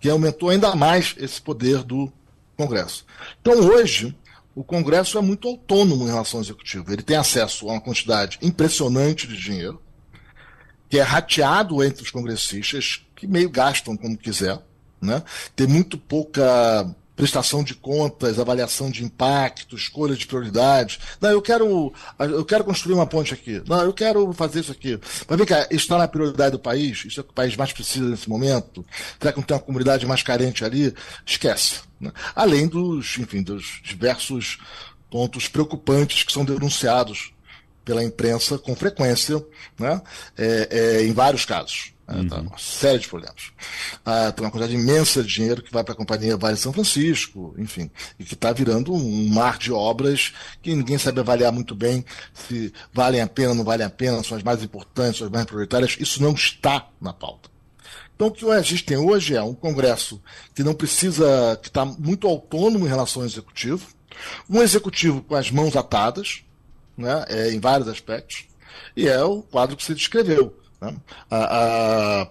que 0.00 0.08
aumentou 0.08 0.48
ainda 0.48 0.74
mais 0.74 1.14
esse 1.18 1.42
poder 1.42 1.82
do 1.82 2.10
Congresso. 2.56 3.04
Então, 3.40 3.54
hoje, 3.54 4.16
o 4.54 4.62
Congresso 4.62 5.18
é 5.18 5.20
muito 5.20 5.48
autônomo 5.48 6.04
em 6.04 6.10
relação 6.10 6.38
ao 6.38 6.44
Executivo. 6.44 6.92
Ele 6.92 7.02
tem 7.02 7.16
acesso 7.16 7.68
a 7.68 7.72
uma 7.72 7.80
quantidade 7.80 8.38
impressionante 8.40 9.26
de 9.26 9.36
dinheiro, 9.36 9.82
que 10.88 10.98
é 10.98 11.02
rateado 11.02 11.82
entre 11.82 12.02
os 12.02 12.10
congressistas, 12.10 13.04
que 13.16 13.26
meio 13.26 13.50
gastam 13.50 13.96
como 13.96 14.16
quiser. 14.16 14.60
Né? 15.02 15.22
Tem 15.56 15.66
muito 15.66 15.98
pouca 15.98 16.94
prestação 17.16 17.62
de 17.62 17.74
contas, 17.74 18.38
avaliação 18.38 18.90
de 18.90 19.04
impacto, 19.04 19.76
escolha 19.76 20.16
de 20.16 20.26
prioridades. 20.26 20.98
Não, 21.20 21.30
eu 21.30 21.40
quero, 21.40 21.92
eu 22.18 22.44
quero 22.44 22.64
construir 22.64 22.94
uma 22.94 23.06
ponte 23.06 23.32
aqui. 23.32 23.62
Não, 23.66 23.82
eu 23.82 23.92
quero 23.92 24.32
fazer 24.32 24.60
isso 24.60 24.72
aqui. 24.72 24.98
Mas 25.28 25.38
vem 25.38 25.46
cá, 25.46 25.66
está 25.70 25.96
na 25.96 26.08
prioridade 26.08 26.52
do 26.52 26.58
país? 26.58 27.04
Isso 27.04 27.20
é 27.20 27.22
o 27.22 27.24
que 27.24 27.30
o 27.30 27.34
país 27.34 27.56
mais 27.56 27.72
precisa 27.72 28.08
nesse 28.08 28.28
momento? 28.28 28.84
Será 29.18 29.32
que 29.32 29.38
não 29.38 29.46
tem 29.46 29.56
uma 29.56 29.62
comunidade 29.62 30.06
mais 30.06 30.22
carente 30.22 30.64
ali? 30.64 30.94
Esquece. 31.24 31.80
Né? 32.00 32.12
Além 32.34 32.66
dos, 32.66 33.16
enfim, 33.18 33.42
dos 33.42 33.80
diversos 33.84 34.58
pontos 35.10 35.46
preocupantes 35.46 36.24
que 36.24 36.32
são 36.32 36.44
denunciados 36.44 37.32
pela 37.84 38.02
imprensa 38.02 38.58
com 38.58 38.74
frequência, 38.74 39.44
né? 39.78 40.00
É, 40.36 40.68
é, 40.70 41.02
em 41.04 41.12
vários 41.12 41.44
casos. 41.44 41.93
Uhum. 42.06 42.28
Tá, 42.28 42.40
uma 42.40 42.58
série 42.58 42.98
de 42.98 43.08
problemas. 43.08 43.52
Ah, 44.04 44.30
tem 44.30 44.44
uma 44.44 44.50
quantidade 44.50 44.74
imensa 44.74 45.22
de 45.22 45.32
dinheiro 45.32 45.62
que 45.62 45.72
vai 45.72 45.82
para 45.82 45.94
a 45.94 45.96
Companhia 45.96 46.36
Vale 46.36 46.56
São 46.56 46.72
Francisco, 46.72 47.54
enfim, 47.56 47.90
e 48.18 48.24
que 48.24 48.34
está 48.34 48.52
virando 48.52 48.92
um 48.92 49.28
mar 49.28 49.56
de 49.56 49.72
obras 49.72 50.34
que 50.60 50.74
ninguém 50.74 50.98
sabe 50.98 51.20
avaliar 51.20 51.50
muito 51.50 51.74
bem 51.74 52.04
se 52.34 52.72
valem 52.92 53.22
a 53.22 53.26
pena, 53.26 53.54
não 53.54 53.64
valem 53.64 53.86
a 53.86 53.90
pena, 53.90 54.22
são 54.22 54.36
as 54.36 54.42
mais 54.42 54.62
importantes, 54.62 55.18
são 55.18 55.26
as 55.26 55.32
mais 55.32 55.46
prioritárias. 55.46 55.96
Isso 55.98 56.22
não 56.22 56.32
está 56.32 56.88
na 57.00 57.12
pauta. 57.12 57.48
Então, 58.14 58.28
o 58.28 58.30
que 58.30 58.48
a 58.50 58.62
gente 58.62 58.84
tem 58.84 58.96
hoje 58.96 59.34
é 59.34 59.42
um 59.42 59.54
Congresso 59.54 60.22
que 60.54 60.62
não 60.62 60.74
precisa, 60.74 61.58
que 61.60 61.68
está 61.68 61.84
muito 61.84 62.28
autônomo 62.28 62.84
em 62.84 62.88
relação 62.88 63.22
ao 63.22 63.26
Executivo, 63.26 63.86
um 64.48 64.62
Executivo 64.62 65.22
com 65.22 65.34
as 65.34 65.50
mãos 65.50 65.74
atadas, 65.74 66.44
né, 66.96 67.24
é, 67.28 67.50
em 67.50 67.58
vários 67.58 67.88
aspectos, 67.88 68.44
e 68.96 69.08
é 69.08 69.22
o 69.24 69.42
quadro 69.42 69.76
que 69.76 69.82
você 69.82 69.94
descreveu 69.94 70.54
né? 70.80 70.94
A, 71.30 72.22
a, 72.22 72.28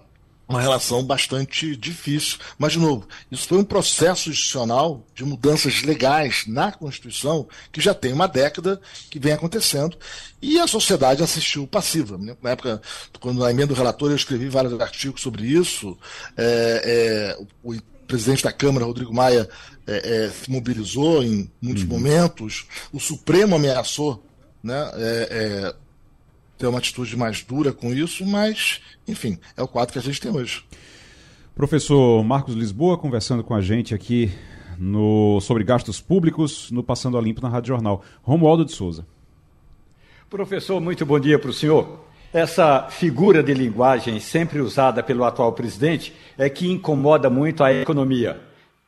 uma 0.48 0.60
relação 0.60 1.02
bastante 1.02 1.74
difícil. 1.74 2.38
Mas, 2.58 2.72
de 2.72 2.78
novo, 2.78 3.08
isso 3.30 3.48
foi 3.48 3.58
um 3.58 3.64
processo 3.64 4.30
institucional 4.30 5.04
de 5.14 5.24
mudanças 5.24 5.82
legais 5.82 6.44
na 6.46 6.70
Constituição 6.70 7.48
que 7.72 7.80
já 7.80 7.94
tem 7.94 8.12
uma 8.12 8.28
década 8.28 8.80
que 9.10 9.18
vem 9.18 9.32
acontecendo 9.32 9.96
e 10.40 10.58
a 10.60 10.66
sociedade 10.66 11.22
assistiu 11.22 11.66
passiva. 11.66 12.18
Né? 12.18 12.36
Na 12.42 12.50
época, 12.50 12.80
quando 13.20 13.40
na 13.40 13.50
emenda 13.50 13.68
do 13.68 13.74
relator, 13.74 14.10
eu 14.10 14.16
escrevi 14.16 14.48
vários 14.48 14.78
artigos 14.80 15.22
sobre 15.22 15.46
isso. 15.46 15.96
É, 16.36 17.36
é, 17.38 17.44
o 17.62 17.74
presidente 18.06 18.44
da 18.44 18.52
Câmara, 18.52 18.84
Rodrigo 18.84 19.14
Maia, 19.14 19.48
é, 19.86 20.26
é 20.26 20.30
se 20.30 20.50
mobilizou 20.50 21.22
em 21.22 21.50
muitos 21.60 21.84
uhum. 21.84 21.88
momentos. 21.88 22.66
O 22.92 23.00
Supremo 23.00 23.56
ameaçou 23.56 24.22
né, 24.62 24.90
é, 24.94 25.28
é, 25.30 25.74
ter 26.58 26.66
uma 26.66 26.78
atitude 26.78 27.16
mais 27.16 27.42
dura 27.42 27.72
com 27.72 27.92
isso, 27.92 28.24
mas, 28.24 28.80
enfim, 29.06 29.38
é 29.56 29.62
o 29.62 29.68
quadro 29.68 29.92
que 29.92 29.98
a 29.98 30.02
gente 30.02 30.20
tem 30.20 30.30
hoje. 30.30 30.64
Professor 31.54 32.24
Marcos 32.24 32.54
Lisboa 32.54 32.98
conversando 32.98 33.44
com 33.44 33.54
a 33.54 33.60
gente 33.60 33.94
aqui 33.94 34.32
no, 34.78 35.40
sobre 35.40 35.64
gastos 35.64 36.00
públicos 36.00 36.70
no 36.70 36.82
Passando 36.82 37.16
a 37.16 37.20
Limpo 37.20 37.40
na 37.40 37.48
Rádio 37.48 37.68
Jornal. 37.68 38.02
Romualdo 38.22 38.64
de 38.64 38.72
Souza. 38.72 39.06
Professor, 40.28 40.80
muito 40.80 41.06
bom 41.06 41.20
dia 41.20 41.38
para 41.38 41.50
o 41.50 41.52
senhor. 41.52 42.04
Essa 42.32 42.88
figura 42.90 43.40
de 43.40 43.54
linguagem 43.54 44.18
sempre 44.18 44.60
usada 44.60 45.00
pelo 45.00 45.22
atual 45.22 45.52
presidente 45.52 46.12
é 46.36 46.48
que 46.50 46.68
incomoda 46.68 47.30
muito 47.30 47.62
a 47.62 47.72
economia. 47.72 48.40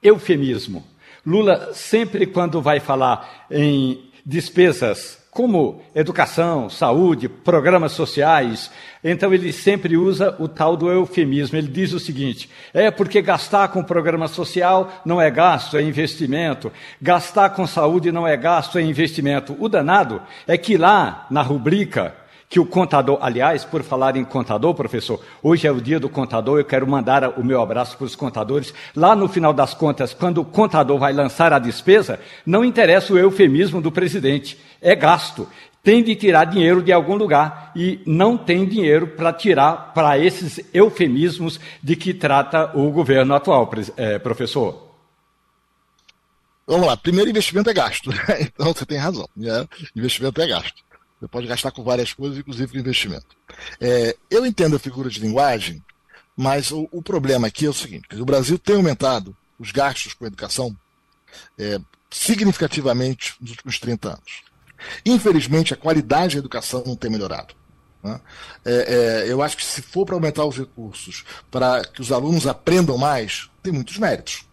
Eufemismo. 0.03 0.85
Lula, 1.25 1.73
sempre 1.73 2.27
quando 2.27 2.61
vai 2.61 2.81
falar 2.81 3.47
em 3.49 4.11
despesas 4.27 5.25
como 5.31 5.83
educação, 5.95 6.71
saúde, 6.71 7.29
programas 7.29 7.93
sociais. 7.93 8.71
Então 9.05 9.35
ele 9.35 9.53
sempre 9.53 9.95
usa 9.95 10.35
o 10.39 10.49
tal 10.49 10.75
do 10.79 10.91
eufemismo. 10.91 11.59
Ele 11.59 11.69
diz 11.69 11.93
o 11.93 12.01
seguinte: 12.01 12.49
é 12.73 12.91
porque 12.91 13.21
gastar 13.21 13.69
com 13.69 13.85
programa 13.85 14.29
social 14.29 14.91
não 15.05 15.21
é 15.21 15.31
gasto, 15.31 15.77
é 15.77 15.83
investimento. 15.83 16.73
Gastar 17.01 17.51
com 17.51 17.67
saúde 17.67 18.11
não 18.11 18.27
é 18.27 18.35
gasto, 18.35 18.79
é 18.79 18.83
investimento. 18.83 19.55
O 19.61 19.69
danado 19.69 20.23
é 20.47 20.57
que 20.57 20.79
lá 20.79 21.27
na 21.31 21.43
rubrica 21.43 22.15
que 22.49 22.61
o 22.61 22.67
contador, 22.67 23.19
aliás, 23.21 23.65
por 23.65 23.83
falar 23.83 24.17
em 24.17 24.25
contador, 24.25 24.75
professor, 24.75 25.21
hoje 25.43 25.67
é 25.67 25.71
o 25.71 25.81
dia 25.81 25.99
do 25.99 26.09
contador, 26.09 26.59
eu 26.59 26.65
quero 26.65 26.87
mandar 26.87 27.39
o 27.39 27.45
meu 27.45 27.61
abraço 27.61 27.97
para 27.97 28.05
os 28.05 28.15
contadores. 28.15 28.73
Lá 28.95 29.17
no 29.17 29.29
final 29.29 29.53
das 29.53 29.75
contas, 29.75 30.15
quando 30.15 30.41
o 30.41 30.45
contador 30.45 30.99
vai 30.99 31.13
lançar 31.13 31.53
a 31.53 31.59
despesa, 31.59 32.21
não 32.45 32.65
interessa 32.65 33.13
o 33.13 33.19
eufemismo 33.19 33.81
do 33.81 33.91
presidente, 33.91 34.59
é 34.81 34.95
gasto. 34.95 35.49
Tem 35.83 36.03
de 36.03 36.15
tirar 36.17 36.45
dinheiro 36.45 36.83
de 36.83 36.93
algum 36.93 37.15
lugar 37.15 37.71
e 37.75 38.01
não 38.07 38.37
tem 38.37 38.67
dinheiro 38.67 39.09
para 39.09 39.33
tirar 39.33 39.93
para 39.95 40.19
esses 40.19 40.61
eufemismos 40.75 41.61
de 41.83 41.95
que 41.95 42.13
trata 42.13 42.77
o 42.77 42.91
governo 42.91 43.35
atual, 43.35 43.71
é, 43.97 44.19
professor. 44.19 44.87
Vamos 46.67 46.89
lá, 46.89 46.97
primeiro 46.97 47.31
investimento 47.31 47.71
é 47.71 47.73
gasto, 47.73 48.11
né? 48.11 48.19
então 48.53 48.75
você 48.75 48.85
tem 48.85 48.99
razão, 48.99 49.29
né? 49.37 49.65
investimento 49.95 50.41
é 50.41 50.49
gasto. 50.49 50.83
Você 51.19 51.29
pode 51.29 51.47
gastar 51.47 51.71
com 51.71 51.83
várias 51.83 52.13
coisas, 52.13 52.39
inclusive 52.39 52.73
com 52.73 52.79
investimento. 52.79 53.37
É, 53.81 54.17
eu 54.31 54.45
entendo 54.45 54.77
a 54.77 54.79
figura 54.79 55.09
de 55.09 55.21
linguagem, 55.21 55.83
mas 56.37 56.71
o, 56.71 56.89
o, 56.93 57.01
problema 57.03 57.47
aqui 57.47 57.65
é 57.65 57.71
o 57.71 57.75
seguinte: 57.75 58.07
o 58.13 58.25
Brasil 58.25 58.59
tem 58.59 58.77
aumentado 58.77 59.35
os 59.59 59.73
gastos 59.73 60.13
com 60.13 60.27
educação 60.27 60.77
é, 61.59 61.79
significativamente 62.11 63.35
nos 63.41 63.51
últimos 63.53 63.79
30 63.79 64.09
anos. 64.11 64.43
Infelizmente, 65.05 65.73
a 65.73 65.77
qualidade 65.77 66.37
da 66.37 66.41
educação 66.41 66.83
não 66.87 66.95
tem 66.95 67.11
melhorado. 67.11 67.55
Né? 68.03 68.21
É, 68.65 68.73
é, 69.25 69.33
eu 69.33 69.43
acho 69.43 69.57
que 69.57 69.65
se 69.65 69.81
for 69.81 70.05
para 70.05 70.15
aumentar 70.15 70.45
os 70.45 70.59
recursos 70.59 71.25
para 71.51 71.83
que 71.85 72.03
os 72.03 72.13
alunos 72.13 72.47
aprendam 72.47 72.99
mais, 72.99 73.51
tem 73.63 73.73
muitos 73.73 73.97
méritos. 73.97 74.45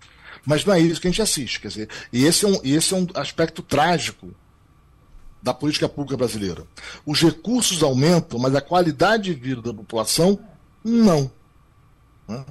Mas 0.46 0.64
não 0.66 0.74
é 0.74 0.80
isso 0.80 1.00
que 1.00 1.08
a 1.08 1.12
gente 1.12 1.22
assiste. 1.22 1.60
Quer 1.60 1.68
dizer, 1.68 1.90
e 2.12 2.26
esse 2.26 2.46
é 2.46 2.48
um, 2.48 2.60
esse 2.64 2.94
é 2.94 2.98
um 2.98 3.08
aspecto 3.16 3.62
trágico 3.62 4.34
da 5.44 5.54
política 5.54 5.90
pública 5.90 6.16
brasileira. 6.16 6.66
Os 7.06 7.22
recursos 7.22 7.84
aumentam, 7.84 8.40
mas 8.40 8.56
a 8.56 8.62
qualidade 8.62 9.36
de 9.36 9.40
vida 9.40 9.62
da 9.62 9.74
população 9.74 10.40
não. 10.82 11.30
Né? 12.28 12.46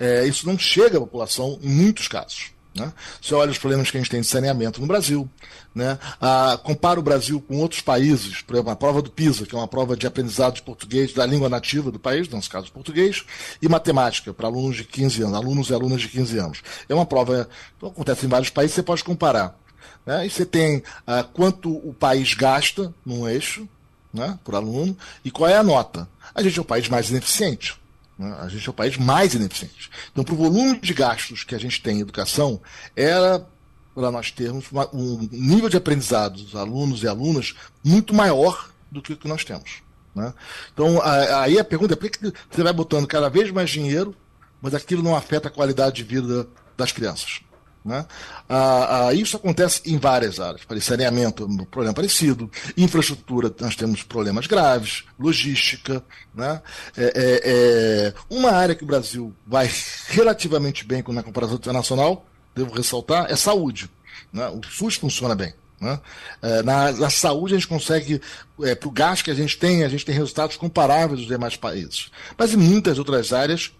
É, 0.00 0.26
isso 0.26 0.46
não 0.46 0.58
chega 0.58 0.96
à 0.96 1.00
população 1.00 1.58
em 1.62 1.68
muitos 1.68 2.08
casos. 2.08 2.50
Né? 2.74 2.90
Você 3.20 3.34
olha 3.34 3.50
os 3.50 3.58
problemas 3.58 3.90
que 3.90 3.98
a 3.98 4.00
gente 4.00 4.10
tem 4.10 4.22
de 4.22 4.26
saneamento 4.26 4.80
no 4.80 4.86
Brasil, 4.86 5.28
né? 5.74 5.98
ah, 6.18 6.58
compara 6.62 6.98
o 6.98 7.02
Brasil 7.02 7.38
com 7.38 7.58
outros 7.58 7.82
países, 7.82 8.40
por 8.40 8.54
exemplo, 8.54 8.72
a 8.72 8.76
prova 8.76 9.02
do 9.02 9.10
PISA, 9.10 9.44
que 9.44 9.54
é 9.54 9.58
uma 9.58 9.68
prova 9.68 9.94
de 9.94 10.06
aprendizado 10.06 10.54
de 10.54 10.62
português, 10.62 11.12
da 11.12 11.26
língua 11.26 11.50
nativa 11.50 11.90
do 11.90 11.98
país, 11.98 12.30
nosso 12.30 12.48
caso 12.48 12.72
português, 12.72 13.26
e 13.60 13.68
matemática, 13.68 14.32
para 14.32 14.46
alunos 14.46 14.76
de 14.76 14.84
15 14.84 15.22
anos, 15.22 15.34
alunos 15.34 15.68
e 15.68 15.74
alunas 15.74 16.00
de 16.00 16.08
15 16.08 16.38
anos. 16.38 16.62
É 16.88 16.94
uma 16.94 17.04
prova, 17.04 17.46
que 17.78 17.86
acontece 17.86 18.24
em 18.24 18.28
vários 18.30 18.48
países, 18.48 18.74
você 18.74 18.82
pode 18.82 19.04
comparar. 19.04 19.61
Né? 20.04 20.26
E 20.26 20.30
você 20.30 20.44
tem 20.44 20.82
ah, 21.06 21.22
quanto 21.22 21.70
o 21.70 21.94
país 21.94 22.34
gasta 22.34 22.92
num 23.04 23.28
eixo 23.28 23.68
né, 24.12 24.38
por 24.44 24.54
aluno 24.54 24.96
e 25.24 25.30
qual 25.30 25.48
é 25.48 25.56
a 25.56 25.62
nota. 25.62 26.08
A 26.34 26.42
gente 26.42 26.58
é 26.58 26.62
o 26.62 26.64
país 26.64 26.88
mais 26.88 27.10
ineficiente. 27.10 27.80
Né? 28.18 28.36
A 28.40 28.48
gente 28.48 28.66
é 28.66 28.70
o 28.70 28.74
país 28.74 28.96
mais 28.96 29.34
ineficiente. 29.34 29.90
Então, 30.10 30.24
para 30.24 30.34
o 30.34 30.36
volume 30.36 30.78
de 30.80 30.92
gastos 30.92 31.44
que 31.44 31.54
a 31.54 31.58
gente 31.58 31.80
tem 31.80 31.98
em 31.98 32.00
educação, 32.00 32.60
era 32.94 33.46
para 33.94 34.10
nós 34.10 34.30
termos 34.30 34.70
uma, 34.70 34.88
um 34.94 35.28
nível 35.30 35.68
de 35.68 35.76
aprendizado 35.76 36.42
dos 36.42 36.56
alunos 36.56 37.02
e 37.02 37.08
alunas 37.08 37.54
muito 37.84 38.14
maior 38.14 38.70
do 38.90 39.02
que 39.02 39.12
o 39.12 39.16
que 39.16 39.28
nós 39.28 39.44
temos. 39.44 39.82
Né? 40.14 40.32
Então, 40.72 41.00
aí 41.02 41.58
a 41.58 41.64
pergunta 41.64 41.94
é 41.94 41.96
por 41.96 42.10
que 42.10 42.32
você 42.50 42.62
vai 42.62 42.72
botando 42.72 43.06
cada 43.06 43.28
vez 43.28 43.50
mais 43.50 43.70
dinheiro, 43.70 44.14
mas 44.60 44.74
aquilo 44.74 45.02
não 45.02 45.16
afeta 45.16 45.48
a 45.48 45.50
qualidade 45.50 45.96
de 45.96 46.04
vida 46.04 46.46
das 46.76 46.92
crianças? 46.92 47.40
Né? 47.84 48.06
Ah, 48.48 49.08
ah, 49.08 49.14
isso 49.14 49.36
acontece 49.36 49.82
em 49.86 49.98
várias 49.98 50.38
áreas. 50.38 50.62
Saneamento, 50.80 51.44
um 51.44 51.64
problema 51.64 51.94
parecido. 51.94 52.50
Infraestrutura, 52.76 53.52
nós 53.60 53.74
temos 53.74 54.02
problemas 54.02 54.46
graves. 54.46 55.04
Logística. 55.18 56.02
Né? 56.34 56.62
É, 56.96 57.04
é, 57.04 57.40
é 57.44 58.14
uma 58.30 58.52
área 58.52 58.74
que 58.74 58.84
o 58.84 58.86
Brasil 58.86 59.34
vai 59.46 59.70
relativamente 60.08 60.84
bem 60.84 61.02
na 61.08 61.22
comparação 61.22 61.56
internacional, 61.56 62.24
devo 62.54 62.72
ressaltar, 62.72 63.26
é 63.30 63.36
saúde. 63.36 63.90
Né? 64.32 64.48
O 64.48 64.60
SUS 64.64 64.94
funciona 64.94 65.34
bem. 65.34 65.52
Né? 65.80 65.98
É, 66.40 66.62
na, 66.62 66.92
na, 66.92 67.10
saúde 67.10 67.54
a 67.54 67.58
gente 67.58 67.66
consegue, 67.66 68.20
é, 68.62 68.76
para 68.76 68.88
o 68.88 68.92
gasto 68.92 69.24
que 69.24 69.32
a 69.32 69.34
gente 69.34 69.58
tem, 69.58 69.82
a 69.82 69.88
gente 69.88 70.04
tem 70.04 70.14
resultados 70.14 70.56
comparáveis 70.56 71.18
dos 71.18 71.28
demais 71.28 71.56
países. 71.56 72.08
Mas 72.38 72.54
em 72.54 72.56
muitas 72.56 73.00
outras 73.00 73.32
áreas 73.32 73.72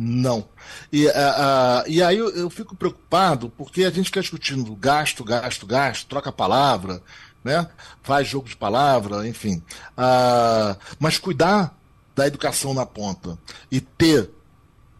não. 0.00 0.48
E, 0.90 1.06
uh, 1.06 1.10
uh, 1.10 1.84
e 1.86 2.02
aí 2.02 2.16
eu, 2.16 2.30
eu, 2.30 2.48
fico 2.48 2.74
preocupado 2.74 3.50
porque 3.50 3.84
a 3.84 3.90
gente 3.90 4.06
fica 4.06 4.22
discutindo 4.22 4.74
gasto, 4.74 5.22
gasto, 5.22 5.66
gasto, 5.66 6.08
troca 6.08 6.32
palavra, 6.32 7.02
né? 7.44 7.68
faz 8.02 8.26
jogo 8.26 8.48
de 8.48 8.56
palavra, 8.56 9.28
enfim. 9.28 9.62
Uh, 9.92 10.76
mas 10.98 11.18
cuidar 11.18 11.76
da 12.16 12.26
educação 12.26 12.72
na 12.72 12.86
ponta 12.86 13.38
e 13.70 13.80
ter 13.80 14.30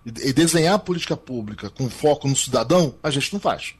e 0.05 0.33
desenhar 0.33 0.79
política 0.79 1.17
pública 1.17 1.69
com 1.71 1.89
foco 1.89 2.27
no 2.27 2.37
cidadão, 2.37 2.95
a 3.03 3.11
gente 3.11 3.33
não 3.33 3.41
faz. 3.41 3.75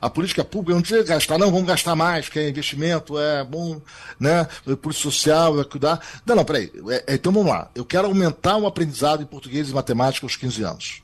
A 0.00 0.08
política 0.08 0.42
pública 0.42 0.74
não 0.74 0.80
precisa 0.80 1.02
gastar, 1.04 1.36
não, 1.36 1.50
vamos 1.50 1.66
gastar 1.66 1.94
mais, 1.94 2.24
porque 2.24 2.38
é 2.38 2.48
investimento, 2.48 3.18
é 3.18 3.44
bom, 3.44 3.80
né? 4.18 4.44
Política 4.64 4.92
social, 4.92 5.60
é 5.60 5.64
cuidar. 5.64 6.00
Não, 6.24 6.34
não, 6.34 6.44
peraí. 6.44 6.72
É, 6.88 7.12
é, 7.12 7.14
então 7.14 7.30
vamos 7.30 7.50
lá. 7.50 7.70
Eu 7.74 7.84
quero 7.84 8.06
aumentar 8.06 8.56
o 8.56 8.66
aprendizado 8.66 9.22
em 9.22 9.26
português 9.26 9.68
e 9.68 9.74
matemática 9.74 10.24
aos 10.24 10.36
15 10.36 10.62
anos. 10.62 11.02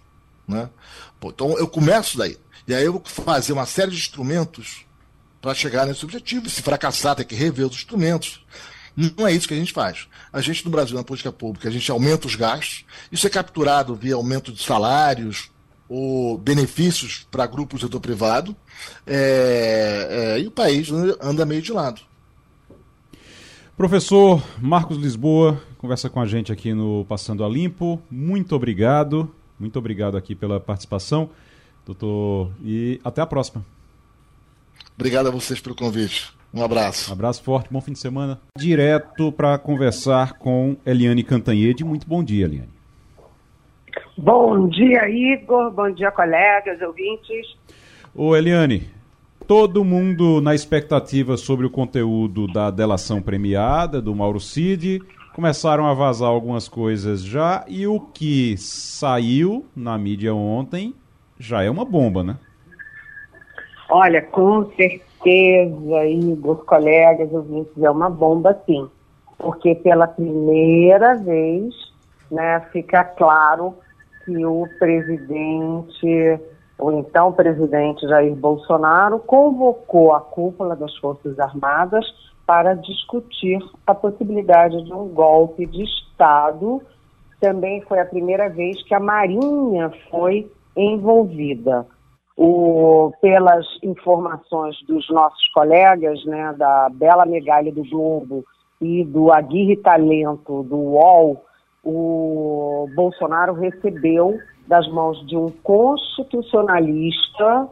Né? 0.48 0.70
Pô, 1.20 1.28
então 1.30 1.58
eu 1.58 1.68
começo 1.68 2.16
daí. 2.16 2.38
E 2.66 2.74
aí 2.74 2.84
eu 2.84 2.94
vou 2.94 3.02
fazer 3.04 3.52
uma 3.52 3.66
série 3.66 3.90
de 3.90 3.98
instrumentos 3.98 4.86
para 5.40 5.54
chegar 5.54 5.86
nesse 5.86 6.04
objetivo. 6.04 6.48
Se 6.48 6.62
fracassar, 6.62 7.14
tem 7.14 7.26
que 7.26 7.34
rever 7.34 7.66
os 7.66 7.76
instrumentos. 7.76 8.44
Não 8.96 9.26
é 9.26 9.32
isso 9.32 9.46
que 9.46 9.52
a 9.52 9.58
gente 9.58 9.72
faz. 9.72 10.08
A 10.32 10.40
gente 10.40 10.64
no 10.64 10.70
Brasil, 10.70 10.96
na 10.96 11.04
política 11.04 11.30
pública, 11.30 11.68
a 11.68 11.72
gente 11.72 11.90
aumenta 11.90 12.26
os 12.26 12.34
gastos. 12.34 12.86
Isso 13.12 13.26
é 13.26 13.30
capturado 13.30 13.94
via 13.94 14.14
aumento 14.14 14.50
de 14.50 14.62
salários, 14.62 15.50
ou 15.88 16.36
benefícios 16.36 17.26
para 17.30 17.46
grupos 17.46 17.80
do 17.80 17.86
setor 17.86 18.00
privado, 18.00 18.56
é, 19.06 20.36
é, 20.36 20.40
e 20.40 20.46
o 20.46 20.50
país 20.50 20.90
anda 21.20 21.46
meio 21.46 21.62
de 21.62 21.72
lado. 21.72 22.00
Professor 23.76 24.42
Marcos 24.58 24.96
Lisboa, 24.96 25.60
conversa 25.76 26.08
com 26.08 26.20
a 26.20 26.26
gente 26.26 26.50
aqui 26.50 26.72
no 26.72 27.04
Passando 27.04 27.44
a 27.44 27.48
Limpo. 27.48 28.00
Muito 28.10 28.56
obrigado, 28.56 29.30
muito 29.58 29.78
obrigado 29.78 30.16
aqui 30.16 30.34
pela 30.34 30.58
participação, 30.58 31.28
doutor, 31.84 32.50
e 32.64 33.00
até 33.04 33.20
a 33.20 33.26
próxima. 33.26 33.64
Obrigado 34.94 35.26
a 35.26 35.30
vocês 35.30 35.60
pelo 35.60 35.74
convite. 35.74 36.34
Um 36.54 36.62
abraço. 36.62 37.10
Um 37.10 37.12
abraço 37.12 37.42
forte, 37.42 37.68
bom 37.70 37.82
fim 37.82 37.92
de 37.92 37.98
semana. 37.98 38.40
Direto 38.56 39.30
para 39.30 39.58
conversar 39.58 40.38
com 40.38 40.78
Eliane 40.86 41.22
Cantanhede. 41.22 41.84
Muito 41.84 42.06
bom 42.06 42.24
dia, 42.24 42.46
Eliane. 42.46 42.75
Bom 44.16 44.68
dia, 44.68 45.08
Igor. 45.08 45.70
Bom 45.70 45.90
dia, 45.90 46.10
colegas, 46.10 46.80
ouvintes. 46.80 47.56
Ô, 48.14 48.34
Eliane, 48.34 48.88
todo 49.46 49.84
mundo 49.84 50.40
na 50.40 50.54
expectativa 50.54 51.36
sobre 51.36 51.66
o 51.66 51.70
conteúdo 51.70 52.46
da 52.46 52.70
delação 52.70 53.20
premiada 53.20 54.00
do 54.00 54.14
Mauro 54.14 54.40
Cid, 54.40 55.02
começaram 55.34 55.86
a 55.86 55.92
vazar 55.92 56.28
algumas 56.28 56.66
coisas 56.66 57.22
já 57.22 57.64
e 57.68 57.86
o 57.86 58.00
que 58.00 58.56
saiu 58.56 59.66
na 59.76 59.98
mídia 59.98 60.34
ontem 60.34 60.94
já 61.38 61.62
é 61.62 61.70
uma 61.70 61.84
bomba, 61.84 62.24
né? 62.24 62.36
Olha, 63.88 64.22
com 64.22 64.64
certeza, 64.72 66.06
Igor, 66.06 66.64
colegas, 66.64 67.30
ouvintes, 67.32 67.82
é 67.82 67.90
uma 67.90 68.10
bomba 68.10 68.58
sim. 68.66 68.88
Porque 69.38 69.74
pela 69.74 70.08
primeira 70.08 71.14
vez, 71.16 71.74
né, 72.30 72.60
fica 72.72 73.04
claro 73.04 73.74
que 74.26 74.44
o 74.44 74.68
presidente, 74.78 76.40
o 76.76 76.90
então 76.90 77.32
presidente 77.32 78.06
Jair 78.08 78.34
Bolsonaro, 78.34 79.20
convocou 79.20 80.12
a 80.12 80.20
cúpula 80.20 80.74
das 80.74 80.94
Forças 80.96 81.38
Armadas 81.38 82.04
para 82.44 82.74
discutir 82.74 83.58
a 83.86 83.94
possibilidade 83.94 84.82
de 84.84 84.92
um 84.92 85.08
golpe 85.08 85.64
de 85.64 85.84
Estado. 85.84 86.82
Também 87.40 87.80
foi 87.82 88.00
a 88.00 88.04
primeira 88.04 88.48
vez 88.48 88.82
que 88.82 88.94
a 88.94 89.00
Marinha 89.00 89.92
foi 90.10 90.50
envolvida. 90.76 91.86
O, 92.36 93.12
pelas 93.22 93.64
informações 93.82 94.76
dos 94.86 95.08
nossos 95.08 95.48
colegas, 95.54 96.22
né, 96.26 96.54
da 96.58 96.90
Bela 96.90 97.24
Megali 97.24 97.72
do 97.72 97.82
Globo 97.88 98.44
e 98.78 99.02
do 99.04 99.32
Aguirre 99.32 99.78
Talento 99.78 100.62
do 100.64 100.76
UOL, 100.76 101.45
o 101.86 102.90
Bolsonaro 102.96 103.54
recebeu 103.54 104.40
das 104.66 104.88
mãos 104.88 105.24
de 105.26 105.36
um 105.36 105.52
constitucionalista 105.62 107.68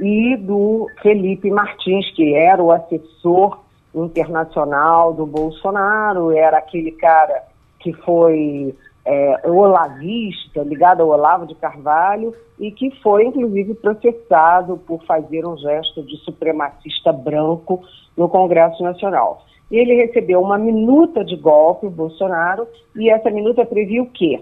e 0.00 0.36
do 0.36 0.88
Felipe 1.00 1.48
Martins, 1.48 2.10
que 2.16 2.34
era 2.34 2.60
o 2.60 2.72
assessor 2.72 3.60
internacional 3.94 5.14
do 5.14 5.24
Bolsonaro, 5.24 6.32
era 6.32 6.58
aquele 6.58 6.90
cara 6.92 7.44
que 7.78 7.92
foi 7.92 8.74
é, 9.04 9.48
olavista, 9.48 10.62
ligado 10.62 11.02
ao 11.02 11.10
Olavo 11.10 11.46
de 11.46 11.54
Carvalho, 11.54 12.34
e 12.58 12.72
que 12.72 12.90
foi, 13.00 13.26
inclusive, 13.26 13.74
processado 13.74 14.76
por 14.78 15.04
fazer 15.04 15.46
um 15.46 15.56
gesto 15.56 16.02
de 16.02 16.16
supremacista 16.24 17.12
branco 17.12 17.80
no 18.16 18.28
Congresso 18.28 18.82
Nacional. 18.82 19.44
E 19.72 19.78
ele 19.78 19.94
recebeu 19.94 20.42
uma 20.42 20.58
minuta 20.58 21.24
de 21.24 21.34
golpe, 21.34 21.86
o 21.86 21.90
Bolsonaro, 21.90 22.68
e 22.94 23.08
essa 23.08 23.30
minuta 23.30 23.64
previa 23.64 24.02
o 24.02 24.06
quê? 24.06 24.38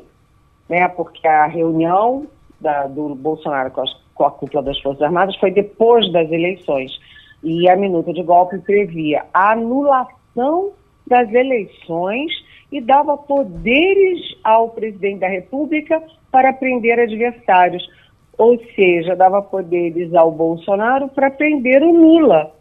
Né, 0.68 0.89
porque 0.89 1.26
a 1.26 1.47
reunião 1.47 2.26
da, 2.61 2.89
do 2.89 3.14
Bolsonaro 3.14 3.70
com, 3.70 3.81
as, 3.81 3.93
com 4.12 4.24
a 4.24 4.31
cúpula 4.33 4.61
das 4.61 4.81
Forças 4.81 5.03
Armadas 5.03 5.37
foi 5.37 5.53
depois 5.53 6.11
das 6.12 6.28
eleições. 6.33 6.99
E 7.45 7.70
a 7.70 7.76
minuta 7.76 8.12
de 8.12 8.24
golpe 8.24 8.59
previa 8.59 9.24
a 9.33 9.53
anulação 9.53 10.72
das 11.07 11.33
eleições 11.33 12.33
e 12.72 12.81
dava 12.81 13.16
poderes 13.16 14.37
ao 14.43 14.70
presidente 14.70 15.20
da 15.20 15.28
República 15.28 16.03
para 16.33 16.53
prender 16.53 16.99
adversários. 16.99 17.89
Ou 18.37 18.61
seja, 18.74 19.14
dava 19.14 19.41
poderes 19.43 20.12
ao 20.12 20.33
Bolsonaro 20.33 21.09
para 21.09 21.31
prender 21.31 21.85
o 21.85 21.93
Lula. 21.93 22.53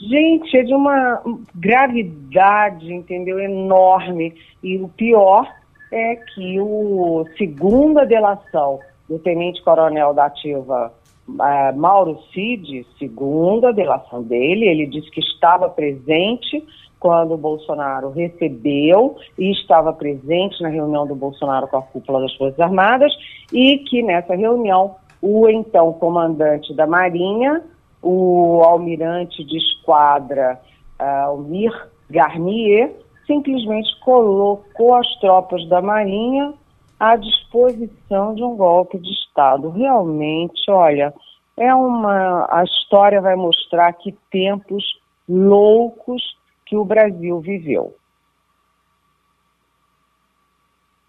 Gente, 0.00 0.56
é 0.56 0.62
de 0.62 0.72
uma 0.72 1.22
gravidade, 1.54 2.92
entendeu? 2.92 3.38
Enorme. 3.38 4.34
E 4.62 4.78
o 4.78 4.88
pior 4.88 5.46
é 5.92 6.16
que 6.16 6.58
o 6.58 7.26
segunda 7.36 8.06
delação 8.06 8.80
do 9.08 9.18
tenente-coronel 9.18 10.14
da 10.14 10.26
ativa 10.26 10.92
uh, 11.28 11.76
Mauro 11.78 12.18
Cid, 12.32 12.86
segundo 12.98 13.66
a 13.66 13.72
delação 13.72 14.22
dele, 14.22 14.66
ele 14.66 14.86
disse 14.86 15.10
que 15.10 15.20
estava 15.20 15.68
presente 15.68 16.64
quando 16.98 17.34
o 17.34 17.38
Bolsonaro 17.38 18.10
recebeu 18.10 19.16
e 19.38 19.50
estava 19.50 19.92
presente 19.92 20.62
na 20.62 20.68
reunião 20.68 21.06
do 21.06 21.14
Bolsonaro 21.14 21.66
com 21.66 21.78
a 21.78 21.82
cúpula 21.82 22.20
das 22.20 22.34
Forças 22.36 22.60
Armadas 22.60 23.12
e 23.52 23.78
que 23.78 24.02
nessa 24.02 24.34
reunião 24.34 24.94
o 25.20 25.48
então 25.48 25.92
comandante 25.94 26.74
da 26.74 26.86
Marinha, 26.86 27.62
o 28.02 28.62
almirante 28.64 29.44
de 29.44 29.58
esquadra 29.58 30.60
uh, 31.00 31.26
Almir 31.26 31.72
Garnier, 32.08 32.94
simplesmente 33.26 33.88
colocou 34.00 34.94
as 34.94 35.06
tropas 35.20 35.66
da 35.68 35.80
Marinha 35.80 36.54
à 36.98 37.16
disposição 37.16 38.34
de 38.34 38.42
um 38.42 38.56
golpe 38.56 38.98
de 38.98 39.10
Estado. 39.10 39.70
Realmente, 39.70 40.70
olha, 40.70 41.14
é 41.56 41.74
uma. 41.74 42.46
A 42.50 42.64
história 42.64 43.20
vai 43.20 43.36
mostrar 43.36 43.92
que 43.92 44.16
tempos 44.30 44.84
loucos 45.28 46.22
que 46.66 46.76
o 46.76 46.84
Brasil 46.84 47.40
viveu. 47.40 47.94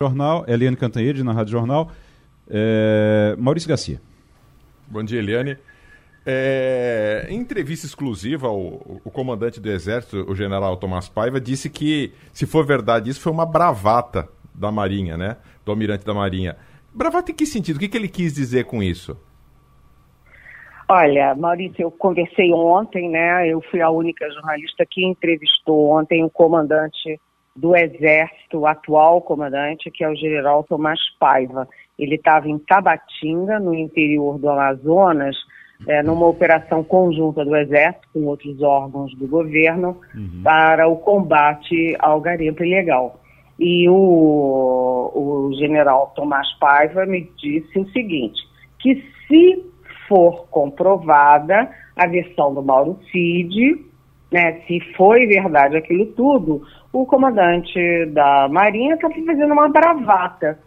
Jornal, 0.01 0.43
Eliane 0.47 0.75
Cantanhede, 0.77 1.23
na 1.23 1.31
Rádio 1.31 1.51
Jornal. 1.51 1.91
É, 2.49 3.35
Maurício 3.37 3.69
Garcia. 3.69 4.01
Bom 4.87 5.03
dia, 5.03 5.19
Eliane. 5.19 5.57
É, 6.25 7.25
em 7.29 7.39
entrevista 7.39 7.85
exclusiva, 7.85 8.47
o, 8.47 9.01
o, 9.03 9.09
comandante 9.09 9.59
do 9.59 9.71
Exército, 9.71 10.29
o 10.29 10.35
general 10.35 10.77
Tomás 10.77 11.09
Paiva, 11.09 11.41
disse 11.41 11.69
que, 11.69 12.13
se 12.31 12.45
for 12.45 12.65
verdade 12.65 13.09
isso, 13.09 13.21
foi 13.21 13.31
uma 13.31 13.45
bravata 13.45 14.29
da 14.53 14.71
Marinha, 14.71 15.17
né? 15.17 15.37
Do 15.65 15.71
almirante 15.71 16.05
da 16.05 16.13
Marinha. 16.13 16.57
Bravata 16.93 17.31
em 17.31 17.35
que 17.35 17.45
sentido? 17.45 17.77
O 17.77 17.79
que, 17.79 17.87
que 17.87 17.97
ele 17.97 18.07
quis 18.07 18.33
dizer 18.33 18.65
com 18.65 18.83
isso? 18.83 19.17
Olha, 20.87 21.33
Maurício, 21.33 21.81
eu 21.81 21.89
conversei 21.89 22.51
ontem, 22.51 23.09
né? 23.09 23.47
Eu 23.47 23.61
fui 23.71 23.81
a 23.81 23.89
única 23.89 24.29
jornalista 24.29 24.85
que 24.85 25.03
entrevistou 25.03 25.89
ontem 25.89 26.23
o 26.23 26.29
comandante 26.29 27.19
do 27.55 27.75
Exército, 27.75 28.59
o 28.59 28.67
atual 28.67 29.21
comandante, 29.21 29.89
que 29.89 30.03
é 30.03 30.09
o 30.09 30.15
general 30.15 30.63
Tomás 30.65 30.99
Paiva. 31.19 31.67
Ele 31.97 32.15
estava 32.15 32.49
em 32.49 32.59
Tabatinga, 32.59 33.59
no 33.59 33.73
interior 33.73 34.37
do 34.37 34.49
Amazonas, 34.49 35.35
é, 35.87 36.03
numa 36.03 36.27
operação 36.27 36.83
conjunta 36.83 37.43
do 37.43 37.55
Exército 37.55 38.07
com 38.13 38.25
outros 38.25 38.61
órgãos 38.61 39.13
do 39.15 39.27
governo 39.27 39.97
uhum. 40.15 40.41
para 40.43 40.87
o 40.87 40.97
combate 40.97 41.95
ao 41.99 42.21
garimpo 42.21 42.63
ilegal. 42.63 43.19
E 43.59 43.87
o, 43.89 43.93
o 43.93 45.53
general 45.53 46.11
Tomás 46.15 46.47
Paiva 46.59 47.05
me 47.05 47.29
disse 47.37 47.79
o 47.79 47.87
seguinte, 47.91 48.41
que 48.79 49.03
se 49.27 49.63
for 50.07 50.47
comprovada 50.49 51.69
a 51.95 52.07
versão 52.07 52.53
do 52.53 52.63
Mauro 52.63 52.99
Cid, 53.11 53.85
né, 54.31 54.61
se 54.65 54.79
foi 54.95 55.27
verdade 55.27 55.77
aquilo 55.77 56.05
tudo, 56.07 56.63
o 56.91 57.05
comandante 57.05 58.05
da 58.07 58.47
Marinha 58.49 58.95
está 58.95 59.09
fazendo 59.09 59.53
uma 59.53 59.69
bravata. 59.69 60.57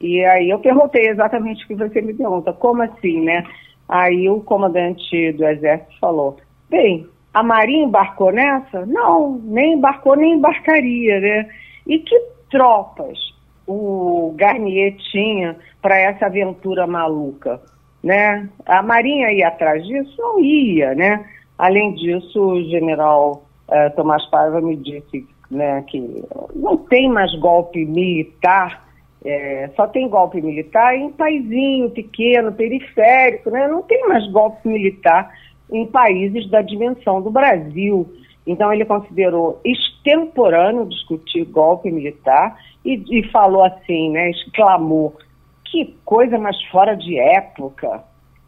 E 0.00 0.24
aí 0.24 0.50
eu 0.50 0.58
perguntei 0.58 1.08
exatamente 1.08 1.64
o 1.64 1.68
que 1.68 1.74
você 1.74 2.02
me 2.02 2.12
pergunta, 2.12 2.52
como 2.52 2.82
assim, 2.82 3.22
né? 3.22 3.44
Aí 3.88 4.28
o 4.28 4.40
comandante 4.40 5.32
do 5.32 5.44
Exército 5.44 5.98
falou, 6.00 6.36
bem, 6.68 7.06
a 7.32 7.42
Marinha 7.42 7.84
embarcou 7.84 8.32
nessa? 8.32 8.84
Não, 8.86 9.38
nem 9.44 9.74
embarcou, 9.74 10.16
nem 10.16 10.34
embarcaria, 10.34 11.20
né? 11.20 11.48
E 11.86 11.98
que 11.98 12.18
tropas 12.50 13.18
o 13.66 14.34
Garnier 14.36 14.96
tinha 15.12 15.56
para 15.82 15.98
essa 15.98 16.26
aventura 16.26 16.86
maluca, 16.86 17.60
né? 18.02 18.48
A 18.64 18.82
Marinha 18.82 19.32
ia 19.32 19.48
atrás 19.48 19.84
disso? 19.84 20.14
Não 20.18 20.40
ia, 20.40 20.94
né? 20.94 21.24
Além 21.58 21.94
disso, 21.94 22.40
o 22.40 22.62
general 22.64 23.44
uh, 23.68 23.94
Tomás 23.94 24.24
Paiva 24.26 24.60
me 24.60 24.76
disse 24.76 25.26
né, 25.50 25.82
que 25.86 26.24
não 26.54 26.76
tem 26.76 27.08
mais 27.08 27.34
golpe 27.38 27.84
militar, 27.84 28.85
é, 29.26 29.70
só 29.74 29.88
tem 29.88 30.08
golpe 30.08 30.40
militar 30.40 30.96
em 30.96 31.10
paizinho 31.10 31.90
pequeno, 31.90 32.52
periférico, 32.52 33.50
né? 33.50 33.66
Não 33.66 33.82
tem 33.82 34.06
mais 34.06 34.24
golpe 34.30 34.68
militar 34.68 35.34
em 35.68 35.84
países 35.86 36.48
da 36.48 36.62
dimensão 36.62 37.20
do 37.20 37.28
Brasil. 37.28 38.08
Então 38.46 38.72
ele 38.72 38.84
considerou 38.84 39.60
extemporâneo 39.64 40.86
discutir 40.86 41.44
golpe 41.44 41.90
militar 41.90 42.56
e, 42.84 43.02
e 43.10 43.28
falou 43.30 43.64
assim, 43.64 44.10
né, 44.10 44.30
exclamou, 44.30 45.16
que 45.64 45.96
coisa 46.04 46.38
mais 46.38 46.62
fora 46.66 46.94
de 46.94 47.18
época. 47.18 48.04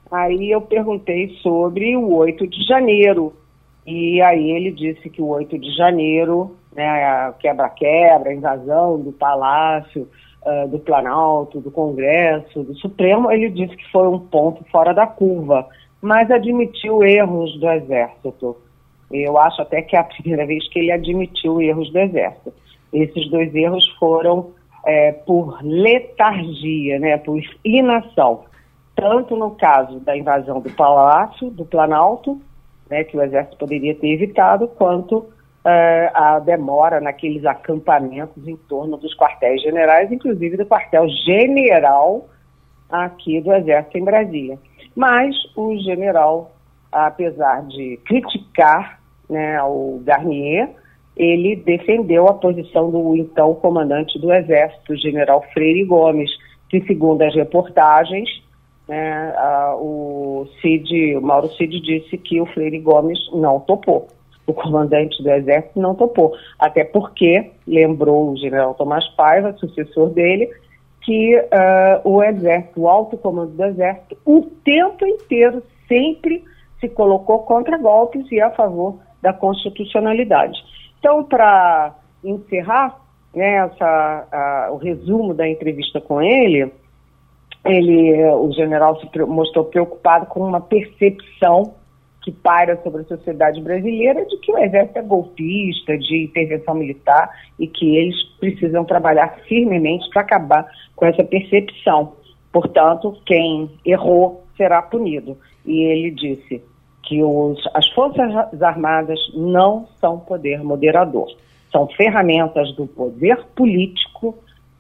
Aí 0.09 0.49
eu 0.49 0.61
perguntei 0.61 1.31
sobre 1.43 1.97
o 1.97 2.15
8 2.15 2.47
de 2.47 2.65
janeiro. 2.65 3.35
E 3.85 4.23
aí 4.23 4.53
ele 4.53 4.71
disse 4.71 5.11
que 5.11 5.21
o 5.21 5.27
8 5.27 5.59
de 5.59 5.75
janeiro, 5.75 6.57
né, 6.73 6.87
a 6.87 7.35
quebra-quebra, 7.37 8.31
a 8.31 8.35
invasão 8.35 9.01
do 9.01 9.11
Palácio, 9.11 10.09
uh, 10.45 10.69
do 10.69 10.79
Planalto, 10.79 11.61
do 11.61 11.71
Congresso, 11.71 12.63
do 12.63 12.75
Supremo, 12.77 13.31
ele 13.31 13.51
disse 13.51 13.77
que 13.77 13.91
foi 13.91 14.07
um 14.09 14.19
ponto 14.19 14.65
fora 14.71 14.93
da 14.93 15.07
curva, 15.07 15.67
mas 16.01 16.31
admitiu 16.31 17.03
erros 17.03 17.59
do 17.59 17.69
Exército. 17.69 18.57
Eu 19.11 19.39
acho 19.39 19.63
até 19.63 19.83
que 19.83 19.97
é 19.97 20.01
a 20.01 20.05
primeira 20.05 20.47
vez 20.47 20.69
que 20.69 20.79
ele 20.79 20.93
admitiu 20.93 21.61
erros 21.61 21.91
do 21.91 21.99
Exército. 21.99 22.53
Esses 22.93 23.29
dois 23.31 23.55
erros 23.55 23.87
foram 23.99 24.51
é, 24.87 25.13
por 25.13 25.59
letargia, 25.63 26.99
né, 26.99 27.19
por 27.19 27.39
inação, 27.65 28.45
tanto 28.95 29.37
no 29.37 29.51
caso 29.53 30.01
da 30.01 30.17
invasão 30.17 30.61
do 30.61 30.71
Palácio, 30.71 31.51
do 31.51 31.65
Planalto, 31.65 32.41
né, 32.89 33.05
que 33.05 33.17
o 33.17 33.23
Exército 33.23 33.59
poderia 33.59 33.95
ter 33.95 34.09
evitado, 34.09 34.67
quanto 34.69 35.27
a 35.65 36.39
demora 36.39 37.01
naqueles 37.01 37.45
acampamentos 37.45 38.47
em 38.47 38.57
torno 38.57 38.97
dos 38.97 39.15
quartéis 39.17 39.61
generais, 39.63 40.11
inclusive 40.11 40.57
do 40.57 40.67
quartel 40.67 41.07
general 41.09 42.27
aqui 42.89 43.41
do 43.41 43.53
Exército 43.53 43.99
em 43.99 44.05
Brasília. 44.05 44.59
Mas 44.95 45.35
o 45.57 45.77
general, 45.77 46.53
apesar 46.91 47.63
de 47.67 47.99
criticar 48.05 49.01
né, 49.29 49.63
o 49.63 50.01
Garnier, 50.05 50.71
ele 51.17 51.57
defendeu 51.57 52.29
a 52.29 52.35
posição 52.35 52.91
do 52.91 53.17
então 53.17 53.55
comandante 53.55 54.19
do 54.19 54.33
Exército, 54.33 54.97
general 54.97 55.45
Freire 55.53 55.85
Gomes, 55.85 56.31
que, 56.69 56.81
segundo 56.83 57.23
as 57.23 57.35
reportagens, 57.35 58.29
né, 58.89 59.35
a, 59.37 59.75
o 59.77 60.49
Cid, 60.61 61.17
o 61.17 61.21
Mauro 61.21 61.49
Cid 61.49 61.81
disse 61.81 62.17
que 62.17 62.41
o 62.41 62.47
Freire 62.47 62.79
Gomes 62.79 63.19
não 63.33 63.61
topou. 63.61 64.09
O 64.49 64.55
comandante 64.55 65.23
do 65.23 65.31
Exército 65.31 65.79
não 65.79 65.95
topou. 65.95 66.35
Até 66.59 66.83
porque, 66.83 67.51
lembrou 67.67 68.31
o 68.31 68.37
general 68.39 68.73
Tomás 68.75 69.07
Paiva, 69.09 69.53
sucessor 69.59 70.09
dele, 70.09 70.51
que 71.03 71.37
uh, 71.37 72.01
o 72.03 72.23
Exército, 72.23 72.81
o 72.81 72.89
alto 72.89 73.19
comando 73.19 73.53
do 73.53 73.65
Exército, 73.65 74.17
o 74.25 74.41
tempo 74.65 75.07
inteiro 75.07 75.63
sempre 75.87 76.43
se 76.81 76.89
colocou 76.89 77.41
contra 77.41 77.77
golpes 77.77 78.25
e 78.33 78.41
a 78.41 78.51
favor 78.51 78.99
da 79.21 79.35
constitucionalidade. 79.35 80.59
Então, 80.99 81.23
para 81.25 81.95
encerrar 82.25 82.99
né, 83.35 83.57
essa, 83.57 84.71
o 84.73 84.77
resumo 84.77 85.35
da 85.35 85.47
entrevista 85.47 86.01
com 86.01 86.23
ele, 86.23 86.73
ele, 87.67 88.25
o 88.33 88.51
general 88.53 88.99
se 88.99 89.19
mostrou 89.27 89.67
preocupado 89.67 90.25
com 90.27 90.41
uma 90.41 90.61
percepção 90.61 91.75
que 92.23 92.33
paira 92.33 92.81
sobre 92.83 93.03
a 93.03 93.05
sociedade 93.05 93.61
brasileira 93.61 94.25
de 94.27 94.37
que 94.39 94.53
o 94.53 94.59
exército 94.59 94.99
é 94.99 95.03
golpista, 95.03 95.97
de 95.97 96.25
intervenção 96.25 96.75
militar 96.75 97.31
e 97.59 97.67
que 97.67 97.97
eles 97.97 98.23
precisam 98.39 98.85
trabalhar 98.85 99.39
firmemente 99.49 100.09
para 100.11 100.23
acabar 100.23 100.67
com 100.95 101.07
essa 101.07 101.25
percepção. 101.25 102.15
Portanto, 102.53 103.17
quem 103.25 103.71
errou 103.85 104.45
será 104.57 104.83
punido. 104.83 105.39
E 105.65 105.85
ele 105.85 106.11
disse: 106.11 106.63
que 107.09 107.23
os, 107.23 107.59
as 107.73 107.89
Forças 107.89 108.63
Armadas 108.63 109.19
não 109.35 109.89
são 109.99 110.21
poder 110.21 110.63
moderador, 110.63 111.27
são 111.73 111.89
ferramentas 111.89 112.71
do 112.77 112.87
poder 112.87 113.43
político 113.57 114.37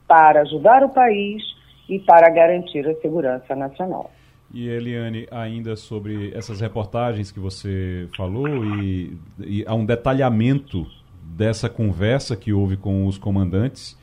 para 0.06 0.42
ajudar 0.42 0.84
o 0.84 0.90
país 0.90 1.42
e 1.88 1.98
para 1.98 2.28
garantir 2.28 2.86
a 2.86 2.94
segurança 2.96 3.56
nacional. 3.56 4.10
E 4.52 4.66
Eliane, 4.68 5.26
ainda 5.30 5.76
sobre 5.76 6.32
essas 6.34 6.60
reportagens 6.60 7.30
que 7.30 7.38
você 7.38 8.08
falou, 8.16 8.64
e, 8.64 9.16
e 9.40 9.64
há 9.66 9.74
um 9.74 9.84
detalhamento 9.84 10.86
dessa 11.22 11.68
conversa 11.68 12.34
que 12.34 12.52
houve 12.52 12.76
com 12.76 13.06
os 13.06 13.18
comandantes, 13.18 13.96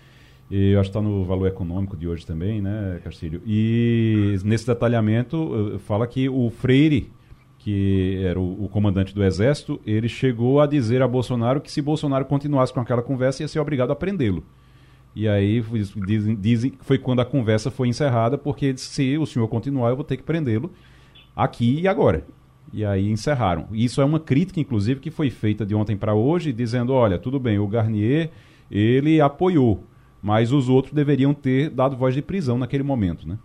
e 0.50 0.72
eu 0.72 0.80
acho 0.80 0.92
que 0.92 0.98
está 0.98 1.02
no 1.02 1.26
valor 1.26 1.48
econômico 1.48 1.98
de 1.98 2.08
hoje 2.08 2.26
também, 2.26 2.62
né, 2.62 3.02
Castilho? 3.04 3.42
E 3.46 4.38
nesse 4.44 4.68
detalhamento 4.68 5.74
eh, 5.76 5.80
fala 5.80 6.06
que 6.06 6.30
o 6.30 6.52
Freire 6.52 7.12
que 7.66 8.22
era 8.24 8.40
o, 8.40 8.66
o, 8.66 8.70
comandante 8.70 9.12
do 9.12 9.24
exército, 9.24 9.82
ele 9.88 10.08
chegou 10.08 10.62
a 10.62 10.68
dizer 10.68 11.02
a 11.02 11.08
Bolsonaro 11.08 11.60
que 11.60 11.72
se 11.72 11.82
Bolsonaro 11.82 12.24
continuasse 12.24 12.72
com 12.72 12.80
aquela 12.80 13.02
conversa, 13.02 13.42
ia 13.42 13.48
ser 13.48 13.60
obrigado 13.60 13.90
a 13.90 13.96
prendê-lo. 13.96 14.44
E 15.16 15.30
aí 15.30 15.64
dizem, 16.06 16.36
dizem 16.36 16.72
que 16.72 16.84
foi 16.84 16.98
quando 16.98 17.22
a 17.22 17.26
conversa 17.26 17.72
foi 17.72 17.88
encerrada, 17.88 18.38
porque 18.38 18.76
se 18.78 19.18
o 19.18 19.26
senhor 19.26 19.48
continuar, 19.48 19.90
eu 19.90 19.96
vou 19.96 20.04
ter 20.04 20.18
que 20.18 20.24
prendê-lo 20.24 20.72
aqui 21.34 21.80
e 21.80 21.88
agora. 21.88 22.26
E 22.74 22.84
aí 22.84 23.10
encerraram. 23.10 23.68
Isso 23.72 24.02
é 24.02 24.06
uma 24.06 24.20
crítica, 24.20 24.60
inclusive, 24.60 25.00
que 25.00 25.10
foi 25.10 25.30
feita 25.30 25.66
de 25.66 25.74
ontem 25.74 25.96
para 25.96 26.14
hoje, 26.14 26.52
dizendo: 26.52 26.94
olha, 26.94 27.18
tudo 27.18 27.40
bem, 27.40 27.58
o 27.58 27.68
Garnier 27.68 28.30
ele 28.70 29.22
apoiou, 29.22 29.84
mas 30.22 30.52
os 30.52 30.68
outros 30.68 30.94
deveriam 30.94 31.34
ter 31.34 31.70
dado 31.70 31.96
voz 31.96 32.14
de 32.14 32.22
prisão 32.22 32.58
naquele 32.58 32.84
momento, 32.84 33.26
né? 33.26 33.38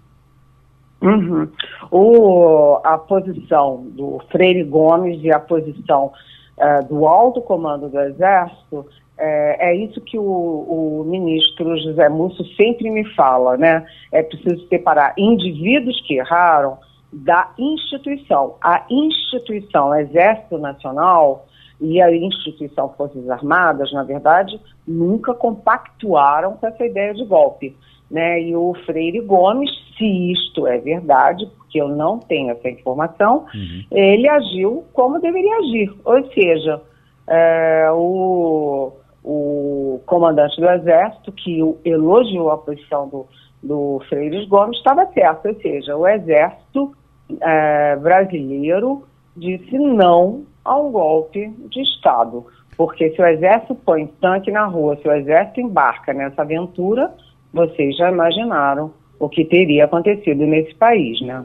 Uhum. 1.03 1.49
O, 1.91 2.81
a 2.85 2.99
posição 2.99 3.87
do 3.91 4.21
Freire 4.31 4.65
Gomes 4.65 5.23
e 5.23 5.33
a 5.33 5.39
posição 5.39 6.13
uh, 6.59 6.89
do 6.89 7.07
alto 7.07 7.41
comando 7.41 7.89
do 7.89 7.99
Exército 8.01 8.87
é, 9.21 9.71
é 9.71 9.77
isso 9.77 10.01
que 10.01 10.19
o, 10.19 10.23
o, 10.23 11.05
ministro 11.07 11.77
José 11.79 12.09
Múcio 12.09 12.45
sempre 12.57 12.91
me 12.91 13.05
fala, 13.15 13.57
né? 13.57 13.87
É 14.11 14.23
preciso 14.23 14.67
separar 14.69 15.15
indivíduos 15.19 16.01
que 16.07 16.15
erraram 16.15 16.79
da 17.13 17.53
instituição. 17.59 18.57
A 18.63 18.85
instituição 18.91 19.95
Exército 19.95 20.59
Nacional 20.59 21.47
e 21.81 22.01
a 22.01 22.15
instituição 22.15 22.93
Forças 22.97 23.29
Armadas, 23.29 23.93
na 23.93 24.03
verdade, 24.03 24.61
nunca 24.87 25.35
compactuaram 25.35 26.55
com 26.55 26.67
essa 26.67 26.85
ideia 26.85 27.15
de 27.15 27.25
golpe 27.25 27.75
né? 28.11 28.43
E 28.43 28.57
o 28.57 28.75
Freire 28.85 29.21
Gomes, 29.21 29.71
se 29.97 30.33
isto 30.33 30.67
é 30.67 30.79
verdade, 30.79 31.47
porque 31.57 31.81
eu 31.81 31.89
não 31.89 32.19
tenho 32.19 32.51
essa 32.51 32.69
informação, 32.69 33.47
uhum. 33.55 33.85
ele 33.93 34.29
agiu 34.29 34.85
como 34.93 35.21
deveria 35.21 35.57
agir. 35.59 35.95
Ou 36.05 36.27
seja, 36.33 36.83
é, 37.29 37.89
o, 37.93 38.93
o 39.23 40.01
comandante 40.07 40.61
do 40.61 40.69
Exército, 40.69 41.33
que 41.33 41.61
elogiou 41.85 42.51
a 42.51 42.59
posição 42.59 43.09
do, 43.09 43.27
do 43.63 44.03
Freire 44.09 44.47
Gomes, 44.47 44.79
estava 44.79 45.07
certo. 45.13 45.49
Ou 45.49 45.55
seja, 45.61 45.97
o 45.97 46.07
Exército 46.07 46.93
é, 47.41 47.97
brasileiro 47.97 49.05
disse 49.37 49.79
não 49.79 50.45
a 50.65 50.79
um 50.79 50.91
golpe 50.91 51.49
de 51.69 51.83
Estado. 51.83 52.47
Porque 52.77 53.11
se 53.11 53.21
o 53.21 53.27
Exército 53.27 53.75
põe 53.75 54.07
tanque 54.21 54.51
na 54.51 54.65
rua, 54.65 54.97
se 54.97 55.07
o 55.07 55.13
Exército 55.13 55.61
embarca 55.61 56.15
nessa 56.15 56.43
aventura, 56.43 57.13
vocês 57.53 57.97
já 57.97 58.11
imaginaram 58.11 58.93
o 59.19 59.29
que 59.29 59.45
teria 59.45 59.85
acontecido 59.85 60.47
nesse 60.47 60.75
país, 60.75 61.21
né? 61.21 61.45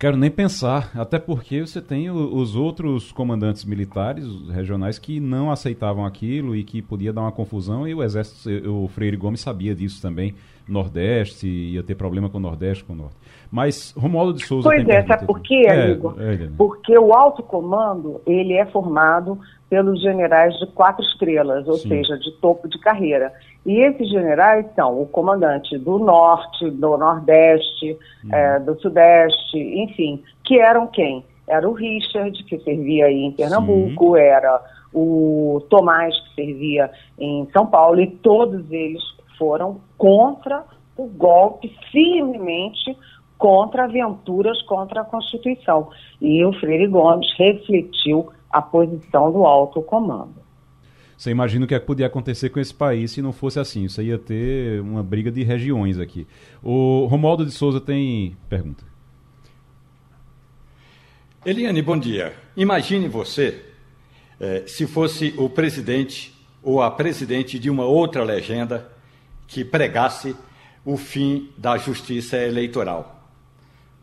Quero 0.00 0.16
nem 0.16 0.30
pensar, 0.30 0.90
até 0.94 1.18
porque 1.18 1.60
você 1.60 1.78
tem 1.78 2.10
os 2.10 2.56
outros 2.56 3.12
comandantes 3.12 3.66
militares 3.66 4.24
regionais 4.48 4.98
que 4.98 5.20
não 5.20 5.50
aceitavam 5.50 6.06
aquilo 6.06 6.56
e 6.56 6.64
que 6.64 6.80
podia 6.80 7.12
dar 7.12 7.20
uma 7.20 7.30
confusão 7.30 7.86
e 7.86 7.94
o 7.94 8.02
exército, 8.02 8.48
o 8.66 8.88
Freire 8.88 9.18
Gomes 9.18 9.42
sabia 9.42 9.74
disso 9.74 10.00
também. 10.00 10.34
Nordeste, 10.66 11.46
ia 11.46 11.82
ter 11.82 11.96
problema 11.96 12.30
com 12.30 12.38
o 12.38 12.40
Nordeste, 12.40 12.82
com 12.82 12.94
o 12.94 12.96
Norte. 12.96 13.16
Mas 13.50 13.92
Romualdo 13.96 14.34
de 14.34 14.46
Souza... 14.46 14.68
Pois 14.68 14.88
é, 14.88 15.04
sabe 15.04 15.26
por 15.26 15.40
quê, 15.40 15.64
é, 15.66 15.82
amigo? 15.82 16.14
É, 16.18 16.34
é, 16.34 16.48
Porque 16.56 16.96
o 16.96 17.12
alto 17.12 17.42
comando, 17.42 18.20
ele 18.24 18.54
é 18.54 18.64
formado 18.66 19.38
pelos 19.68 20.00
generais 20.00 20.56
de 20.58 20.66
quatro 20.68 21.04
estrelas, 21.04 21.66
ou 21.66 21.74
Sim. 21.74 21.88
seja, 21.88 22.16
de 22.18 22.30
topo 22.40 22.68
de 22.68 22.78
carreira. 22.78 23.32
E 23.66 23.80
esses 23.80 24.08
generais 24.08 24.66
são 24.74 25.00
o 25.00 25.06
comandante 25.06 25.76
do 25.78 25.98
Norte, 25.98 26.70
do 26.70 26.96
Nordeste, 26.96 27.96
hum. 28.24 28.28
é, 28.32 28.58
do 28.60 28.78
Sudeste, 28.80 29.58
enfim, 29.58 30.22
que 30.44 30.58
eram 30.58 30.86
quem? 30.86 31.24
Era 31.48 31.68
o 31.68 31.72
Richard, 31.72 32.42
que 32.44 32.58
servia 32.60 33.06
aí 33.06 33.24
em 33.24 33.32
Pernambuco, 33.32 34.14
Sim. 34.14 34.20
era 34.20 34.62
o 34.92 35.62
Tomás, 35.68 36.14
que 36.20 36.34
servia 36.36 36.90
em 37.18 37.48
São 37.52 37.66
Paulo, 37.66 38.00
e 38.00 38.06
todos 38.06 38.70
eles 38.70 39.02
foram 39.36 39.80
contra 39.96 40.64
o 40.96 41.06
golpe, 41.06 41.74
firmemente 41.90 42.96
contra 43.40 43.84
aventuras 43.84 44.60
contra 44.62 45.00
a 45.00 45.04
Constituição. 45.04 45.88
E 46.20 46.44
o 46.44 46.52
Freire 46.52 46.86
Gomes 46.86 47.26
refletiu 47.36 48.30
a 48.50 48.60
posição 48.60 49.32
do 49.32 49.44
alto 49.46 49.82
comando. 49.82 50.34
Você 51.16 51.30
imagina 51.30 51.64
o 51.64 51.68
que, 51.68 51.74
é 51.74 51.80
que 51.80 51.86
podia 51.86 52.06
acontecer 52.06 52.50
com 52.50 52.60
esse 52.60 52.72
país 52.72 53.10
se 53.10 53.20
não 53.20 53.32
fosse 53.32 53.58
assim. 53.58 53.84
Isso 53.84 54.00
ia 54.00 54.18
ter 54.18 54.80
uma 54.80 55.02
briga 55.02 55.30
de 55.30 55.42
regiões 55.42 55.98
aqui. 55.98 56.26
O 56.62 57.06
Romualdo 57.06 57.44
de 57.44 57.50
Souza 57.50 57.80
tem 57.80 58.36
pergunta. 58.48 58.84
Eliane, 61.44 61.80
bom 61.82 61.98
dia. 61.98 62.34
Imagine 62.56 63.08
você 63.08 63.62
eh, 64.38 64.64
se 64.66 64.86
fosse 64.86 65.34
o 65.38 65.48
presidente 65.48 66.34
ou 66.62 66.82
a 66.82 66.90
presidente 66.90 67.58
de 67.58 67.70
uma 67.70 67.84
outra 67.84 68.22
legenda 68.22 68.90
que 69.46 69.64
pregasse 69.64 70.36
o 70.84 70.96
fim 70.96 71.50
da 71.56 71.76
justiça 71.76 72.36
eleitoral. 72.36 73.19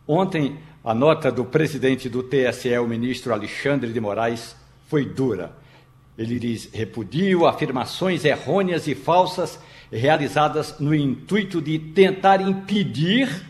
Ontem, 0.07 0.57
a 0.83 0.93
nota 0.93 1.29
do 1.29 1.43
presidente 1.43 2.07
do 2.07 2.23
TSE, 2.23 2.77
o 2.77 2.87
ministro 2.87 3.33
Alexandre 3.33 3.91
de 3.91 3.99
Moraes, 3.99 4.55
foi 4.87 5.03
dura. 5.03 5.51
Ele 6.17 6.39
diz: 6.39 6.69
repudio 6.73 7.45
afirmações 7.45 8.23
errôneas 8.23 8.87
e 8.87 8.95
falsas 8.95 9.59
realizadas 9.91 10.79
no 10.79 10.95
intuito 10.95 11.61
de 11.61 11.77
tentar 11.77 12.41
impedir 12.41 13.46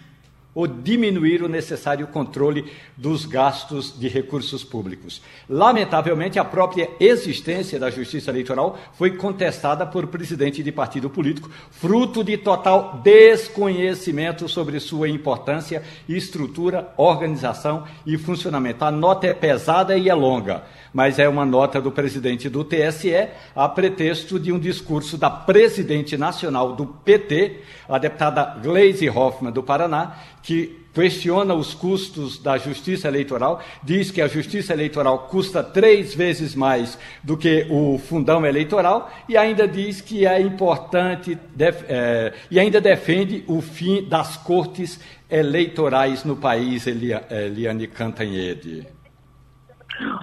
ou 0.58 0.66
diminuir 0.66 1.44
o 1.44 1.48
necessário 1.48 2.08
controle 2.08 2.66
dos 2.98 3.28
gastos 3.28 3.94
de 3.96 4.08
recursos 4.08 4.64
públicos. 4.64 5.22
Lamentavelmente, 5.48 6.40
a 6.40 6.44
própria 6.44 6.90
existência 7.00 7.80
da 7.80 7.92
Justiça 7.92 8.32
Eleitoral 8.32 8.76
foi 8.94 9.12
contestada 9.12 9.86
por 9.86 10.08
presidente 10.08 10.64
de 10.64 10.72
partido 10.72 11.12
político, 11.12 11.52
fruto 11.70 12.24
de 12.24 12.38
total 12.40 13.00
desconhecimento 13.04 14.50
sobre 14.50 14.80
sua 14.80 15.08
importância, 15.08 15.84
estrutura, 16.10 16.92
organização 16.98 17.84
e 18.04 18.18
funcionamento. 18.18 18.84
A 18.84 18.90
nota 18.90 19.28
é 19.28 19.36
pesada 19.36 19.96
e 19.96 20.10
é 20.10 20.14
longa. 20.16 20.64
Mas 20.94 21.20
é 21.20 21.28
uma 21.28 21.46
nota 21.46 21.82
do 21.82 21.92
presidente 21.92 22.50
do 22.50 22.64
TSE 22.64 23.30
a 23.56 23.70
pretexto 23.70 24.40
de 24.40 24.52
um 24.52 24.60
discurso 24.60 25.18
da 25.18 25.30
presidente 25.30 26.18
nacional 26.18 26.74
do 26.74 26.86
PT, 26.86 27.62
a 27.88 27.98
deputada 27.98 28.60
Gleisi 28.62 29.10
Hoffmann 29.10 29.52
do 29.52 29.64
Paraná, 29.64 30.18
que 30.42 30.88
questiona 30.98 31.54
os 31.54 31.76
custos 31.76 32.40
da 32.40 32.58
justiça 32.58 33.08
eleitoral, 33.08 33.62
diz 33.84 34.10
que 34.10 34.20
a 34.20 34.28
justiça 34.28 34.74
eleitoral 34.74 35.28
custa 35.30 35.64
três 35.64 36.16
vezes 36.16 36.56
mais 36.56 36.98
do 37.24 37.38
que 37.38 37.68
o 37.70 38.00
fundão 38.00 38.44
eleitoral 38.44 39.12
e 39.30 39.38
ainda 39.38 39.68
diz 39.68 40.02
que 40.02 40.26
é 40.26 40.42
importante 40.42 41.38
def, 41.56 41.84
é, 41.88 42.34
e 42.50 42.60
ainda 42.60 42.82
defende 42.82 43.44
o 43.46 43.62
fim 43.62 44.10
das 44.10 44.38
cortes 44.38 45.00
eleitorais 45.30 46.24
no 46.24 46.36
país, 46.36 46.88
Eliane 46.88 47.86
Cantanhede. 47.86 48.97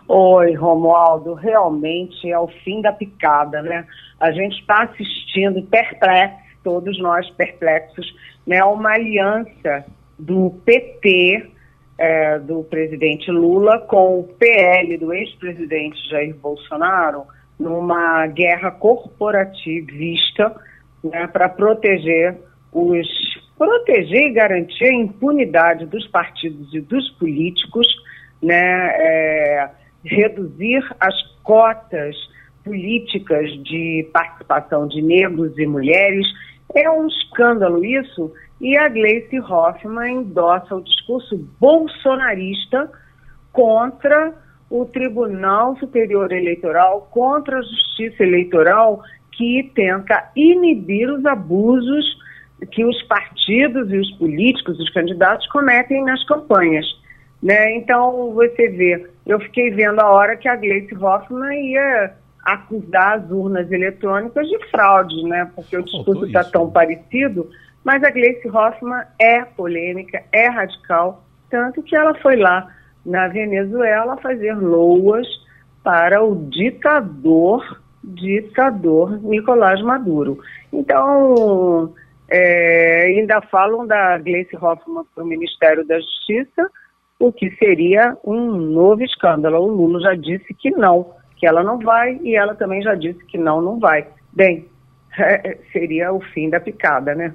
Oi, 0.09 0.55
Romualdo, 0.55 1.35
realmente 1.35 2.31
é 2.31 2.39
o 2.39 2.47
fim 2.47 2.81
da 2.81 2.93
picada, 2.93 3.63
né? 3.63 3.87
A 4.21 4.31
gente 4.31 4.61
está 4.61 4.85
assistindo 4.85 5.63
perplexo, 5.65 6.37
todos 6.63 6.99
nós 7.01 7.29
perplexos, 7.31 8.15
né? 8.47 8.63
Uma 8.65 8.93
aliança 8.93 9.85
do 10.19 10.51
PT, 10.65 11.51
é, 11.99 12.39
do 12.39 12.63
presidente 12.65 13.31
Lula, 13.31 13.79
com 13.81 14.21
o 14.21 14.25
PL 14.25 14.97
do 14.99 15.13
ex-presidente 15.13 16.09
Jair 16.09 16.35
Bolsonaro, 16.37 17.25
numa 17.59 18.27
guerra 18.27 18.71
corporativista 18.71 20.55
né, 21.03 21.27
para 21.29 21.49
proteger 21.49 22.37
os 22.73 23.07
proteger 23.57 24.27
e 24.27 24.33
garantir 24.33 24.85
a 24.85 24.93
impunidade 24.93 25.87
dos 25.87 26.07
partidos 26.09 26.75
e 26.75 26.81
dos 26.81 27.09
políticos, 27.11 27.87
né, 28.45 28.91
é, 28.95 29.71
reduzir 30.05 30.85
as 31.01 31.15
cotas 31.43 32.17
políticas 32.65 33.51
de 33.65 34.09
participação 34.13 34.89
de 34.89 35.03
negros 35.03 35.57
e 35.59 35.67
mulheres. 35.67 36.27
É 36.75 36.91
um 36.91 37.07
escândalo 37.07 37.85
isso 37.85 38.33
e 38.61 38.77
a 38.77 38.89
Gleice 38.89 39.39
Hoffmann 39.41 40.23
endossa 40.23 40.75
o 40.75 40.83
discurso 40.83 41.37
bolsonarista 41.61 42.91
contra 43.53 44.33
o 44.71 44.87
Tribunal 44.87 45.77
Superior 45.77 46.33
Eleitoral, 46.33 47.09
contra 47.11 47.59
a 47.59 47.63
Justiça 47.63 48.23
Eleitoral, 48.23 49.03
que 49.33 49.71
tenta 49.75 50.31
inibir 50.35 51.11
os 51.11 51.25
abusos 51.27 52.05
que 52.71 52.85
os 52.85 53.03
partidos 53.03 53.93
e 53.93 53.99
os 53.99 54.11
políticos, 54.13 54.79
os 54.79 54.91
candidatos, 54.91 55.47
cometem 55.49 56.03
nas 56.05 56.25
campanhas. 56.25 56.87
Né? 57.45 57.77
Então, 57.77 58.33
você 58.33 58.69
vê, 58.69 59.07
eu 59.27 59.39
fiquei 59.39 59.71
vendo 59.71 60.01
a 60.01 60.11
hora 60.11 60.37
que 60.37 60.49
a 60.49 60.57
Gleice 60.57 60.97
Hoffmann 60.97 61.55
ia 61.55 62.15
acusar 62.45 63.19
as 63.19 63.31
urnas 63.31 63.71
eletrônicas 63.71 64.49
de 64.49 64.59
fraude, 64.71 65.23
né? 65.29 65.51
porque 65.55 65.77
o 65.77 65.83
discurso 65.83 66.27
está 66.27 66.43
tão 66.43 66.71
parecido 66.71 67.49
mas 67.85 68.03
a 68.03 68.11
Gleice 68.11 68.49
Hoffmann 68.49 69.05
é 69.21 69.45
polêmica, 69.45 70.23
é 70.33 70.49
radical, 70.49 71.23
tanto 71.51 71.83
que 71.83 71.95
ela 71.95 72.15
foi 72.21 72.37
lá 72.37 72.75
na 73.05 73.29
Venezuela 73.29 74.17
fazer 74.17 74.55
loas 74.55 75.27
para 75.83 76.25
o 76.25 76.35
ditador, 76.49 77.83
ditador 78.03 79.23
Nicolás 79.23 79.83
Maduro. 79.83 80.39
Então, 80.73 81.93
é, 82.27 83.05
ainda 83.09 83.43
falam 83.43 83.87
da 83.87 84.17
Gleice 84.17 84.57
Hoffmann 84.57 85.05
para 85.15 85.23
o 85.23 85.27
Ministério 85.27 85.87
da 85.87 86.01
Justiça, 86.01 86.71
o 87.27 87.33
que 87.33 87.51
seria 87.57 88.17
um 88.23 88.51
novo 88.53 89.03
escândalo. 89.03 89.59
O 89.59 89.75
Lula 89.75 89.99
já 90.01 90.15
disse 90.15 90.53
que 90.53 90.71
não, 90.71 91.11
que 91.37 91.47
ela 91.47 91.63
não 91.63 91.79
vai, 91.79 92.21
e 92.23 92.37
ela 92.37 92.55
também 92.55 92.83
já 92.83 92.95
disse 92.95 93.25
que 93.25 93.39
não, 93.39 93.63
não 93.63 93.79
vai. 93.79 94.07
Bem, 94.31 94.67
é, 95.19 95.59
seria 95.73 96.13
o 96.13 96.21
fim 96.21 96.51
da 96.51 96.61
picada, 96.61 97.15
né? 97.15 97.35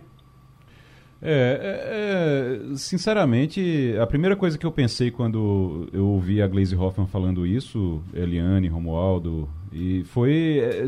É, 1.21 2.61
é, 2.61 2.71
é, 2.71 2.75
sinceramente, 2.75 3.95
a 3.99 4.05
primeira 4.05 4.35
coisa 4.35 4.57
que 4.57 4.65
eu 4.65 4.71
pensei 4.71 5.09
quando 5.09 5.89
eu 5.91 6.05
ouvi 6.05 6.41
a 6.41 6.47
Glaze 6.47 6.75
Hoffman 6.75 7.07
falando 7.07 7.45
isso, 7.45 8.01
Eliane, 8.13 8.67
Romualdo, 8.67 9.49
e 9.73 10.03
foi. 10.05 10.59
É, 10.59 10.87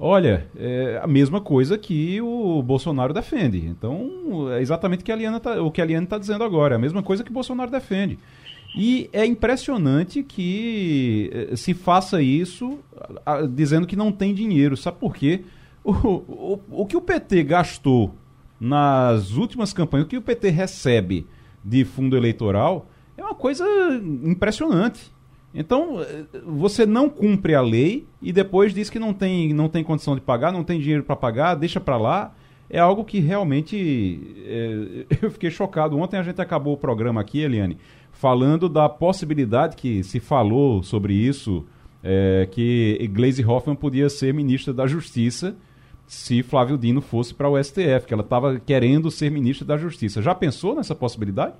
olha, 0.00 0.48
é 0.56 0.98
a 1.02 1.06
mesma 1.06 1.40
coisa 1.40 1.76
que 1.76 2.20
o 2.22 2.62
Bolsonaro 2.62 3.12
defende. 3.12 3.58
Então, 3.66 4.50
é 4.52 4.60
exatamente 4.60 5.02
o 5.02 5.04
que 5.04 5.12
a 5.12 5.14
Eliane 5.14 5.38
tá, 5.38 5.62
o 5.62 5.70
que 5.70 5.80
a 5.80 5.84
Eliane 5.84 6.04
está 6.04 6.18
dizendo 6.18 6.42
agora, 6.42 6.74
é 6.74 6.76
a 6.76 6.80
mesma 6.80 7.02
coisa 7.02 7.22
que 7.22 7.30
o 7.30 7.34
Bolsonaro 7.34 7.70
defende. 7.70 8.18
E 8.74 9.10
é 9.12 9.26
impressionante 9.26 10.22
que 10.22 11.30
é, 11.32 11.56
se 11.56 11.74
faça 11.74 12.22
isso 12.22 12.78
dizendo 13.52 13.86
que 13.86 13.96
não 13.96 14.10
tem 14.10 14.32
dinheiro. 14.32 14.76
Sabe 14.76 14.98
por 14.98 15.14
quê? 15.14 15.44
O, 15.84 15.92
o, 15.92 16.60
o 16.70 16.86
que 16.86 16.96
o 16.96 17.00
PT 17.00 17.42
gastou 17.42 18.14
nas 18.60 19.32
últimas 19.32 19.72
campanhas, 19.72 20.06
o 20.06 20.08
que 20.08 20.16
o 20.16 20.22
PT 20.22 20.50
recebe 20.50 21.26
de 21.64 21.84
fundo 21.84 22.16
eleitoral 22.16 22.86
é 23.16 23.22
uma 23.22 23.34
coisa 23.34 23.64
impressionante. 24.22 25.10
Então, 25.52 25.98
você 26.46 26.86
não 26.86 27.08
cumpre 27.08 27.54
a 27.54 27.60
lei 27.60 28.06
e 28.22 28.32
depois 28.32 28.72
diz 28.72 28.88
que 28.88 28.98
não 28.98 29.12
tem, 29.12 29.52
não 29.52 29.68
tem 29.68 29.82
condição 29.82 30.14
de 30.14 30.20
pagar, 30.20 30.52
não 30.52 30.62
tem 30.62 30.78
dinheiro 30.80 31.02
para 31.02 31.16
pagar, 31.16 31.54
deixa 31.54 31.80
para 31.80 31.96
lá. 31.96 32.34
É 32.68 32.78
algo 32.78 33.04
que 33.04 33.18
realmente 33.18 34.20
é, 34.46 35.06
eu 35.22 35.30
fiquei 35.30 35.50
chocado. 35.50 35.98
Ontem 35.98 36.18
a 36.18 36.22
gente 36.22 36.40
acabou 36.40 36.74
o 36.74 36.78
programa 36.78 37.20
aqui, 37.20 37.40
Eliane, 37.40 37.78
falando 38.12 38.68
da 38.68 38.88
possibilidade 38.88 39.76
que 39.76 40.04
se 40.04 40.20
falou 40.20 40.82
sobre 40.84 41.14
isso, 41.14 41.66
é, 42.02 42.48
que 42.50 43.10
Gleisi 43.12 43.44
Hoffmann 43.44 43.74
podia 43.74 44.08
ser 44.08 44.32
ministra 44.32 44.72
da 44.72 44.86
Justiça 44.86 45.56
se 46.06 46.42
Flávio 46.42 46.76
Dino 46.76 47.00
fosse 47.00 47.32
para 47.32 47.48
o 47.48 47.62
STF, 47.62 48.04
que 48.04 48.12
ela 48.12 48.24
estava 48.24 48.58
querendo 48.58 49.12
ser 49.12 49.30
ministra 49.30 49.64
da 49.64 49.76
Justiça. 49.76 50.20
Já 50.20 50.34
pensou 50.34 50.74
nessa 50.74 50.92
possibilidade? 50.92 51.54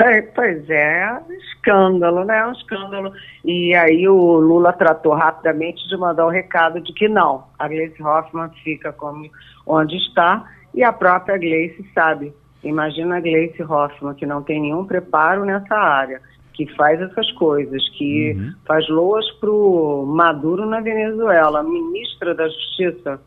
É, 0.00 0.22
pois 0.22 0.68
é, 0.70 1.20
um 1.28 1.32
escândalo, 1.32 2.24
né? 2.24 2.46
Um 2.46 2.52
escândalo. 2.52 3.12
E 3.44 3.74
aí 3.74 4.08
o 4.08 4.38
Lula 4.38 4.72
tratou 4.72 5.14
rapidamente 5.14 5.86
de 5.88 5.96
mandar 5.96 6.24
o 6.24 6.28
um 6.28 6.32
recado 6.32 6.80
de 6.80 6.92
que 6.92 7.08
não, 7.08 7.44
a 7.58 7.68
Gleice 7.68 8.02
Hoffmann 8.02 8.50
fica 8.64 8.92
como 8.92 9.28
onde 9.66 9.96
está 9.96 10.44
e 10.74 10.82
a 10.82 10.92
própria 10.92 11.36
Gleice 11.36 11.84
sabe. 11.94 12.32
Imagina 12.64 13.16
a 13.16 13.20
Gleice 13.20 13.62
Hoffmann, 13.62 14.14
que 14.14 14.24
não 14.24 14.42
tem 14.42 14.60
nenhum 14.60 14.84
preparo 14.84 15.44
nessa 15.44 15.74
área, 15.74 16.20
que 16.54 16.66
faz 16.74 17.00
essas 17.00 17.30
coisas, 17.32 17.86
que 17.90 18.34
uhum. 18.36 18.54
faz 18.64 18.88
loas 18.88 19.28
para 19.32 19.50
o 19.50 20.06
Maduro 20.06 20.64
na 20.64 20.80
Venezuela, 20.80 21.62
ministra 21.62 22.34
da 22.34 22.48
Justiça 22.48 23.20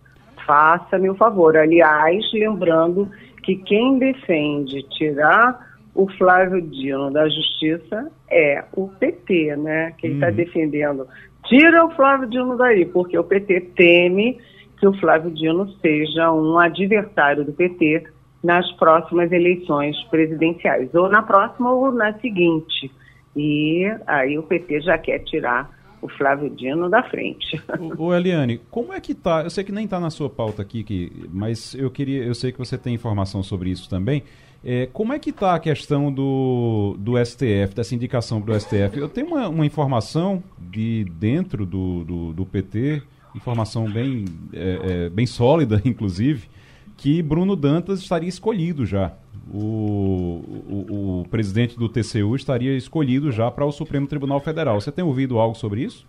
faça-me 0.46 1.10
o 1.10 1.16
favor. 1.16 1.58
Aliás, 1.58 2.24
lembrando 2.34 3.10
que 3.44 3.56
quem 3.58 4.00
defende 4.00 4.84
tirar 4.90 5.65
o 5.96 6.12
Flávio 6.18 6.62
Dino 6.62 7.10
da 7.10 7.28
Justiça 7.30 8.12
é 8.30 8.64
o 8.74 8.90
PT, 8.90 9.56
né? 9.56 9.94
Quem 9.98 10.16
está 10.16 10.28
uhum. 10.28 10.36
defendendo. 10.36 11.08
Tira 11.46 11.86
o 11.86 11.92
Flávio 11.92 12.30
Dino 12.30 12.58
daí, 12.58 12.86
porque 12.86 13.18
o 13.18 13.24
PT 13.24 13.62
teme 13.76 14.38
que 14.78 14.86
o 14.86 14.94
Flávio 15.00 15.32
Dino 15.32 15.70
seja 15.80 16.32
um 16.34 16.60
adversário 16.60 17.46
do 17.46 17.54
PT 17.54 18.04
nas 18.44 18.70
próximas 18.74 19.32
eleições 19.32 19.96
presidenciais, 20.12 20.94
ou 20.94 21.10
na 21.10 21.24
próxima 21.24 21.72
ou 21.72 21.92
na 21.92 22.14
seguinte. 22.20 22.92
E 23.36 23.86
aí 24.06 24.38
o 24.38 24.44
PT 24.44 24.82
já 24.82 24.98
quer 24.98 25.20
tirar 25.20 25.74
o 26.02 26.10
Flávio 26.10 26.50
Dino 26.50 26.90
da 26.90 27.04
frente. 27.04 27.60
Ô, 27.98 28.14
Eliane, 28.14 28.60
como 28.70 28.94
é 28.94 29.00
que 29.00 29.16
tá? 29.16 29.44
Eu 29.44 29.50
sei 29.50 29.64
que 29.64 29.72
nem 29.72 29.86
está 29.86 30.00
na 30.00 30.10
sua 30.10 30.30
pauta 30.30 30.62
aqui, 30.62 30.84
que, 30.84 31.12
mas 31.32 31.74
eu 31.74 31.90
queria, 31.90 32.24
eu 32.24 32.36
sei 32.36 32.52
que 32.52 32.60
você 32.60 32.78
tem 32.78 32.94
informação 32.94 33.42
sobre 33.42 33.70
isso 33.70 33.90
também. 33.90 34.24
É, 34.66 34.88
como 34.92 35.14
é 35.14 35.20
que 35.20 35.30
está 35.30 35.54
a 35.54 35.60
questão 35.60 36.12
do, 36.12 36.96
do 36.98 37.24
STF, 37.24 37.76
dessa 37.76 37.94
indicação 37.94 38.42
para 38.42 38.56
o 38.56 38.60
STF? 38.60 38.98
Eu 38.98 39.08
tenho 39.08 39.28
uma, 39.28 39.48
uma 39.48 39.66
informação 39.66 40.42
de 40.60 41.06
dentro 41.20 41.66
do, 41.66 42.04
do, 42.04 42.34
do 42.34 42.46
PT, 42.46 43.04
informação 43.36 43.86
bem, 43.90 44.26
é, 44.52 45.06
é, 45.06 45.10
bem 45.10 45.28
sólida, 45.28 45.80
inclusive, 45.86 46.50
que 46.98 47.22
Bruno 47.22 47.56
Dantas 47.56 48.00
estaria 48.00 48.30
escolhido 48.30 48.86
já 48.86 49.14
o, 49.54 50.42
o, 50.70 51.22
o 51.22 51.28
presidente 51.30 51.78
do 51.78 51.88
TCU 51.88 52.36
estaria 52.36 52.76
escolhido 52.76 53.32
já 53.32 53.52
para 53.52 53.66
o 53.66 53.72
Supremo 53.72 54.08
Tribunal 54.08 54.40
Federal. 54.40 54.80
Você 54.80 54.92
tem 54.92 55.04
ouvido 55.04 55.40
algo 55.40 55.56
sobre 55.56 55.82
isso? 55.82 56.06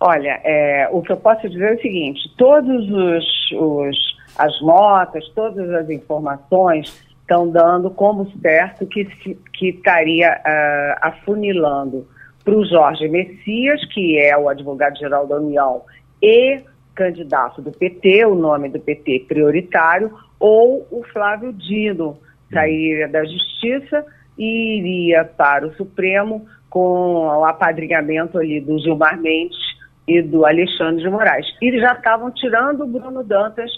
Olha, 0.00 0.40
é, 0.42 0.88
o 0.90 1.00
que 1.00 1.12
eu 1.12 1.16
posso 1.16 1.48
dizer 1.48 1.72
é 1.72 1.74
o 1.74 1.80
seguinte: 1.80 2.20
todos 2.36 2.90
os, 2.90 3.52
os 3.52 4.12
as 4.36 4.60
notas, 4.62 5.28
todas 5.28 5.70
as 5.70 5.88
informações 5.90 7.11
estão 7.32 7.50
dando 7.50 7.90
como 7.90 8.30
certo 8.40 8.86
que, 8.86 9.06
que 9.54 9.70
estaria 9.70 10.30
uh, 10.34 10.98
afunilando 11.00 12.06
para 12.44 12.54
o 12.54 12.64
Jorge 12.66 13.08
Messias, 13.08 13.82
que 13.86 14.18
é 14.18 14.36
o 14.36 14.50
advogado-geral 14.50 15.26
da 15.26 15.36
União 15.36 15.82
e 16.20 16.60
candidato 16.94 17.62
do 17.62 17.72
PT, 17.72 18.26
o 18.26 18.34
nome 18.34 18.68
do 18.68 18.78
PT 18.78 19.24
prioritário, 19.26 20.12
ou 20.38 20.86
o 20.90 21.02
Flávio 21.10 21.52
Dino 21.54 22.18
sairia 22.52 23.08
da 23.08 23.24
Justiça 23.24 24.04
e 24.36 24.78
iria 24.78 25.24
para 25.24 25.66
o 25.66 25.74
Supremo 25.74 26.44
com 26.68 27.26
o 27.26 27.44
apadrinhamento 27.44 28.38
ali 28.38 28.60
do 28.60 28.78
Gilmar 28.78 29.18
Mendes 29.18 29.58
e 30.06 30.20
do 30.20 30.44
Alexandre 30.44 31.02
de 31.02 31.08
Moraes. 31.08 31.46
E 31.62 31.80
já 31.80 31.92
estavam 31.92 32.30
tirando 32.30 32.82
o 32.82 32.86
Bruno 32.86 33.24
Dantas 33.24 33.70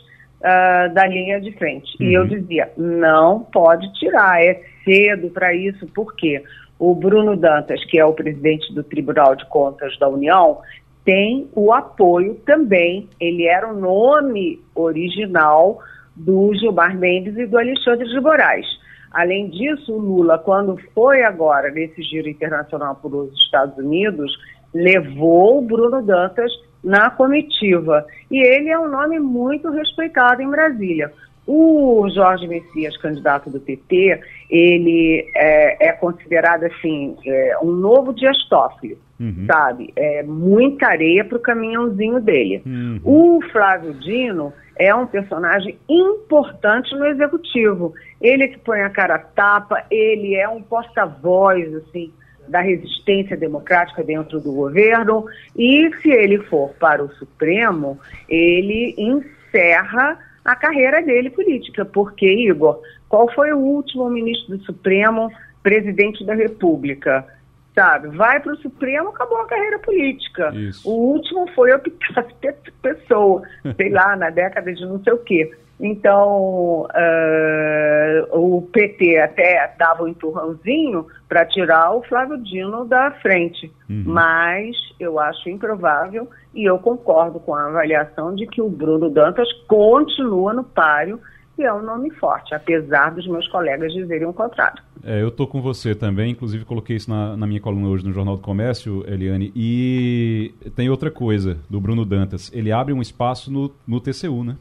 uh, 0.45 0.92
da 0.92 1.07
linha 1.07 1.40
de 1.40 1.53
frente. 1.53 1.90
Uhum. 1.99 2.07
E 2.07 2.14
eu 2.14 2.22
uhum. 2.22 2.28
dizia, 2.28 2.70
não 2.76 3.40
pode 3.40 3.90
tirar, 3.95 4.42
é 4.42 4.61
cedo 4.84 5.30
para 5.30 5.55
isso, 5.55 5.86
por 5.95 6.14
quê? 6.14 6.42
O 6.78 6.95
Bruno 6.95 7.36
Dantas, 7.36 7.82
que 7.86 7.99
é 7.99 8.05
o 8.05 8.12
presidente 8.12 8.72
do 8.74 8.82
Tribunal 8.82 9.34
de 9.34 9.47
Contas 9.47 9.97
da 9.99 10.09
União, 10.09 10.59
tem 11.05 11.49
o 11.55 11.72
apoio 11.72 12.34
também, 12.47 13.09
ele 13.20 13.47
era 13.47 13.70
o 13.70 13.78
nome 13.78 14.61
original 14.74 15.78
do 16.16 16.53
Gilmar 16.55 16.97
Mendes 16.97 17.36
e 17.36 17.47
do 17.47 17.59
Alexandre 17.59 18.09
de 18.09 18.20
Moraes. 18.20 18.66
Além 19.12 19.49
disso, 19.49 19.92
o 19.92 19.99
Lula, 19.99 20.38
quando 20.38 20.76
foi 20.92 21.22
agora 21.22 21.70
nesse 21.70 22.03
giro 22.03 22.28
internacional 22.28 22.97
por 22.97 23.14
os 23.14 23.32
Estados 23.34 23.76
Unidos, 23.78 24.36
levou 24.74 25.59
o 25.59 25.62
Bruno 25.62 26.03
Dantas 26.03 26.51
na 26.85 27.11
comitiva. 27.11 28.07
E 28.30 28.39
ele 28.39 28.68
é 28.68 28.78
um 28.78 28.89
nome 28.89 29.18
muito 29.18 29.70
respeitado 29.70 30.43
em 30.43 30.51
Brasília. 30.51 31.11
O 31.47 32.09
Jorge 32.14 32.47
Messias, 32.47 32.97
candidato 32.97 33.51
do 33.51 33.61
PT, 33.61 34.20
ele 34.51 35.26
é, 35.35 35.89
é 35.89 35.93
considerado 35.93 36.64
assim 36.64 37.16
é, 37.26 37.59
um 37.62 37.70
novo 37.70 38.14
Dias 38.14 38.37
Toffoli, 38.49 38.97
uhum. 39.20 39.45
sabe? 39.47 39.93
É 39.95 40.22
muita 40.22 40.87
areia 40.87 41.24
para 41.24 41.37
o 41.37 41.41
caminhãozinho 41.41 42.20
dele. 42.20 42.62
Uhum. 42.64 43.01
O 43.05 43.41
Flávio 43.53 43.93
Dino 43.95 44.55
é 44.76 44.95
um 44.95 45.07
personagem 45.07 45.78
importante 45.89 46.95
no 46.95 47.07
executivo. 47.07 47.93
Ele 48.20 48.49
que 48.49 48.59
põe 48.59 48.80
a 48.80 48.91
cara 48.91 49.16
a 49.16 49.18
tapa, 49.18 49.85
ele 49.91 50.35
é 50.35 50.49
um 50.49 50.62
porta-voz 50.62 51.74
assim 51.74 52.11
da 52.49 52.61
resistência 52.61 53.36
democrática 53.36 54.03
dentro 54.03 54.40
do 54.40 54.53
governo 54.53 55.26
e 55.57 55.90
se 56.01 56.11
ele 56.11 56.38
for 56.45 56.70
para 56.80 57.03
o 57.03 57.12
Supremo, 57.14 57.99
ele 58.28 58.95
encerra 58.99 60.18
a 60.45 60.55
carreira 60.55 61.03
dele 61.03 61.30
política. 61.30 61.84
Porque, 61.84 62.26
Igor, 62.26 62.80
qual 63.09 63.32
foi 63.32 63.53
o 63.53 63.59
último 63.59 64.09
ministro 64.11 64.57
do 64.57 64.64
Supremo, 64.64 65.30
presidente 65.62 66.24
da 66.24 66.34
República? 66.34 67.26
Sabe, 67.74 68.09
vai 68.16 68.38
para 68.38 68.53
o 68.53 68.57
Supremo, 68.59 69.09
acabou 69.09 69.38
a 69.38 69.49
carreira 69.49 69.80
política. 69.80 70.53
Isso. 70.55 70.88
O 70.88 71.14
último 71.14 71.49
foi 71.55 71.72
o 71.72 71.80
Pessoa, 72.80 73.42
sei 73.76 73.88
lá, 73.90 74.14
na 74.14 74.30
década 74.30 74.72
de 74.72 74.84
não 74.86 75.03
sei 75.03 75.12
o 75.12 75.18
quê. 75.18 75.51
Então, 75.80 76.86
uh, 76.86 78.38
o 78.38 78.62
PT 78.72 79.18
até 79.18 79.74
dava 79.76 80.04
um 80.04 80.08
empurrãozinho 80.08 81.06
para 81.28 81.44
tirar 81.44 81.92
o 81.92 82.02
Flávio 82.02 82.38
Dino 82.38 82.84
da 82.84 83.10
frente, 83.20 83.72
uhum. 83.90 84.04
mas 84.06 84.76
eu 85.00 85.18
acho 85.18 85.48
improvável 85.48 86.28
e 86.54 86.64
eu 86.64 86.78
concordo 86.78 87.40
com 87.40 87.54
a 87.54 87.66
avaliação 87.66 88.34
de 88.34 88.46
que 88.46 88.62
o 88.62 88.68
Bruno 88.68 89.10
Dantas 89.10 89.52
continua 89.66 90.54
no 90.54 90.62
páreo 90.62 91.20
e 91.58 91.62
é 91.62 91.72
um 91.72 91.82
nome 91.82 92.10
forte, 92.10 92.54
apesar 92.54 93.10
dos 93.10 93.26
meus 93.26 93.46
colegas 93.48 93.92
dizerem 93.92 94.26
o 94.26 94.32
contrário. 94.32 94.82
É, 95.04 95.22
eu 95.22 95.28
estou 95.28 95.46
com 95.46 95.60
você 95.60 95.94
também, 95.94 96.32
inclusive 96.32 96.64
coloquei 96.64 96.96
isso 96.96 97.10
na, 97.10 97.36
na, 97.36 97.46
minha 97.46 97.60
coluna 97.60 97.88
hoje 97.88 98.04
no 98.04 98.12
Jornal 98.12 98.36
do 98.36 98.42
Comércio, 98.42 99.04
Eliane, 99.06 99.52
e 99.54 100.52
tem 100.74 100.88
outra 100.88 101.10
coisa 101.10 101.58
do 101.68 101.80
Bruno 101.80 102.04
Dantas, 102.04 102.50
ele 102.54 102.72
abre 102.72 102.92
um 102.92 103.02
espaço 103.02 103.52
no, 103.52 103.70
no 103.86 104.00
TCU, 104.00 104.42
né? 104.42 104.56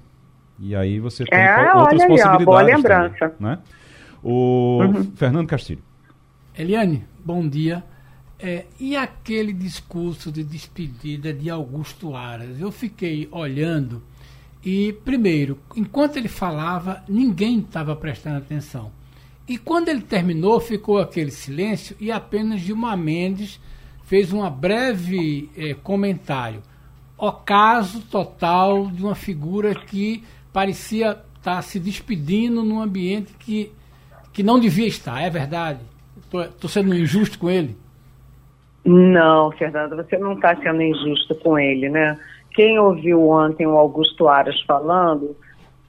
E 0.60 0.76
aí 0.76 1.00
você 1.00 1.26
tem 1.26 1.40
é, 1.40 1.74
outras 1.74 2.02
aí, 2.02 2.08
possibilidades. 2.08 2.42
Ó, 2.42 2.46
boa 2.46 2.62
lembrança. 2.62 3.30
Também, 3.30 3.36
né? 3.40 3.60
O 4.24 4.80
uhum. 4.82 5.12
Fernando 5.16 5.48
Castilho. 5.48 5.84
Eliane, 6.58 7.06
bom 7.24 7.48
dia. 7.48 7.84
É, 8.40 8.66
e 8.80 8.96
aquele 8.96 9.54
discurso 9.54 10.32
de 10.32 10.44
despedida 10.44 11.34
de 11.34 11.50
Augusto 11.50 12.16
Aras? 12.16 12.60
Eu 12.60 12.72
fiquei 12.72 13.28
olhando 13.32 14.02
e, 14.64 14.94
primeiro, 15.04 15.60
enquanto 15.76 16.16
ele 16.18 16.30
falava, 16.30 17.04
ninguém 17.08 17.60
estava 17.60 17.96
prestando 17.96 18.38
atenção. 18.38 18.92
E 19.46 19.58
quando 19.58 19.90
ele 19.90 20.02
terminou, 20.02 20.60
ficou 20.62 21.00
aquele 21.00 21.32
silêncio 21.32 21.98
e 22.00 22.12
apenas 22.12 22.62
Gilmar 22.62 22.98
Mendes 22.98 23.60
fez 24.04 24.32
um 24.32 24.50
breve 24.50 25.50
é, 25.58 25.74
comentário. 25.74 26.62
O 27.18 27.32
caso 27.32 28.02
total 28.02 28.90
de 28.90 29.04
uma 29.04 29.16
figura 29.16 29.76
que 29.76 30.24
parecia 30.54 31.12
estar 31.12 31.56
tá 31.56 31.62
se 31.62 31.80
despedindo 31.80 32.64
num 32.64 32.80
ambiente 32.80 33.34
que, 33.40 33.72
que 34.32 34.44
não 34.44 34.60
devia 34.60 34.88
estar, 34.88 35.22
é 35.22 35.30
verdade? 35.30 35.80
Estou 36.32 36.70
sendo 36.70 36.96
injusto 36.96 37.38
com 37.38 37.50
ele? 37.50 37.76
Não, 38.86 39.52
Fernando, 39.52 39.96
você 39.96 40.18
não 40.18 40.34
está 40.34 40.56
sendo 40.58 40.82
injusto 40.82 41.36
com 41.36 41.58
ele, 41.58 41.90
né? 41.90 42.18
Quem 42.52 42.78
ouviu 42.78 43.30
ontem 43.30 43.66
o 43.66 43.78
Augusto 43.78 44.28
Aras 44.28 44.60
falando, 44.62 45.36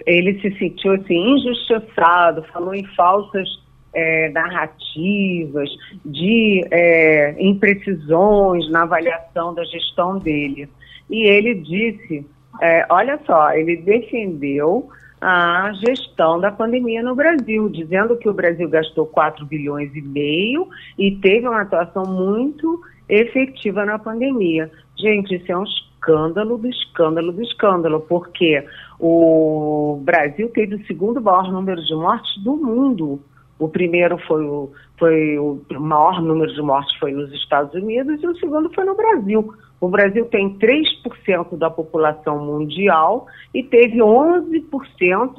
ele 0.06 0.40
se 0.40 0.56
sentiu 0.58 0.92
assim 0.92 1.34
injustiçado, 1.34 2.44
falou 2.44 2.74
em 2.74 2.84
falsas 2.94 3.48
é, 3.92 4.28
narrativas, 4.30 5.70
de 6.04 6.64
é, 6.70 7.36
imprecisões 7.38 8.68
na 8.70 8.82
avaliação 8.82 9.54
da 9.54 9.64
gestão 9.64 10.18
dele. 10.18 10.68
E 11.10 11.26
ele 11.26 11.54
disse 11.54 12.26
é, 12.61 12.86
olha 12.90 13.18
só, 13.26 13.52
ele 13.52 13.76
defendeu 13.76 14.88
a 15.20 15.72
gestão 15.72 16.38
da 16.38 16.52
pandemia 16.52 17.02
no 17.02 17.14
Brasil, 17.14 17.68
dizendo 17.70 18.16
que 18.16 18.28
o 18.28 18.34
Brasil 18.34 18.68
gastou 18.68 19.07
4 19.07 19.46
bilhões 19.46 19.94
e 19.94 20.02
meio 20.02 20.68
e 20.98 21.12
teve 21.12 21.48
uma 21.48 21.62
atuação 21.62 22.05
muito 22.05 22.80
efetiva 23.09 23.86
na 23.86 23.98
pandemia. 23.98 24.70
Gente, 24.98 25.34
isso 25.34 25.50
é 25.50 25.57
um 25.57 25.64
escândalo 25.64 26.59
do 26.59 26.68
escândalo 26.68 27.32
do 27.32 27.42
escândalo, 27.42 28.00
porque 28.00 28.64
o 29.00 30.00
Brasil 30.05 30.50
teve 30.50 30.74
o 30.74 30.86
segundo 30.86 31.22
maior 31.22 31.50
número 31.50 31.82
de 31.82 31.94
mortes 31.94 32.42
do 32.42 32.57
mundo. 32.57 33.20
O 33.59 33.68
primeiro 33.68 34.18
foi 34.26 34.44
o, 34.44 34.72
foi 34.98 35.38
o 35.38 35.61
maior 35.78 36.20
número 36.20 36.52
de 36.52 36.61
mortes 36.61 36.94
foi 36.98 37.12
nos 37.12 37.32
Estados 37.32 37.72
Unidos 37.74 38.22
e 38.22 38.26
o 38.26 38.36
segundo 38.36 38.70
foi 38.74 38.84
no 38.84 38.94
Brasil. 38.94 39.55
O 39.85 39.89
Brasil 39.91 40.24
tem 40.24 40.57
3% 40.59 41.59
da 41.59 41.68
população 41.68 42.43
mundial 42.43 43.26
e 43.53 43.62
teve 43.62 43.99
11% 43.99 45.35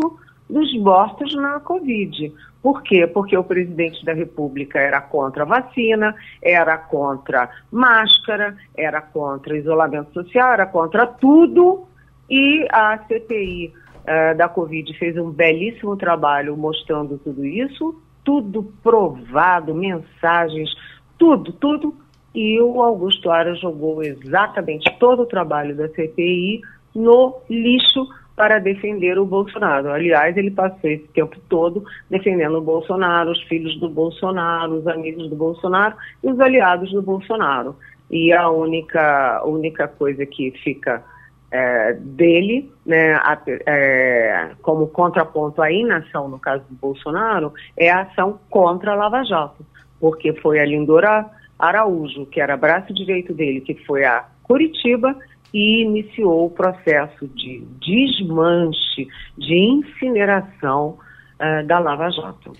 dos 0.47 0.79
mortos 0.81 1.35
na 1.35 1.59
Covid. 1.59 2.31
Por 2.61 2.83
quê? 2.83 3.07
Porque 3.07 3.35
o 3.35 3.43
presidente 3.43 4.05
da 4.05 4.13
República 4.13 4.77
era 4.77 5.01
contra 5.01 5.41
a 5.41 5.47
vacina, 5.47 6.13
era 6.43 6.77
contra 6.77 7.49
máscara, 7.71 8.55
era 8.77 9.01
contra 9.01 9.57
isolamento 9.57 10.13
social, 10.13 10.53
era 10.53 10.67
contra 10.67 11.07
tudo. 11.07 11.87
E 12.29 12.67
a 12.71 12.99
CPI 12.99 13.73
uh, 13.73 13.73
eh, 14.05 14.33
da 14.35 14.47
Covid 14.47 14.95
fez 14.99 15.17
um 15.17 15.31
belíssimo 15.31 15.97
trabalho 15.97 16.55
mostrando 16.55 17.17
tudo 17.17 17.43
isso, 17.43 17.99
tudo 18.23 18.71
provado, 18.83 19.73
mensagens, 19.73 20.69
tudo, 21.17 21.51
tudo 21.53 22.04
e 22.35 22.61
o 22.61 22.81
Augusto 22.81 23.31
Aras 23.31 23.59
jogou 23.59 24.03
exatamente 24.03 24.93
todo 24.99 25.23
o 25.23 25.25
trabalho 25.25 25.75
da 25.75 25.87
CPI 25.87 26.61
no 26.93 27.37
lixo 27.49 28.07
para 28.35 28.59
defender 28.59 29.17
o 29.17 29.25
Bolsonaro. 29.25 29.89
Aliás, 29.91 30.35
ele 30.35 30.51
passou 30.51 30.89
esse 30.89 31.07
tempo 31.07 31.37
todo 31.47 31.85
defendendo 32.09 32.57
o 32.57 32.61
Bolsonaro, 32.61 33.31
os 33.31 33.41
filhos 33.43 33.79
do 33.79 33.89
Bolsonaro, 33.89 34.73
os 34.73 34.87
amigos 34.87 35.29
do 35.29 35.35
Bolsonaro 35.35 35.95
e 36.21 36.29
os 36.29 36.39
aliados 36.39 36.91
do 36.91 37.01
Bolsonaro. 37.01 37.75
E 38.11 38.33
a 38.33 38.49
única, 38.49 39.41
única 39.45 39.87
coisa 39.87 40.25
que 40.25 40.51
fica 40.63 41.01
é, 41.49 41.93
dele, 41.93 42.69
né, 42.85 43.17
é, 43.65 44.51
como 44.61 44.87
contraponto 44.87 45.61
à 45.61 45.71
inação, 45.71 46.27
no 46.27 46.37
caso 46.37 46.65
do 46.69 46.75
Bolsonaro, 46.75 47.53
é 47.77 47.89
a 47.89 48.01
ação 48.01 48.37
contra 48.49 48.91
a 48.91 48.95
Lava 48.95 49.23
Jato, 49.23 49.65
porque 49.99 50.33
foi 50.33 50.59
a 50.59 50.65
Lindora 50.65 51.25
Araújo, 51.57 52.25
que 52.25 52.39
era 52.39 52.57
braço 52.57 52.93
direito 52.93 53.33
dele, 53.33 53.61
que 53.61 53.75
foi 53.85 54.03
a 54.03 54.25
Curitiba 54.43 55.15
e 55.53 55.83
iniciou 55.83 56.45
o 56.45 56.49
processo 56.49 57.27
de 57.29 57.63
desmanche, 57.79 59.07
de 59.37 59.55
incineração 59.55 60.97
uh, 61.39 61.65
da 61.65 61.79
Lava 61.79 62.09
Jato. 62.09 62.53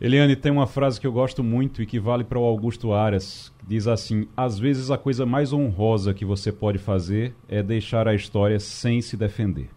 Eliane, 0.00 0.34
tem 0.34 0.50
uma 0.50 0.66
frase 0.66 0.98
que 0.98 1.06
eu 1.06 1.12
gosto 1.12 1.44
muito 1.44 1.82
e 1.82 1.86
que 1.86 2.00
vale 2.00 2.24
para 2.24 2.38
o 2.38 2.44
Augusto 2.44 2.92
Aras, 2.92 3.52
diz 3.66 3.86
assim: 3.86 4.26
às 4.36 4.58
vezes 4.58 4.90
a 4.90 4.96
coisa 4.96 5.26
mais 5.26 5.52
honrosa 5.52 6.14
que 6.14 6.24
você 6.24 6.50
pode 6.50 6.78
fazer 6.78 7.34
é 7.48 7.62
deixar 7.62 8.08
a 8.08 8.14
história 8.14 8.58
sem 8.58 9.02
se 9.02 9.16
defender. 9.16 9.68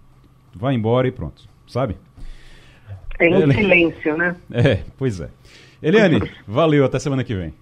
Vai 0.56 0.76
embora 0.76 1.08
e 1.08 1.12
pronto, 1.12 1.44
sabe? 1.68 1.98
Em 3.20 3.34
Ele... 3.34 3.54
silêncio, 3.54 4.18
né? 4.18 4.36
É, 4.52 4.84
pois 4.98 5.20
é. 5.20 5.30
Eliane, 5.82 6.22
valeu, 6.48 6.86
até 6.86 7.00
semana 7.00 7.24
que 7.24 7.36
vem. 7.36 7.54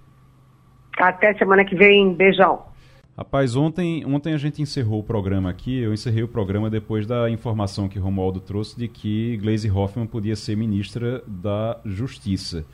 Até 1.02 1.34
semana 1.34 1.66
que 1.66 1.76
vem. 1.76 2.14
Beijão. 2.14 2.62
Rapaz, 3.18 3.56
ontem, 3.56 4.06
ontem 4.06 4.34
a 4.34 4.38
gente 4.38 4.62
encerrou 4.62 5.00
o 5.00 5.04
programa 5.04 5.50
aqui. 5.50 5.80
Eu 5.80 5.94
encerrei 5.94 6.24
o 6.24 6.28
programa 6.28 6.70
depois 6.70 7.06
da 7.06 7.30
informação 7.30 7.90
que 7.90 8.00
Romualdo 8.00 8.40
trouxe 8.40 8.78
de 8.78 8.88
que 8.88 9.38
Gleisi 9.38 9.70
Hoffmann 9.70 10.08
podia 10.08 10.36
ser 10.36 10.56
ministra 10.56 11.24
da 11.28 11.80
Justiça. 11.84 12.66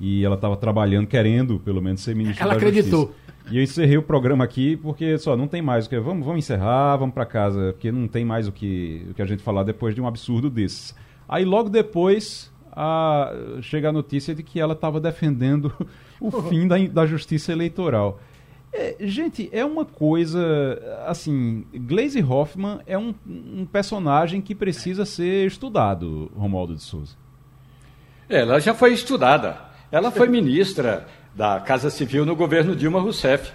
e 0.00 0.24
ela 0.24 0.34
estava 0.36 0.56
trabalhando, 0.56 1.06
querendo 1.06 1.58
pelo 1.60 1.82
menos 1.82 2.00
ser 2.00 2.14
ministra 2.16 2.44
ela 2.44 2.54
da 2.54 2.56
acreditou. 2.58 3.06
Justiça. 3.06 3.22
E 3.50 3.56
eu 3.58 3.62
encerrei 3.62 3.96
o 3.96 4.02
programa 4.02 4.44
aqui 4.44 4.76
porque 4.76 5.18
só 5.18 5.36
não 5.36 5.46
tem 5.46 5.60
mais 5.60 5.86
o 5.86 5.90
que. 5.90 5.98
Vamos, 5.98 6.24
vamos 6.24 6.44
encerrar, 6.44 6.96
vamos 6.96 7.14
para 7.14 7.26
casa, 7.26 7.72
porque 7.72 7.90
não 7.92 8.08
tem 8.08 8.24
mais 8.24 8.48
o 8.48 8.52
que, 8.52 9.06
o 9.10 9.14
que 9.14 9.22
a 9.22 9.26
gente 9.26 9.42
falar 9.42 9.64
depois 9.64 9.94
de 9.94 10.00
um 10.00 10.06
absurdo 10.06 10.48
desses. 10.48 10.94
Aí 11.28 11.44
logo 11.44 11.68
depois 11.68 12.52
a, 12.72 13.32
chega 13.60 13.88
a 13.90 13.92
notícia 13.92 14.34
de 14.34 14.42
que 14.42 14.58
ela 14.58 14.72
estava 14.72 15.00
defendendo 15.00 15.72
o 16.28 16.42
fim 16.42 16.68
da, 16.68 16.78
da 16.78 17.06
justiça 17.06 17.52
eleitoral. 17.52 18.20
É, 18.72 18.96
gente, 19.00 19.50
é 19.52 19.64
uma 19.64 19.84
coisa. 19.84 20.80
Assim, 21.06 21.66
Glaze 21.74 22.22
Hoffman 22.22 22.80
é 22.86 22.96
um, 22.96 23.14
um, 23.26 23.66
personagem 23.66 24.40
que 24.40 24.54
precisa 24.54 25.04
ser 25.04 25.46
estudado, 25.46 26.30
Romualdo 26.34 26.74
de 26.74 26.82
Souza. 26.82 27.14
Ela 28.28 28.58
já 28.60 28.72
foi 28.72 28.94
estudada. 28.94 29.58
Ela 29.90 30.10
foi 30.10 30.26
ministra 30.26 31.06
da 31.34 31.60
Casa 31.60 31.90
Civil 31.90 32.24
no 32.24 32.34
governo 32.34 32.74
Dilma 32.74 32.98
Rousseff 32.98 33.52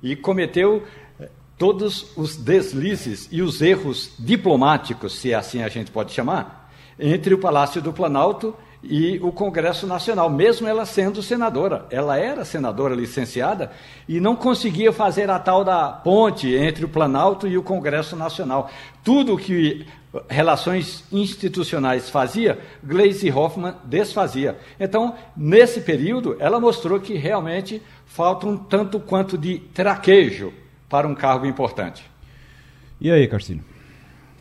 e 0.00 0.14
cometeu 0.14 0.84
eh, 1.18 1.28
todos 1.58 2.16
os 2.16 2.36
deslizes 2.36 3.28
e 3.32 3.42
os 3.42 3.60
erros 3.60 4.14
diplomáticos, 4.18 5.18
se 5.18 5.34
assim 5.34 5.62
a 5.62 5.68
gente 5.68 5.90
pode 5.90 6.12
chamar, 6.12 6.72
entre 6.96 7.34
o 7.34 7.38
Palácio 7.38 7.82
do 7.82 7.92
Planalto 7.92 8.54
e 8.54 8.69
o 9.20 9.30
Congresso 9.30 9.86
Nacional, 9.86 10.30
mesmo 10.30 10.66
ela 10.66 10.86
sendo 10.86 11.22
senadora. 11.22 11.86
Ela 11.90 12.18
era 12.18 12.44
senadora 12.44 12.94
licenciada 12.94 13.70
e 14.08 14.18
não 14.20 14.34
conseguia 14.34 14.92
fazer 14.92 15.28
a 15.30 15.38
tal 15.38 15.62
da 15.64 15.88
ponte 15.88 16.54
entre 16.54 16.84
o 16.84 16.88
Planalto 16.88 17.46
e 17.46 17.58
o 17.58 17.62
Congresso 17.62 18.16
Nacional. 18.16 18.70
Tudo 19.04 19.36
que 19.36 19.86
relações 20.28 21.04
institucionais 21.12 22.08
fazia, 22.08 22.58
Gleisi 22.82 23.30
Hoffmann 23.30 23.74
desfazia. 23.84 24.58
Então, 24.78 25.14
nesse 25.36 25.82
período, 25.82 26.36
ela 26.40 26.58
mostrou 26.58 26.98
que 26.98 27.14
realmente 27.14 27.82
falta 28.06 28.46
um 28.46 28.56
tanto 28.56 28.98
quanto 28.98 29.38
de 29.38 29.58
traquejo 29.58 30.52
para 30.88 31.06
um 31.06 31.14
cargo 31.14 31.46
importante. 31.46 32.10
E 33.00 33.10
aí, 33.10 33.28
Castilho? 33.28 33.64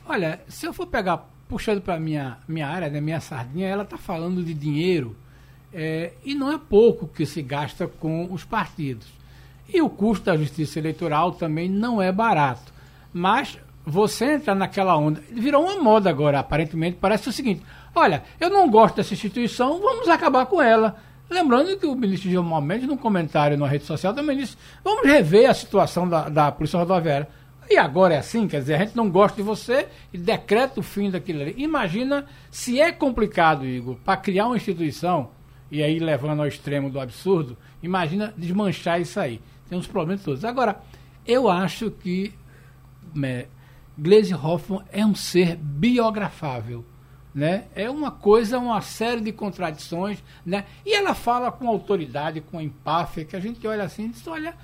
Olha, 0.07 0.41
se 0.47 0.65
eu 0.65 0.73
for 0.73 0.87
pegar 0.87 1.29
puxando 1.49 1.81
para 1.81 1.99
minha 1.99 2.37
minha 2.47 2.67
área, 2.67 2.89
né, 2.89 3.01
minha 3.01 3.19
sardinha, 3.19 3.67
ela 3.67 3.83
está 3.83 3.97
falando 3.97 4.41
de 4.43 4.53
dinheiro 4.53 5.17
é, 5.73 6.13
e 6.23 6.33
não 6.33 6.51
é 6.51 6.57
pouco 6.57 7.07
que 7.07 7.25
se 7.25 7.41
gasta 7.41 7.87
com 7.87 8.31
os 8.31 8.45
partidos. 8.45 9.07
E 9.71 9.81
o 9.81 9.89
custo 9.89 10.25
da 10.25 10.37
justiça 10.37 10.79
eleitoral 10.79 11.33
também 11.33 11.67
não 11.67 12.01
é 12.01 12.11
barato. 12.11 12.73
Mas 13.13 13.59
você 13.85 14.33
entra 14.33 14.55
naquela 14.55 14.95
onda. 14.95 15.21
Virou 15.31 15.63
uma 15.63 15.81
moda 15.81 16.09
agora, 16.09 16.39
aparentemente. 16.39 16.97
Parece 16.99 17.29
o 17.29 17.33
seguinte: 17.33 17.61
olha, 17.93 18.23
eu 18.39 18.49
não 18.49 18.69
gosto 18.69 18.95
dessa 18.95 19.13
instituição, 19.13 19.79
vamos 19.79 20.07
acabar 20.07 20.45
com 20.45 20.61
ela. 20.61 20.95
Lembrando 21.29 21.77
que 21.77 21.85
o 21.85 21.95
ministro 21.95 22.29
Gilmar 22.29 22.61
Mendes, 22.61 22.87
num 22.87 22.97
comentário 22.97 23.57
na 23.57 23.67
rede 23.67 23.85
social, 23.85 24.13
também 24.13 24.37
disse: 24.37 24.57
vamos 24.83 25.05
rever 25.05 25.49
a 25.49 25.53
situação 25.53 26.09
da, 26.09 26.29
da 26.29 26.51
Polícia 26.51 26.79
Rodoviária. 26.79 27.27
E 27.69 27.77
agora 27.77 28.15
é 28.15 28.17
assim, 28.17 28.47
quer 28.47 28.61
dizer, 28.61 28.75
a 28.75 28.77
gente 28.79 28.97
não 28.97 29.11
gosta 29.11 29.37
de 29.37 29.43
você 29.43 29.87
e 30.11 30.17
decreta 30.17 30.79
o 30.79 30.83
fim 30.83 31.11
daquilo 31.11 31.41
ali. 31.41 31.53
Imagina 31.57 32.25
se 32.49 32.81
é 32.81 32.91
complicado, 32.91 33.63
Igor, 33.63 33.95
para 34.03 34.17
criar 34.17 34.47
uma 34.47 34.57
instituição, 34.57 35.29
e 35.69 35.83
aí 35.83 35.99
levando 35.99 36.39
ao 36.39 36.47
extremo 36.47 36.89
do 36.89 36.99
absurdo, 36.99 37.55
imagina 37.83 38.33
desmanchar 38.35 38.99
isso 38.99 39.19
aí. 39.19 39.39
Tem 39.69 39.77
uns 39.77 39.85
problemas 39.85 40.23
todos. 40.23 40.43
Agora, 40.43 40.81
eu 41.27 41.47
acho 41.47 41.91
que 41.91 42.33
é, 43.23 43.45
Glaze 43.95 44.33
Hoffman 44.33 44.81
é 44.91 45.05
um 45.05 45.13
ser 45.13 45.55
biografável. 45.55 46.83
Né? 47.35 47.65
É 47.75 47.87
uma 47.87 48.09
coisa, 48.09 48.57
uma 48.57 48.81
série 48.81 49.21
de 49.21 49.31
contradições, 49.31 50.23
né? 50.43 50.65
E 50.83 50.95
ela 50.95 51.13
fala 51.13 51.51
com 51.51 51.67
autoridade, 51.67 52.41
com 52.41 52.59
empáfia, 52.59 53.23
que 53.23 53.35
a 53.35 53.39
gente 53.39 53.65
olha 53.67 53.83
assim 53.83 54.05
e 54.05 54.09
diz, 54.09 54.27
olha, 54.27 54.55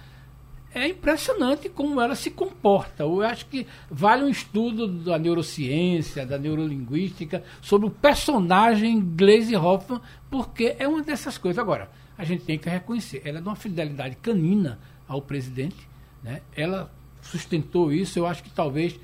é 0.76 0.90
impressionante 0.90 1.70
como 1.70 2.02
ela 2.02 2.16
se 2.16 2.30
comporta. 2.30 3.04
Eu 3.04 3.22
acho 3.22 3.46
que 3.46 3.66
vale 3.90 4.26
um 4.26 4.28
estudo 4.28 4.88
da 4.88 5.18
neurociência, 5.18 6.26
da 6.26 6.38
neurolinguística, 6.38 7.42
sobre 7.62 7.88
o 7.88 7.90
personagem 7.90 9.00
Glaze 9.00 9.56
Hoffman, 9.56 10.02
porque 10.30 10.76
é 10.78 10.86
uma 10.86 11.02
dessas 11.02 11.38
coisas. 11.38 11.58
Agora, 11.58 11.90
a 12.18 12.26
gente 12.26 12.44
tem 12.44 12.60
que 12.60 12.70
reconhecer, 12.70 13.22
ela 13.24 13.38
é 13.38 13.42
de 13.42 13.48
uma 13.48 13.56
fidelidade 13.56 14.18
canina 14.18 14.78
ao 15.08 15.22
presidente, 15.22 15.88
né? 16.22 16.42
ela 16.54 16.92
sustentou 17.22 17.94
isso, 17.94 18.20
eu 18.20 18.28
acho 18.28 18.44
que 18.44 18.50
talvez, 18.50 19.00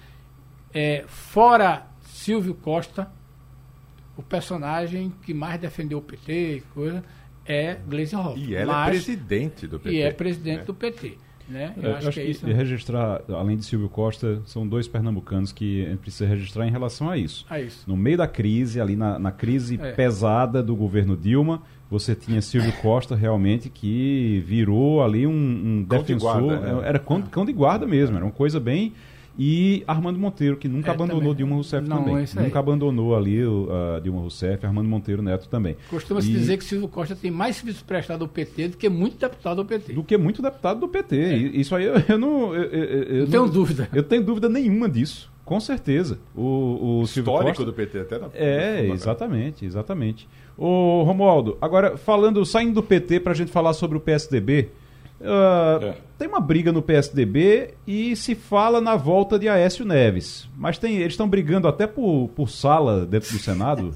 é, 0.74 1.06
fora 1.08 1.88
Silvio 2.02 2.54
Costa, 2.54 3.10
o 4.18 4.22
personagem 4.22 5.14
que 5.24 5.34
mais 5.34 5.60
defendeu 5.60 6.00
o 6.00 6.02
PT, 6.02 6.64
coisa, 6.74 7.02
é 7.46 7.76
Gleisi 7.88 8.16
Hoffmann. 8.16 8.44
E 8.44 8.56
ela 8.56 8.74
é 8.74 8.76
Mas, 8.76 8.88
é 8.88 8.92
presidente 8.92 9.68
do 9.68 9.80
PT. 9.80 9.96
E 9.96 10.02
é 10.02 10.12
presidente 10.12 10.62
é. 10.62 10.66
do 10.66 10.74
PT. 10.74 11.18
Né? 11.48 11.74
Eu, 11.78 11.84
eu 11.84 11.96
acho, 11.96 12.10
acho, 12.10 12.20
que, 12.20 12.26
é 12.26 12.30
isso. 12.30 12.46
registrar, 12.46 13.22
além 13.30 13.58
de 13.58 13.66
Silvio 13.66 13.90
Costa, 13.90 14.42
são 14.46 14.68
dois 14.68 14.88
pernambucanos 14.88 15.52
que 15.52 15.86
a 15.86 15.90
gente 15.90 16.00
precisa 16.00 16.26
registrar 16.26 16.68
em 16.68 16.72
relação 16.72 17.10
a 17.10 17.18
isso. 17.18 17.46
A 17.50 17.60
isso. 17.60 17.84
No 17.88 17.98
meio 17.98 18.18
da 18.18 18.28
crise, 18.28 18.80
ali 18.80 18.96
na, 18.96 19.20
na 19.20 19.32
crise 19.32 19.80
é. 19.82 19.92
pesada 19.92 20.62
do 20.64 20.76
governo 20.76 21.16
Dilma, 21.18 21.62
você 21.90 22.16
tinha 22.16 22.42
Silvio 22.42 22.72
Costa 22.82 23.16
realmente 23.16 23.70
que 23.70 24.42
virou 24.48 25.04
ali 25.04 25.28
um, 25.28 25.32
um 25.32 25.84
defensor. 25.84 26.06
De 26.06 26.48
guarda, 26.48 26.60
né? 26.60 26.88
Era 26.88 27.00
cão, 27.00 27.22
cão 27.24 27.46
de 27.46 27.52
guarda 27.52 27.86
mesmo, 27.86 28.16
era 28.16 28.24
uma 28.24 28.32
coisa 28.32 28.60
bem 28.60 28.94
e 29.38 29.84
Armando 29.88 30.20
Monteiro, 30.20 30.58
que 30.58 30.68
nunca 30.68 30.92
é, 30.92 30.94
abandonou 30.94 31.22
também. 31.22 31.36
Dilma 31.36 31.56
Rousseff 31.56 31.88
não, 31.88 32.04
também. 32.04 32.26
Nunca 32.36 32.60
abandonou 32.60 33.16
ali 33.16 33.44
o, 33.44 33.68
uh, 33.70 34.02
Dilma 34.02 34.20
Rousseff, 34.22 34.66
Armando 34.66 34.90
Monteiro 34.90 35.22
Neto 35.22 35.48
também. 35.48 35.78
Costuma-se 35.90 36.30
e... 36.30 36.34
dizer 36.34 36.58
que 36.58 36.64
Silvio 36.64 36.88
Costa 36.88 37.16
tem 37.16 37.32
mais 37.32 37.56
serviço 37.56 37.84
prestado 37.86 38.24
ao 38.24 38.28
PT 38.28 38.70
do 38.70 38.78
que 38.78 38.90
muito 38.90 39.18
deputado 39.18 39.58
do 39.58 39.66
PT. 39.66 39.94
Do 39.94 40.04
que 40.04 40.18
muito 40.18 40.42
deputado 40.42 40.80
do 40.80 40.88
PT. 40.88 41.18
É. 41.18 41.38
Isso 41.38 41.76
aí 41.76 41.86
eu, 41.86 41.96
eu 42.08 42.18
não. 42.18 42.56
Eu, 42.56 42.64
eu, 42.64 43.04
eu 43.04 43.24
não 43.24 43.32
tenho 43.32 43.48
dúvida. 43.48 43.90
Eu 43.94 44.04
tenho 44.04 44.24
dúvida 44.24 44.50
nenhuma 44.50 44.90
disso. 44.90 45.32
Com 45.44 45.60
certeza. 45.60 46.20
O, 46.36 47.02
o 47.02 47.04
Histórico 47.04 47.48
Costa, 47.50 47.66
do 47.66 47.74
PT 47.74 48.00
até 48.00 48.20
na, 48.20 48.30
É, 48.34 48.86
exatamente, 48.88 49.66
exatamente. 49.66 50.30
O 50.58 51.04
Romualdo, 51.04 51.58
agora 51.60 51.98
falando, 51.98 52.46
saindo 52.46 52.76
do 52.76 52.84
PT 52.84 53.20
para 53.20 53.32
a 53.32 53.36
gente 53.36 53.52
falar 53.52 53.74
sobre 53.74 53.98
o 53.98 54.02
PSDB, 54.02 54.70
Uh, 55.22 55.86
é. 55.86 55.94
Tem 56.18 56.28
uma 56.28 56.40
briga 56.40 56.72
no 56.72 56.82
PSDB 56.82 57.76
e 57.86 58.16
se 58.16 58.36
fala 58.36 58.82
na 58.82 58.96
volta 58.96 59.40
de 59.40 59.48
Aécio 59.48 59.86
Neves. 59.86 60.48
Mas 60.58 60.78
tem, 60.78 60.98
eles 60.98 61.14
estão 61.14 61.28
brigando 61.28 61.68
até 61.68 61.88
por, 61.88 62.30
por 62.36 62.50
sala 62.50 63.06
dentro 63.06 63.32
do 63.32 63.40
Senado? 63.40 63.94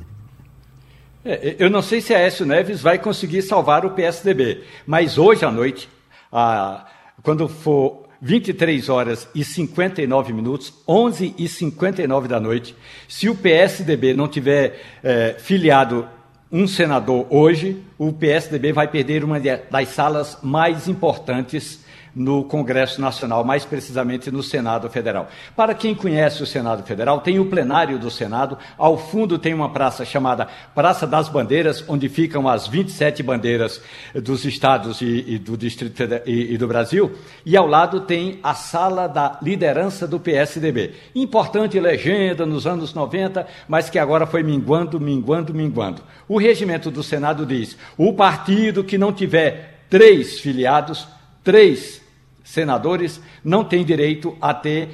É, 1.24 1.56
eu 1.60 1.70
não 1.70 1.82
sei 1.82 2.02
se 2.02 2.14
Aécio 2.14 2.46
Neves 2.46 2.82
vai 2.82 3.00
conseguir 3.00 3.42
salvar 3.42 3.86
o 3.86 3.92
PSDB, 3.92 4.64
mas 4.86 5.18
hoje 5.18 5.44
à 5.44 5.52
noite, 5.52 5.90
ah, 6.32 6.86
quando 7.24 7.48
for 7.48 8.06
23 8.22 8.90
horas 8.90 9.28
e 9.36 9.44
59 9.44 10.34
minutos, 10.34 10.74
11 10.88 11.36
e 11.38 11.48
59 11.48 12.28
da 12.28 12.40
noite, 12.40 12.76
se 13.08 13.30
o 13.30 13.36
PSDB 13.36 14.14
não 14.14 14.28
tiver 14.28 14.82
eh, 15.04 15.36
filiado 15.38 16.08
um 16.52 16.68
senador 16.68 17.26
hoje, 17.30 17.82
o 17.98 18.14
PSDB 18.14 18.72
vai 18.72 18.88
perder 18.88 19.24
uma 19.24 19.40
das 19.40 19.90
salas 19.90 20.38
mais 20.42 20.88
importantes 20.88 21.85
no 22.16 22.46
Congresso 22.46 23.02
Nacional, 23.02 23.44
mais 23.44 23.66
precisamente 23.66 24.32
no 24.32 24.42
Senado 24.42 24.90
Federal. 24.90 25.28
Para 25.56 25.74
quem 25.74 25.94
conhece 25.94 26.42
o 26.42 26.46
Senado 26.46 26.84
Federal, 26.84 27.20
tem 27.20 27.40
o 27.40 27.48
plenário 27.48 28.00
do 28.00 28.10
Senado, 28.10 28.58
ao 28.78 28.98
fundo 28.98 29.38
tem 29.38 29.54
uma 29.54 29.70
praça 29.70 30.06
chamada 30.06 30.48
Praça 30.74 31.06
das 31.06 31.28
Bandeiras, 31.28 31.84
onde 31.88 32.08
ficam 32.08 32.48
as 32.48 32.68
27 32.68 33.22
bandeiras 33.22 33.82
dos 34.14 34.46
estados 34.46 35.02
e, 35.02 35.26
e 35.28 35.38
do 35.38 35.58
Distrito 35.58 36.02
e, 36.26 36.54
e 36.54 36.58
do 36.58 36.68
Brasil, 36.68 37.12
e 37.46 37.58
ao 37.58 37.68
lado 37.68 38.02
tem 38.02 38.40
a 38.42 38.54
sala 38.54 39.08
da 39.08 39.38
liderança 39.42 40.08
do 40.08 40.20
PSDB. 40.20 40.94
Importante 41.14 41.80
legenda 41.80 42.46
nos 42.46 42.66
anos 42.66 42.94
90, 42.94 43.46
mas 43.68 43.90
que 43.90 44.00
agora 44.00 44.26
foi 44.26 44.44
minguando, 44.44 45.00
minguando, 45.00 45.54
minguando. 45.54 46.02
O 46.28 46.38
regimento 46.38 46.90
do 46.90 47.04
Senado 47.04 47.46
diz: 47.46 47.78
o 47.98 48.14
partido 48.14 48.84
que 48.84 48.98
não 48.98 49.12
tiver 49.12 49.86
três 49.90 50.40
filiados, 50.40 51.08
três 51.44 52.05
senadores 52.46 53.20
não 53.44 53.64
têm 53.64 53.84
direito 53.84 54.38
a 54.40 54.54
ter 54.54 54.90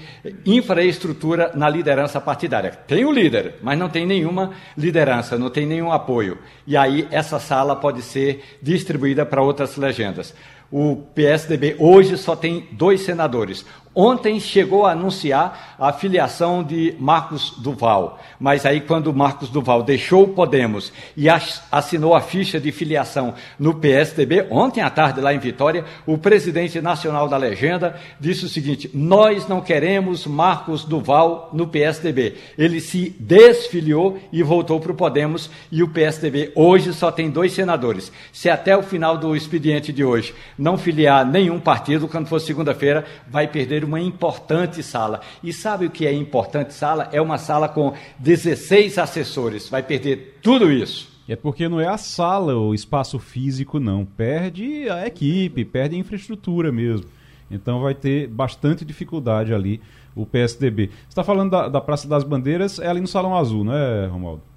infraestrutura 0.46 1.52
na 1.54 1.70
liderança 1.70 2.20
partidária. 2.20 2.72
Tem 2.72 3.04
o 3.04 3.12
líder, 3.12 3.56
mas 3.62 3.78
não 3.78 3.90
tem 3.90 4.08
nenhuma 4.08 4.52
liderança, 4.76 5.38
não 5.38 5.50
tem 5.50 5.66
nenhum 5.68 5.92
apoio. 5.92 6.40
E 6.66 6.78
aí 6.78 7.08
essa 7.12 7.40
sala 7.40 7.76
pode 7.76 8.02
ser 8.02 8.58
distribuída 8.62 9.26
para 9.26 9.44
outras 9.44 9.76
legendas. 9.76 10.34
O 10.72 10.96
PSDB 11.14 11.76
hoje 11.78 12.18
só 12.18 12.36
tem 12.36 12.68
dois 12.72 13.02
senadores. 13.02 13.66
Ontem 13.94 14.40
chegou 14.40 14.86
a 14.86 14.94
anunciar 14.94 15.76
a 15.78 15.92
filiação 15.92 16.64
de 16.64 16.96
Marcos 16.98 17.56
Duval, 17.58 18.22
mas 18.40 18.66
aí 18.66 18.80
quando 18.80 19.14
Marcos 19.14 19.50
Duval 19.50 19.84
deixou 19.84 20.24
o 20.24 20.28
Podemos 20.30 20.94
e 21.18 21.28
assinou 21.30 22.16
a 22.16 22.22
ficha 22.22 22.58
de 22.58 22.72
filiação 22.72 23.34
no 23.60 23.74
PSDB, 23.74 24.48
ontem 24.50 24.80
à 24.80 24.90
tarde 24.90 25.20
lá 25.20 25.34
em 25.34 25.40
Vitória, 25.40 25.84
o 26.06 26.18
presidente 26.18 26.80
nacional 26.80 27.28
da 27.28 27.36
legenda 27.36 28.00
disse 28.18 28.46
o 28.46 28.50
seguinte: 28.50 28.90
"Nós 28.94 29.46
não 29.46 29.60
queremos 29.60 30.26
Marcos 30.26 30.86
Duval 30.86 31.50
no 31.52 31.68
PSDB". 31.68 32.36
Ele 32.58 32.80
se 32.80 33.14
desfiliou 33.20 34.18
e 34.32 34.42
voltou 34.42 34.80
para 34.80 34.94
o 34.94 34.96
Podemos 34.96 35.50
e 35.70 35.84
o 35.84 35.90
PSDB 35.90 36.54
hoje 36.56 36.94
só 36.94 37.12
tem 37.12 37.30
dois 37.30 37.52
senadores. 37.52 38.10
Se 38.32 38.50
até 38.50 38.78
o 38.78 38.84
final 38.84 39.18
do 39.18 39.36
expediente 39.36 39.92
de 39.92 40.06
hoje 40.06 40.34
não 40.62 40.78
filiar 40.78 41.26
nenhum 41.26 41.60
partido, 41.60 42.08
quando 42.08 42.28
for 42.28 42.40
segunda-feira, 42.40 43.04
vai 43.28 43.48
perder 43.48 43.84
uma 43.84 44.00
importante 44.00 44.84
sala. 44.84 45.22
E 45.44 45.52
sabe 45.52 45.88
o 45.88 45.90
que 45.90 46.06
é 46.06 46.14
importante 46.14 46.76
sala? 46.76 47.10
É 47.12 47.20
uma 47.20 47.40
sala 47.40 47.68
com 47.68 47.94
16 48.20 49.00
assessores. 49.00 49.68
Vai 49.68 49.82
perder 49.82 50.38
tudo 50.44 50.72
isso. 50.72 51.10
É 51.28 51.36
porque 51.36 51.68
não 51.68 51.82
é 51.82 51.88
a 51.88 51.98
sala, 51.98 52.56
o 52.56 52.76
espaço 52.76 53.18
físico, 53.18 53.80
não. 53.80 54.06
Perde 54.06 54.88
a 54.88 55.08
equipe, 55.08 55.66
perde 55.66 55.96
a 55.96 56.00
infraestrutura 56.00 56.72
mesmo. 56.72 57.08
Então 57.50 57.82
vai 57.82 57.96
ter 57.96 58.28
bastante 58.28 58.86
dificuldade 58.86 59.54
ali 59.54 59.82
o 60.16 60.28
PSDB. 60.28 60.88
Você 60.88 61.10
está 61.10 61.24
falando 61.24 61.50
da, 61.50 61.70
da 61.70 61.82
Praça 61.82 62.08
das 62.08 62.24
Bandeiras, 62.24 62.78
é 62.78 62.88
ali 62.88 63.02
no 63.02 63.08
Salão 63.08 63.36
Azul, 63.36 63.64
não 63.64 63.74
é, 63.74 64.06
Romualdo? 64.06 64.51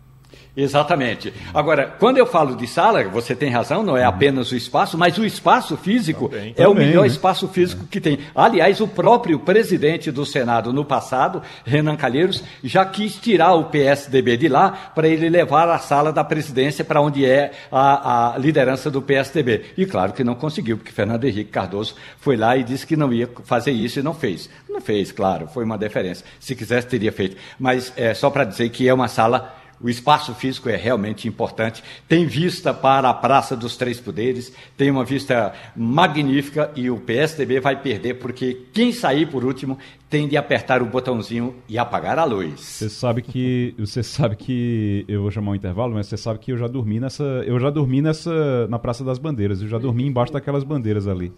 Exatamente. 0.56 1.32
Agora, 1.52 1.94
quando 1.98 2.18
eu 2.18 2.26
falo 2.26 2.54
de 2.54 2.66
sala, 2.66 3.02
você 3.04 3.34
tem 3.34 3.50
razão, 3.50 3.82
não 3.82 3.96
é 3.96 4.04
apenas 4.04 4.52
o 4.52 4.56
espaço, 4.56 4.96
mas 4.96 5.18
o 5.18 5.24
espaço 5.24 5.76
físico 5.76 6.28
também, 6.28 6.50
é 6.50 6.52
também, 6.52 6.72
o 6.72 6.74
melhor 6.74 7.02
né? 7.02 7.08
espaço 7.08 7.48
físico 7.48 7.86
que 7.90 8.00
tem. 8.00 8.20
Aliás, 8.34 8.80
o 8.80 8.86
próprio 8.86 9.40
presidente 9.40 10.12
do 10.12 10.24
Senado 10.24 10.72
no 10.72 10.84
passado, 10.84 11.42
Renan 11.64 11.96
Calheiros, 11.96 12.44
já 12.62 12.84
quis 12.84 13.16
tirar 13.16 13.54
o 13.54 13.64
PSDB 13.64 14.36
de 14.36 14.48
lá 14.48 14.92
para 14.94 15.08
ele 15.08 15.28
levar 15.28 15.68
a 15.68 15.78
sala 15.78 16.12
da 16.12 16.22
presidência 16.22 16.84
para 16.84 17.00
onde 17.00 17.26
é 17.26 17.50
a, 17.70 18.34
a, 18.34 18.38
liderança 18.38 18.88
do 18.90 19.02
PSDB. 19.02 19.72
E 19.76 19.84
claro 19.84 20.12
que 20.12 20.22
não 20.22 20.36
conseguiu, 20.36 20.76
porque 20.76 20.92
Fernando 20.92 21.24
Henrique 21.24 21.50
Cardoso 21.50 21.96
foi 22.20 22.36
lá 22.36 22.56
e 22.56 22.62
disse 22.62 22.86
que 22.86 22.96
não 22.96 23.12
ia 23.12 23.28
fazer 23.44 23.72
isso 23.72 23.98
e 23.98 24.02
não 24.02 24.14
fez. 24.14 24.48
Não 24.68 24.80
fez, 24.80 25.10
claro, 25.10 25.48
foi 25.48 25.64
uma 25.64 25.76
deferência. 25.76 26.24
Se 26.38 26.54
quisesse, 26.54 26.86
teria 26.86 27.10
feito. 27.10 27.36
Mas 27.58 27.92
é 27.96 28.14
só 28.14 28.30
para 28.30 28.44
dizer 28.44 28.68
que 28.68 28.88
é 28.88 28.94
uma 28.94 29.08
sala 29.08 29.63
o 29.80 29.88
espaço 29.88 30.34
físico 30.34 30.68
é 30.68 30.76
realmente 30.76 31.28
importante. 31.28 31.82
Tem 32.08 32.26
vista 32.26 32.72
para 32.72 33.08
a 33.08 33.14
Praça 33.14 33.56
dos 33.56 33.76
Três 33.76 34.00
Poderes, 34.00 34.52
tem 34.76 34.90
uma 34.90 35.04
vista 35.04 35.52
magnífica 35.76 36.70
e 36.74 36.90
o 36.90 36.98
PSDB 36.98 37.60
vai 37.60 37.80
perder 37.80 38.14
porque 38.14 38.66
quem 38.72 38.92
sair 38.92 39.26
por 39.26 39.44
último 39.44 39.78
tem 40.08 40.28
de 40.28 40.36
apertar 40.36 40.80
o 40.80 40.86
botãozinho 40.86 41.54
e 41.68 41.76
apagar 41.76 42.18
a 42.18 42.24
luz. 42.24 42.60
Você 42.60 42.88
sabe 42.88 43.20
que 43.20 43.74
você 43.78 44.02
sabe 44.02 44.36
que 44.36 45.04
eu 45.08 45.22
vou 45.22 45.30
chamar 45.30 45.52
um 45.52 45.54
intervalo, 45.54 45.94
mas 45.94 46.06
você 46.06 46.16
sabe 46.16 46.38
que 46.38 46.52
eu 46.52 46.56
já 46.56 46.68
dormi 46.68 47.00
nessa, 47.00 47.24
eu 47.46 47.58
já 47.58 47.70
dormi 47.70 48.00
nessa 48.00 48.68
na 48.68 48.78
Praça 48.78 49.02
das 49.02 49.18
Bandeiras, 49.18 49.60
eu 49.60 49.68
já 49.68 49.78
dormi 49.78 50.06
embaixo 50.06 50.32
daquelas 50.32 50.62
bandeiras 50.62 51.08
ali. 51.08 51.32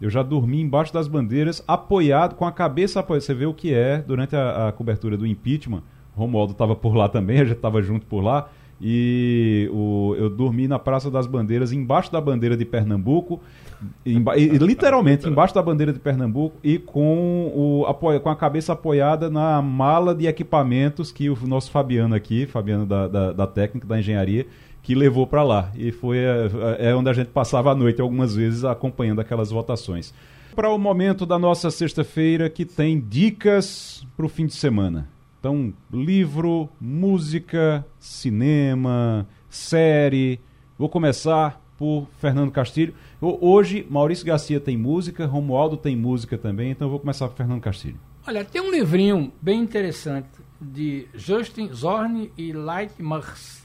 Eu 0.00 0.10
já 0.10 0.22
dormi 0.22 0.60
embaixo 0.60 0.92
das 0.92 1.08
bandeiras, 1.08 1.62
apoiado, 1.66 2.36
com 2.36 2.44
a 2.44 2.52
cabeça 2.52 3.00
apoiada. 3.00 3.24
Você 3.24 3.34
vê 3.34 3.46
o 3.46 3.54
que 3.54 3.74
é 3.74 3.98
durante 3.98 4.36
a, 4.36 4.68
a 4.68 4.72
cobertura 4.72 5.16
do 5.16 5.26
impeachment 5.26 5.82
Romualdo 6.18 6.52
estava 6.52 6.74
por 6.74 6.94
lá 6.94 7.08
também, 7.08 7.40
a 7.40 7.44
gente 7.44 7.56
estava 7.56 7.80
junto 7.80 8.04
por 8.06 8.20
lá. 8.20 8.48
E 8.80 9.68
o, 9.72 10.14
eu 10.16 10.30
dormi 10.30 10.68
na 10.68 10.78
Praça 10.78 11.10
das 11.10 11.26
Bandeiras, 11.26 11.72
embaixo 11.72 12.12
da 12.12 12.20
bandeira 12.20 12.56
de 12.56 12.64
Pernambuco, 12.64 13.40
literalmente 14.06 15.28
embaixo 15.28 15.54
da 15.54 15.62
bandeira 15.62 15.92
de 15.92 15.98
Pernambuco, 15.98 16.56
e 16.62 16.78
com, 16.78 17.52
o, 17.54 17.86
apoio, 17.86 18.20
com 18.20 18.30
a 18.30 18.36
cabeça 18.36 18.72
apoiada 18.72 19.28
na 19.28 19.60
mala 19.60 20.14
de 20.14 20.26
equipamentos 20.26 21.10
que 21.10 21.28
o 21.28 21.36
nosso 21.46 21.70
Fabiano 21.72 22.14
aqui, 22.14 22.46
Fabiano 22.46 22.86
da, 22.86 23.08
da, 23.08 23.32
da 23.32 23.46
técnica, 23.46 23.86
da 23.86 23.98
engenharia, 23.98 24.46
que 24.80 24.94
levou 24.94 25.26
para 25.26 25.42
lá. 25.42 25.72
E 25.76 25.90
foi 25.90 26.18
é, 26.18 26.48
é 26.78 26.94
onde 26.94 27.10
a 27.10 27.12
gente 27.12 27.28
passava 27.28 27.72
a 27.72 27.74
noite 27.74 28.00
algumas 28.00 28.36
vezes 28.36 28.64
acompanhando 28.64 29.20
aquelas 29.20 29.50
votações. 29.50 30.14
Para 30.54 30.70
o 30.70 30.78
momento 30.78 31.26
da 31.26 31.38
nossa 31.38 31.70
sexta-feira, 31.70 32.48
que 32.48 32.64
tem 32.64 33.00
dicas 33.00 34.06
para 34.16 34.26
o 34.26 34.28
fim 34.28 34.46
de 34.46 34.54
semana. 34.54 35.08
Então, 35.40 35.72
livro, 35.92 36.68
música, 36.80 37.86
cinema, 37.98 39.24
série. 39.48 40.40
Vou 40.76 40.88
começar 40.88 41.64
por 41.78 42.08
Fernando 42.18 42.50
Castilho. 42.50 42.92
Hoje, 43.20 43.86
Maurício 43.88 44.26
Garcia 44.26 44.58
tem 44.58 44.76
música, 44.76 45.26
Romualdo 45.26 45.76
tem 45.76 45.94
música 45.94 46.36
também, 46.36 46.72
então 46.72 46.90
vou 46.90 46.98
começar 46.98 47.28
por 47.28 47.36
Fernando 47.36 47.60
Castilho. 47.60 48.00
Olha, 48.26 48.44
tem 48.44 48.60
um 48.60 48.68
livrinho 48.70 49.32
bem 49.40 49.60
interessante 49.60 50.28
de 50.60 51.06
Justin 51.14 51.72
Zorn 51.72 52.32
e 52.36 52.52
Light 52.52 53.00
Murs, 53.00 53.64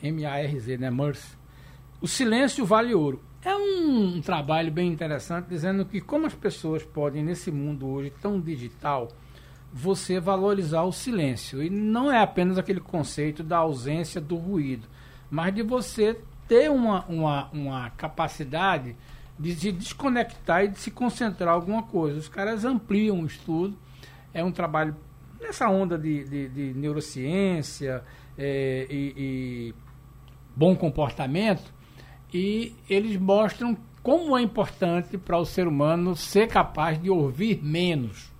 M-A-R-Z, 0.00 0.78
né, 0.78 0.88
Murs. 0.88 1.36
O 2.00 2.06
Silêncio 2.06 2.64
Vale 2.64 2.94
Ouro. 2.94 3.20
É 3.44 3.54
um 3.56 4.20
trabalho 4.20 4.70
bem 4.70 4.88
interessante, 4.88 5.46
dizendo 5.48 5.84
que 5.84 6.00
como 6.00 6.26
as 6.26 6.34
pessoas 6.34 6.84
podem, 6.84 7.24
nesse 7.24 7.50
mundo 7.50 7.88
hoje 7.88 8.12
tão 8.22 8.40
digital, 8.40 9.08
você 9.72 10.18
valorizar 10.18 10.82
o 10.82 10.92
silêncio. 10.92 11.62
E 11.62 11.70
não 11.70 12.10
é 12.10 12.22
apenas 12.22 12.58
aquele 12.58 12.80
conceito 12.80 13.42
da 13.42 13.58
ausência 13.58 14.20
do 14.20 14.36
ruído, 14.36 14.88
mas 15.30 15.54
de 15.54 15.62
você 15.62 16.18
ter 16.46 16.70
uma, 16.70 17.04
uma, 17.06 17.48
uma 17.52 17.90
capacidade 17.90 18.96
de 19.38 19.54
se 19.54 19.70
desconectar 19.70 20.64
e 20.64 20.68
de 20.68 20.78
se 20.78 20.90
concentrar 20.90 21.54
em 21.54 21.56
alguma 21.56 21.82
coisa. 21.82 22.18
Os 22.18 22.28
caras 22.28 22.64
ampliam 22.64 23.20
o 23.20 23.26
estudo, 23.26 23.76
é 24.32 24.42
um 24.42 24.50
trabalho 24.50 24.96
nessa 25.40 25.68
onda 25.68 25.96
de, 25.96 26.24
de, 26.24 26.48
de 26.48 26.74
neurociência 26.74 28.02
é, 28.36 28.86
e, 28.90 29.14
e 29.16 29.74
bom 30.56 30.74
comportamento, 30.74 31.72
e 32.34 32.74
eles 32.90 33.16
mostram 33.16 33.76
como 34.02 34.36
é 34.36 34.42
importante 34.42 35.16
para 35.16 35.38
o 35.38 35.44
ser 35.44 35.68
humano 35.68 36.16
ser 36.16 36.48
capaz 36.48 37.00
de 37.00 37.10
ouvir 37.10 37.62
menos 37.62 38.32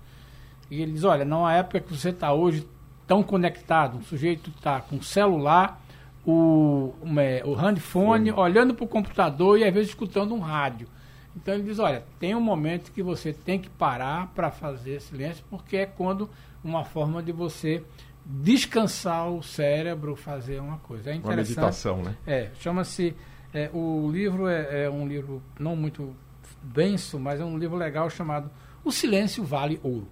e 0.69 0.81
ele 0.81 0.91
diz, 0.91 1.03
olha, 1.03 1.25
numa 1.25 1.53
época 1.53 1.79
que 1.79 1.95
você 1.95 2.09
está 2.09 2.31
hoje 2.33 2.67
tão 3.07 3.23
conectado, 3.23 3.97
o 3.97 4.03
sujeito 4.03 4.51
está 4.51 4.79
com 4.81 4.97
o 4.97 5.03
celular, 5.03 5.81
o, 6.25 6.93
é, 7.17 7.41
o 7.45 7.53
handphone, 7.53 8.31
olhando 8.31 8.73
para 8.73 8.85
o 8.85 8.87
computador 8.87 9.57
e 9.57 9.63
às 9.63 9.73
vezes 9.73 9.89
escutando 9.89 10.33
um 10.33 10.39
rádio. 10.39 10.87
Então 11.35 11.53
ele 11.53 11.63
diz, 11.63 11.79
olha, 11.79 12.03
tem 12.19 12.35
um 12.35 12.41
momento 12.41 12.91
que 12.91 13.01
você 13.01 13.33
tem 13.33 13.59
que 13.59 13.69
parar 13.69 14.27
para 14.35 14.51
fazer 14.51 15.01
silêncio, 15.01 15.43
porque 15.49 15.77
é 15.77 15.85
quando 15.85 16.29
uma 16.63 16.83
forma 16.83 17.23
de 17.23 17.31
você 17.31 17.83
descansar 18.25 19.31
o 19.31 19.41
cérebro, 19.41 20.15
fazer 20.15 20.59
uma 20.59 20.77
coisa. 20.77 21.09
É 21.09 21.15
interessante. 21.15 21.57
Uma 21.57 21.65
meditação, 21.65 22.03
né? 22.03 22.15
É, 22.27 22.49
chama-se... 22.59 23.15
É, 23.51 23.67
o 23.73 24.07
livro 24.11 24.47
é, 24.47 24.83
é 24.83 24.89
um 24.91 25.07
livro 25.07 25.41
não 25.59 25.75
muito 25.75 26.15
denso, 26.61 27.19
mas 27.19 27.39
é 27.39 27.43
um 27.43 27.57
livro 27.57 27.75
legal 27.75 28.07
chamado 28.07 28.51
O 28.83 28.91
Silêncio 28.91 29.43
Vale 29.43 29.79
Ouro. 29.81 30.07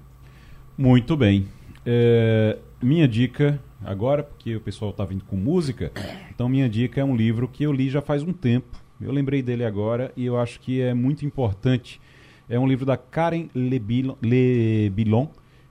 Muito 0.78 1.17
bem. 1.17 1.47
É, 1.84 2.55
minha 2.80 3.07
dica 3.07 3.59
agora, 3.84 4.21
porque 4.21 4.55
o 4.55 4.61
pessoal 4.61 4.91
está 4.91 5.03
vindo 5.03 5.25
com 5.25 5.36
música, 5.36 5.91
então 6.30 6.47
minha 6.47 6.69
dica 6.69 7.01
é 7.01 7.03
um 7.03 7.15
livro 7.15 7.47
que 7.47 7.63
eu 7.63 7.73
li 7.73 7.89
já 7.89 7.99
faz 7.99 8.21
um 8.21 8.32
tempo. 8.32 8.78
Eu 9.01 9.11
lembrei 9.11 9.41
dele 9.41 9.65
agora 9.65 10.11
e 10.15 10.23
eu 10.23 10.39
acho 10.39 10.59
que 10.59 10.80
é 10.80 10.93
muito 10.93 11.25
importante. 11.25 11.99
É 12.47 12.59
um 12.59 12.67
livro 12.67 12.86
da 12.86 12.95
Karen 12.95 13.47
Lebilon, 13.55 15.30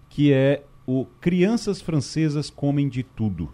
que 0.09 0.33
é 0.33 0.65
o 0.85 1.07
Crianças 1.21 1.81
Francesas 1.81 2.51
Comem 2.51 2.89
de 2.89 3.05
Tudo. 3.05 3.49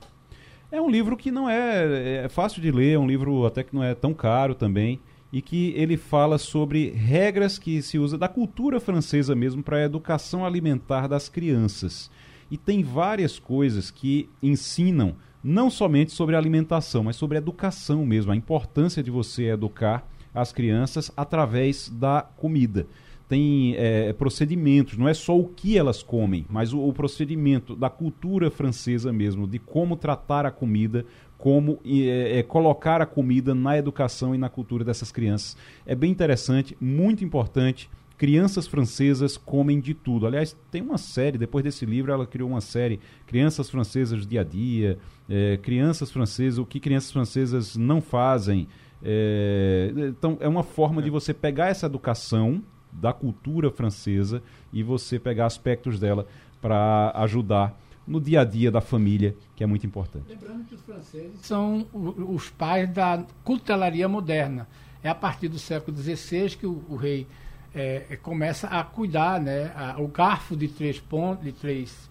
É 0.70 0.80
um 0.80 0.88
livro 0.88 1.18
que 1.18 1.30
não 1.30 1.50
é, 1.50 2.24
é 2.24 2.28
fácil 2.30 2.62
de 2.62 2.70
ler, 2.70 2.94
é 2.94 2.98
um 2.98 3.06
livro 3.06 3.44
até 3.44 3.62
que 3.62 3.74
não 3.74 3.84
é 3.84 3.94
tão 3.94 4.14
caro 4.14 4.54
também 4.54 4.98
e 5.32 5.40
que 5.40 5.72
ele 5.76 5.96
fala 5.96 6.36
sobre 6.36 6.90
regras 6.90 7.58
que 7.58 7.80
se 7.80 7.98
usa 7.98 8.18
da 8.18 8.28
cultura 8.28 8.78
francesa 8.78 9.34
mesmo 9.34 9.62
para 9.62 9.78
a 9.78 9.84
educação 9.84 10.44
alimentar 10.44 11.06
das 11.06 11.28
crianças. 11.28 12.10
E 12.50 12.58
tem 12.58 12.82
várias 12.82 13.38
coisas 13.38 13.90
que 13.90 14.28
ensinam 14.42 15.16
não 15.42 15.70
somente 15.70 16.12
sobre 16.12 16.36
alimentação, 16.36 17.02
mas 17.02 17.16
sobre 17.16 17.38
educação 17.38 18.04
mesmo, 18.04 18.30
a 18.30 18.36
importância 18.36 19.02
de 19.02 19.10
você 19.10 19.44
educar 19.44 20.06
as 20.34 20.52
crianças 20.52 21.10
através 21.16 21.88
da 21.88 22.22
comida. 22.36 22.86
Tem 23.32 23.74
é, 23.78 24.12
procedimentos, 24.12 24.98
não 24.98 25.08
é 25.08 25.14
só 25.14 25.34
o 25.34 25.48
que 25.48 25.78
elas 25.78 26.02
comem, 26.02 26.44
mas 26.50 26.74
o, 26.74 26.86
o 26.86 26.92
procedimento 26.92 27.74
da 27.74 27.88
cultura 27.88 28.50
francesa 28.50 29.10
mesmo, 29.10 29.48
de 29.48 29.58
como 29.58 29.96
tratar 29.96 30.44
a 30.44 30.50
comida, 30.50 31.06
como 31.38 31.80
é, 31.82 32.40
é, 32.40 32.42
colocar 32.42 33.00
a 33.00 33.06
comida 33.06 33.54
na 33.54 33.78
educação 33.78 34.34
e 34.34 34.38
na 34.38 34.50
cultura 34.50 34.84
dessas 34.84 35.10
crianças. 35.10 35.56
É 35.86 35.94
bem 35.94 36.10
interessante, 36.10 36.76
muito 36.78 37.24
importante. 37.24 37.88
Crianças 38.18 38.66
francesas 38.66 39.38
comem 39.38 39.80
de 39.80 39.94
tudo. 39.94 40.26
Aliás, 40.26 40.54
tem 40.70 40.82
uma 40.82 40.98
série, 40.98 41.38
depois 41.38 41.64
desse 41.64 41.86
livro, 41.86 42.12
ela 42.12 42.26
criou 42.26 42.50
uma 42.50 42.60
série, 42.60 43.00
Crianças 43.26 43.70
Francesas 43.70 44.26
Dia 44.26 44.42
a 44.42 44.44
Dia, 44.44 44.98
é, 45.26 45.56
Crianças 45.56 46.10
Francesas, 46.10 46.58
o 46.58 46.66
que 46.66 46.78
crianças 46.78 47.10
francesas 47.10 47.76
não 47.76 48.02
fazem. 48.02 48.68
É, 49.02 49.90
então, 50.10 50.36
é 50.38 50.46
uma 50.46 50.62
forma 50.62 51.00
de 51.00 51.08
você 51.08 51.32
pegar 51.32 51.68
essa 51.68 51.86
educação 51.86 52.62
da 52.92 53.12
cultura 53.12 53.70
francesa 53.70 54.42
e 54.72 54.82
você 54.82 55.18
pegar 55.18 55.46
aspectos 55.46 55.98
dela 55.98 56.26
para 56.60 57.10
ajudar 57.16 57.78
no 58.06 58.20
dia 58.20 58.40
a 58.40 58.44
dia 58.44 58.70
da 58.70 58.80
família, 58.80 59.34
que 59.54 59.62
é 59.62 59.66
muito 59.66 59.86
importante. 59.86 60.26
Lembrando 60.28 60.64
que 60.64 60.74
os 60.74 60.82
franceses 60.82 61.40
são 61.40 61.86
os 61.92 62.50
pais 62.50 62.92
da 62.92 63.24
cutelaria 63.44 64.08
moderna. 64.08 64.68
É 65.02 65.08
a 65.08 65.14
partir 65.14 65.48
do 65.48 65.58
século 65.58 65.96
XVI 65.96 66.50
que 66.50 66.66
o, 66.66 66.84
o 66.88 66.96
rei 66.96 67.26
é, 67.74 68.18
começa 68.22 68.66
a 68.66 68.84
cuidar, 68.84 69.40
né? 69.40 69.72
A, 69.74 70.00
o 70.00 70.08
garfo 70.08 70.56
de 70.56 70.68
três 70.68 71.02
de 71.42 71.52
três 71.52 72.10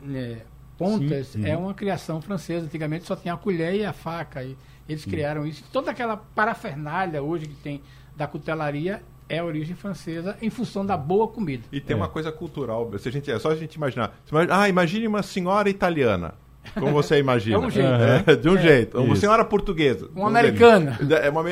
né, 0.00 0.42
pontas 0.76 1.28
Sim, 1.28 1.46
é 1.46 1.56
uma 1.56 1.74
criação 1.74 2.20
francesa. 2.20 2.66
Antigamente 2.66 3.06
só 3.06 3.14
tinha 3.14 3.34
a 3.34 3.36
colher 3.36 3.74
e 3.74 3.84
a 3.84 3.92
faca. 3.92 4.42
E 4.42 4.56
eles 4.88 5.02
Sim. 5.02 5.10
criaram 5.10 5.46
isso. 5.46 5.64
Toda 5.72 5.90
aquela 5.90 6.16
parafernália 6.16 7.22
hoje 7.22 7.46
que 7.46 7.56
tem 7.56 7.82
da 8.16 8.26
cutelaria 8.26 9.02
é 9.28 9.38
a 9.38 9.44
origem 9.44 9.76
francesa 9.76 10.36
em 10.40 10.50
função 10.50 10.84
da 10.84 10.96
boa 10.96 11.28
comida. 11.28 11.64
E 11.70 11.80
tem 11.80 11.94
é. 11.94 11.96
uma 11.96 12.08
coisa 12.08 12.32
cultural. 12.32 12.90
Se 12.98 13.08
a 13.08 13.12
gente, 13.12 13.30
é 13.30 13.38
só 13.38 13.50
a 13.50 13.56
gente 13.56 13.74
imaginar. 13.74 14.18
Ah, 14.50 14.68
imagine 14.68 15.06
uma 15.06 15.22
senhora 15.22 15.68
italiana. 15.68 16.34
Como 16.74 16.92
você 16.92 17.18
imagina? 17.18 17.56
É 17.56 17.58
um 17.58 17.70
jeito. 17.70 17.88
É, 18.26 18.36
de 18.36 18.48
um 18.48 18.56
é. 18.56 18.62
jeito. 18.62 19.00
Uma 19.00 19.16
senhora 19.16 19.44
portuguesa. 19.44 20.08
Uma 20.14 20.28
americana. 20.28 20.98
É 21.22 21.30
uma, 21.30 21.44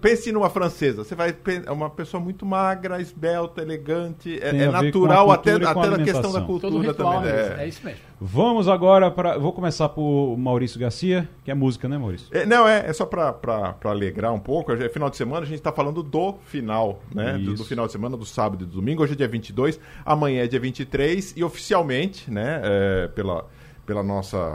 pense 0.00 0.32
numa 0.32 0.50
francesa. 0.50 1.04
Você 1.04 1.14
vai 1.14 1.34
é 1.66 1.70
uma 1.70 1.90
pessoa 1.90 2.22
muito 2.22 2.44
magra, 2.44 3.00
esbelta, 3.00 3.62
elegante. 3.62 4.38
É, 4.42 4.48
é 4.48 4.70
natural 4.70 5.30
até, 5.30 5.54
até 5.54 5.90
na 5.90 5.98
questão 5.98 6.32
da 6.32 6.40
cultura 6.40 6.94
também. 6.94 7.30
É. 7.30 7.56
é 7.60 7.68
isso 7.68 7.84
mesmo. 7.84 8.00
Vamos 8.18 8.66
agora 8.66 9.10
para. 9.10 9.36
Vou 9.36 9.52
começar 9.52 9.90
por 9.90 10.36
Maurício 10.38 10.80
Garcia, 10.80 11.28
que 11.44 11.50
é 11.50 11.54
música, 11.54 11.86
né, 11.86 11.98
Maurício? 11.98 12.28
É, 12.32 12.46
não, 12.46 12.66
é, 12.66 12.86
é 12.86 12.92
só 12.92 13.04
para 13.04 13.76
alegrar 13.84 14.32
um 14.32 14.38
pouco. 14.38 14.72
É 14.72 14.88
final 14.88 15.10
de 15.10 15.18
semana, 15.18 15.42
a 15.42 15.46
gente 15.46 15.58
está 15.58 15.70
falando 15.70 16.02
do 16.02 16.34
final, 16.46 17.02
né? 17.14 17.36
Do, 17.36 17.54
do, 17.54 17.64
final 17.64 17.86
de 17.86 17.92
semana, 17.92 18.16
do 18.16 18.24
sábado 18.24 18.64
e 18.64 18.66
do 18.66 18.76
domingo. 18.76 19.02
Hoje 19.02 19.12
é 19.12 19.16
dia 19.16 19.28
22, 19.28 19.78
amanhã 20.04 20.44
é 20.44 20.46
dia 20.46 20.58
23, 20.58 21.34
e 21.36 21.44
oficialmente, 21.44 22.30
né, 22.30 22.60
é, 22.64 23.08
pela 23.08 23.44
pela 23.86 24.02
nossa 24.02 24.54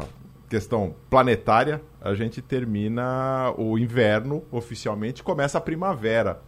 questão 0.49 0.93
planetária, 1.09 1.81
a 2.01 2.13
gente 2.13 2.41
termina 2.41 3.53
o 3.57 3.79
inverno 3.79 4.43
oficialmente, 4.51 5.23
começa 5.23 5.57
a 5.57 5.61
primavera 5.61 6.41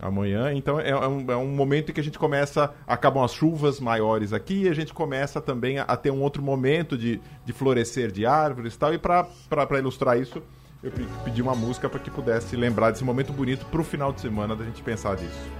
amanhã. 0.00 0.52
Então 0.54 0.80
é, 0.80 0.88
é, 0.88 0.96
um, 1.06 1.30
é, 1.30 1.36
um, 1.36 1.48
momento 1.48 1.90
em 1.90 1.92
que 1.92 2.00
a 2.00 2.04
gente 2.04 2.18
começa, 2.18 2.72
acabam 2.86 3.22
as 3.22 3.34
chuvas 3.34 3.78
maiores 3.78 4.32
aqui 4.32 4.62
e 4.62 4.68
a 4.68 4.74
gente 4.74 4.94
começa 4.94 5.40
também 5.40 5.78
a, 5.78 5.82
a 5.82 5.96
ter 5.96 6.10
um 6.10 6.22
outro 6.22 6.42
momento 6.42 6.96
de, 6.96 7.20
de 7.44 7.52
florescer 7.52 8.10
de 8.10 8.24
árvores 8.24 8.74
e 8.74 8.78
tal. 8.78 8.94
E 8.94 8.98
para 8.98 9.78
ilustrar 9.78 10.18
isso, 10.18 10.42
eu 10.82 10.90
pedi 11.22 11.42
uma 11.42 11.54
música 11.54 11.88
para 11.88 12.00
que 12.00 12.10
pudesse 12.10 12.56
lembrar 12.56 12.90
desse 12.90 13.04
momento 13.04 13.32
bonito 13.32 13.66
para 13.66 13.80
o 13.80 13.84
final 13.84 14.10
de 14.10 14.22
semana 14.22 14.56
da 14.56 14.64
gente 14.64 14.82
pensar 14.82 15.16
disso. 15.16 15.50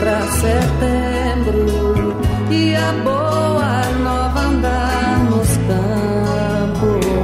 Entra 0.00 0.22
setembro 0.30 1.66
e 2.50 2.74
a 2.74 2.92
boa 3.04 3.82
nova 4.02 4.40
andar 4.40 5.18
nos 5.24 5.48
campos. 6.88 7.16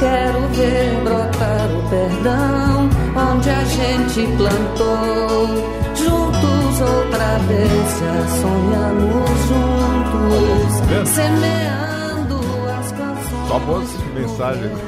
Quero 0.00 0.40
ver 0.48 1.00
brotar 1.04 1.70
o 1.70 1.88
perdão 1.88 2.90
onde 3.14 3.50
a 3.50 3.64
gente 3.64 4.26
plantou. 4.36 5.48
Juntos 5.94 6.80
outra 6.80 7.38
vez 7.46 8.00
já 8.00 8.26
sonhamos 8.40 9.30
juntos, 9.48 11.08
semeando 11.10 12.40
as 12.76 12.90
canções. 12.92 13.48
Só 13.48 13.58
boas 13.60 13.88
mensagens. 14.14 14.78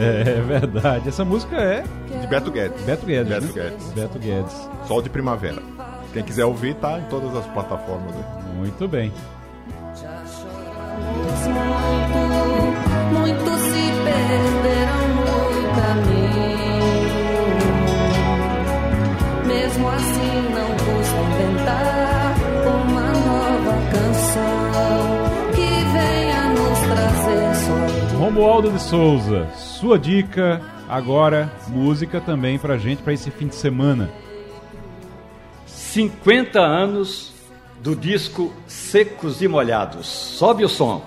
É, 0.00 0.38
é 0.38 0.40
verdade. 0.40 1.08
Essa 1.10 1.24
música 1.24 1.56
é 1.56 1.84
de 2.20 2.26
Beto 2.26 2.50
Guedes. 2.50 2.82
Beto 2.84 3.06
Guedes. 3.06 3.28
Beto? 3.28 3.52
Guedes. 3.52 3.92
Beto 3.92 4.18
Guedes. 4.18 4.68
Sol 4.88 5.02
de 5.02 5.10
Primavera. 5.10 5.73
Quem 6.14 6.22
quiser 6.22 6.44
ouvir, 6.44 6.76
tá 6.76 6.96
em 7.00 7.02
todas 7.06 7.34
as 7.34 7.44
plataformas. 7.46 8.14
Né? 8.14 8.22
Muito 8.56 8.86
bem. 8.86 9.12
Muito, 11.10 11.34
muito 13.18 13.50
se 13.58 13.90
perderam 14.04 15.08
no 15.16 15.24
caminho. 15.74 16.94
Mesmo 19.44 19.88
assim, 19.88 20.34
não 20.54 20.70
custa 20.70 21.18
inventar 21.18 22.36
uma 22.64 23.10
nova 23.10 23.74
canção 23.90 25.02
que 25.52 25.68
venha 25.92 26.42
nos 26.50 26.78
trazer 26.78 27.54
só. 27.56 28.18
Romualdo 28.18 28.70
de 28.70 28.80
Souza, 28.80 29.48
sua 29.56 29.98
dica 29.98 30.62
agora, 30.88 31.50
música 31.66 32.20
também 32.20 32.56
pra 32.56 32.78
gente, 32.78 33.02
para 33.02 33.12
esse 33.12 33.32
fim 33.32 33.48
de 33.48 33.56
semana. 33.56 34.22
50 35.94 36.58
anos 36.58 37.32
do 37.80 37.94
disco 37.94 38.52
Secos 38.66 39.40
e 39.40 39.46
Molhados. 39.46 40.08
Sobe 40.08 40.64
o 40.64 40.68
som. 40.68 41.00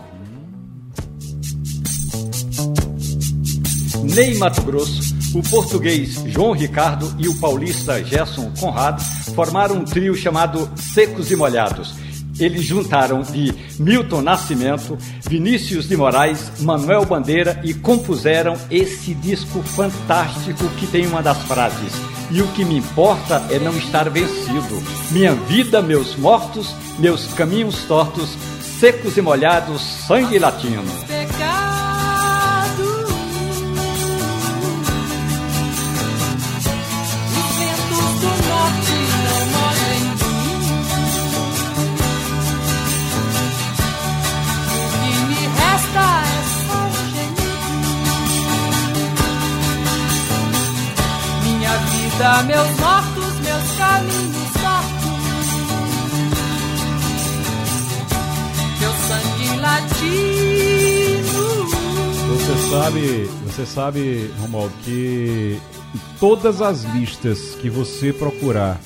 Ney 4.15 4.37
Mato 4.37 4.61
Grosso, 4.61 5.13
o 5.35 5.43
português 5.49 6.13
João 6.27 6.53
Ricardo 6.53 7.13
e 7.19 7.27
o 7.27 7.37
paulista 7.37 8.01
Gerson 8.01 8.49
Conrado 8.57 9.03
formaram 9.35 9.75
um 9.75 9.83
trio 9.83 10.15
chamado 10.15 10.69
Secos 10.77 11.31
e 11.31 11.35
Molhados 11.35 12.06
eles 12.39 12.63
juntaram 12.63 13.21
de 13.21 13.53
Milton 13.79 14.21
Nascimento, 14.21 14.97
Vinícius 15.27 15.87
de 15.87 15.97
Moraes, 15.97 16.51
Manuel 16.61 17.05
Bandeira 17.05 17.59
e 17.63 17.73
compuseram 17.73 18.55
esse 18.69 19.13
disco 19.13 19.61
fantástico 19.61 20.67
que 20.79 20.87
tem 20.87 21.07
uma 21.07 21.21
das 21.21 21.41
frases: 21.43 21.93
E 22.31 22.41
o 22.41 22.47
que 22.49 22.63
me 22.63 22.77
importa 22.77 23.43
é 23.49 23.59
não 23.59 23.75
estar 23.77 24.09
vencido. 24.09 24.81
Minha 25.11 25.33
vida, 25.33 25.81
meus 25.81 26.15
mortos, 26.15 26.73
meus 26.99 27.33
caminhos 27.33 27.83
tortos, 27.85 28.29
secos 28.79 29.17
e 29.17 29.21
molhados, 29.21 29.81
sangue 29.81 30.37
latino. 30.37 30.83
Meus 52.17 52.79
mortos, 52.79 53.39
meus 53.41 53.77
caminhos 53.77 54.53
tortos. 54.53 55.07
Meu 58.79 58.91
sangue 59.07 59.59
latino. 59.59 60.97
Você 62.27 62.69
sabe, 62.69 63.29
você 63.45 63.65
sabe, 63.65 64.31
Romualdo, 64.39 64.73
que 64.83 65.61
todas 66.19 66.59
as 66.59 66.83
listas 66.85 67.55
que 67.61 67.69
você 67.69 68.11
procurar 68.11 68.79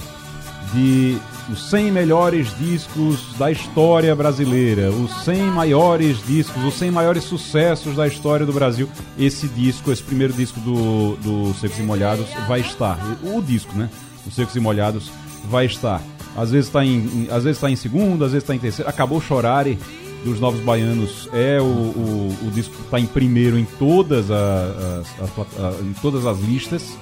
de 0.73 1.17
os 1.49 1.69
100 1.69 1.91
melhores 1.91 2.55
discos 2.57 3.33
da 3.37 3.51
história 3.51 4.15
brasileira, 4.15 4.89
os 4.89 5.23
100 5.23 5.43
maiores 5.45 6.25
discos, 6.25 6.63
os 6.63 6.73
100 6.75 6.91
maiores 6.91 7.23
sucessos 7.23 7.95
da 7.95 8.07
história 8.07 8.45
do 8.45 8.53
Brasil. 8.53 8.89
Esse 9.17 9.47
disco, 9.47 9.91
esse 9.91 10.03
primeiro 10.03 10.33
disco 10.33 10.59
do, 10.59 11.15
do 11.17 11.53
Secos 11.55 11.79
e 11.79 11.83
Molhados 11.83 12.27
vai 12.47 12.61
estar. 12.61 12.97
O 13.23 13.41
disco, 13.41 13.75
né? 13.75 13.89
Os 14.25 14.35
Secos 14.35 14.55
e 14.55 14.59
Molhados 14.59 15.11
vai 15.49 15.65
estar. 15.65 16.01
Às 16.35 16.51
vezes 16.51 16.67
está 16.67 16.85
em, 16.85 17.27
às 17.29 17.43
vezes 17.43 17.59
tá 17.59 17.69
em 17.69 17.75
segundo, 17.75 18.23
às 18.23 18.31
vezes 18.31 18.43
está 18.43 18.55
em 18.55 18.59
terceiro. 18.59 18.89
Acabou 18.89 19.19
Chorare 19.19 19.77
dos 20.23 20.39
Novos 20.39 20.61
Baianos 20.61 21.27
é 21.33 21.59
o, 21.59 21.65
o, 21.65 22.37
o 22.43 22.51
disco 22.51 22.75
que 22.75 22.83
está 22.83 22.99
em 22.99 23.07
primeiro 23.07 23.57
em 23.57 23.65
todas 23.65 24.29
as, 24.29 25.07
as, 25.19 25.29
as, 25.59 25.81
em 25.81 25.93
todas 26.01 26.25
as 26.25 26.39
listas. 26.39 26.97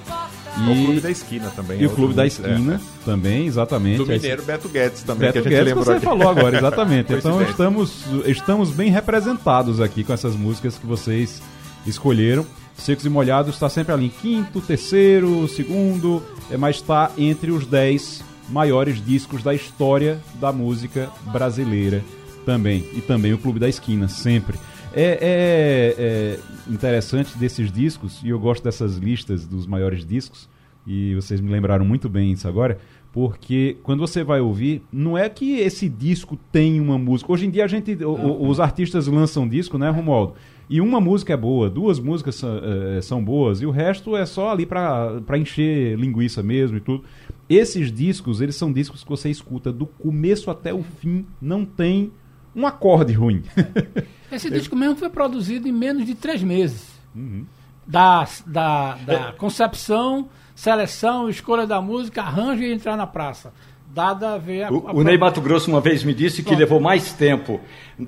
E... 0.67 0.71
O 0.71 0.85
Clube 0.85 0.99
da 1.01 1.11
Esquina 1.11 1.49
também. 1.55 1.79
E 1.79 1.83
é 1.83 1.87
o 1.87 1.89
Clube 1.89 2.13
da 2.13 2.27
Esquina 2.27 2.75
é. 2.75 3.05
também, 3.05 3.47
exatamente. 3.47 3.97
Do 3.97 4.05
Mineiro 4.05 4.43
Beto 4.43 4.69
Guedes 4.69 5.03
também, 5.03 5.27
Beto 5.27 5.33
que 5.33 5.39
a 5.39 5.41
gente 5.43 5.51
Guedes, 5.51 5.67
lembrou. 5.67 5.85
você 5.85 5.91
aqui. 5.93 6.05
falou 6.05 6.29
agora, 6.29 6.57
exatamente. 6.57 7.13
então 7.13 7.41
estamos, 7.41 8.05
estamos 8.25 8.71
bem 8.71 8.91
representados 8.91 9.79
aqui 9.79 10.03
com 10.03 10.13
essas 10.13 10.35
músicas 10.35 10.77
que 10.77 10.85
vocês 10.85 11.41
escolheram. 11.85 12.45
Secos 12.77 13.05
e 13.05 13.09
Molhados 13.09 13.55
está 13.55 13.69
sempre 13.69 13.93
ali 13.93 14.05
em 14.05 14.09
quinto, 14.09 14.61
terceiro, 14.61 15.47
segundo, 15.49 16.23
é, 16.49 16.57
mas 16.57 16.77
está 16.77 17.11
entre 17.17 17.51
os 17.51 17.65
dez 17.65 18.23
maiores 18.49 19.03
discos 19.03 19.43
da 19.43 19.53
história 19.53 20.19
da 20.39 20.51
música 20.51 21.09
brasileira 21.31 22.03
também. 22.45 22.85
E 22.93 23.01
também 23.01 23.33
o 23.33 23.37
Clube 23.37 23.59
da 23.59 23.67
Esquina, 23.67 24.07
sempre. 24.07 24.57
É, 24.93 25.19
é, 25.21 25.95
é 25.97 26.39
interessante 26.67 27.37
desses 27.37 27.71
discos, 27.71 28.21
e 28.23 28.29
eu 28.29 28.39
gosto 28.39 28.63
dessas 28.63 28.97
listas 28.97 29.45
dos 29.45 29.67
maiores 29.67 30.05
discos, 30.05 30.49
e 30.85 31.13
vocês 31.15 31.39
me 31.39 31.51
lembraram 31.51 31.85
muito 31.85 32.09
bem 32.09 32.31
isso 32.31 32.47
agora, 32.47 32.79
porque 33.11 33.77
quando 33.83 33.99
você 33.99 34.23
vai 34.23 34.39
ouvir, 34.39 34.83
não 34.91 35.17
é 35.17 35.29
que 35.29 35.59
esse 35.59 35.89
disco 35.89 36.37
tem 36.51 36.79
uma 36.79 36.97
música. 36.97 37.31
Hoje 37.31 37.45
em 37.45 37.49
dia 37.49 37.65
a 37.65 37.67
gente, 37.67 37.93
o, 38.03 38.47
os 38.47 38.59
artistas 38.59 39.07
lançam 39.07 39.47
disco, 39.47 39.77
né, 39.77 39.89
Romualdo? 39.89 40.33
E 40.69 40.79
uma 40.79 41.01
música 41.01 41.33
é 41.33 41.37
boa, 41.37 41.69
duas 41.69 41.99
músicas 41.99 42.35
são, 42.35 42.61
é, 42.63 43.01
são 43.01 43.23
boas, 43.23 43.61
e 43.61 43.65
o 43.65 43.71
resto 43.71 44.15
é 44.15 44.25
só 44.25 44.51
ali 44.51 44.65
para 44.65 45.37
encher 45.37 45.97
linguiça 45.97 46.43
mesmo 46.43 46.77
e 46.77 46.79
tudo. 46.79 47.03
Esses 47.49 47.91
discos, 47.91 48.41
eles 48.41 48.55
são 48.55 48.71
discos 48.71 49.03
que 49.03 49.09
você 49.09 49.29
escuta 49.29 49.71
do 49.71 49.87
começo 49.87 50.51
até 50.51 50.71
o 50.71 50.83
fim, 50.83 51.25
não 51.41 51.65
tem 51.65 52.11
um 52.55 52.67
acorde 52.67 53.13
ruim. 53.13 53.41
Esse 54.31 54.49
disco 54.49 54.75
mesmo 54.75 54.95
foi 54.95 55.09
produzido 55.09 55.67
em 55.67 55.71
menos 55.71 56.05
de 56.05 56.15
três 56.15 56.43
meses. 56.43 56.87
Uhum. 57.15 57.45
Da, 57.85 58.27
da, 58.45 58.95
da 58.95 59.13
é. 59.13 59.31
concepção, 59.31 60.29
seleção, 60.53 61.27
escolha 61.29 61.65
da 61.65 61.81
música, 61.81 62.21
arranjo 62.21 62.61
e 62.61 62.71
entrar 62.71 62.95
na 62.95 63.07
praça 63.07 63.51
dada 63.93 64.33
a 64.33 64.37
ver 64.37 64.63
a, 64.63 64.71
o, 64.71 64.87
a... 64.87 64.93
o 64.93 65.03
Ney 65.03 65.17
Mato 65.17 65.41
Grosso 65.41 65.69
uma 65.69 65.81
vez 65.81 66.03
me 66.03 66.13
disse 66.13 66.43
que 66.43 66.55
levou 66.55 66.79
mais 66.79 67.11
tempo 67.11 67.59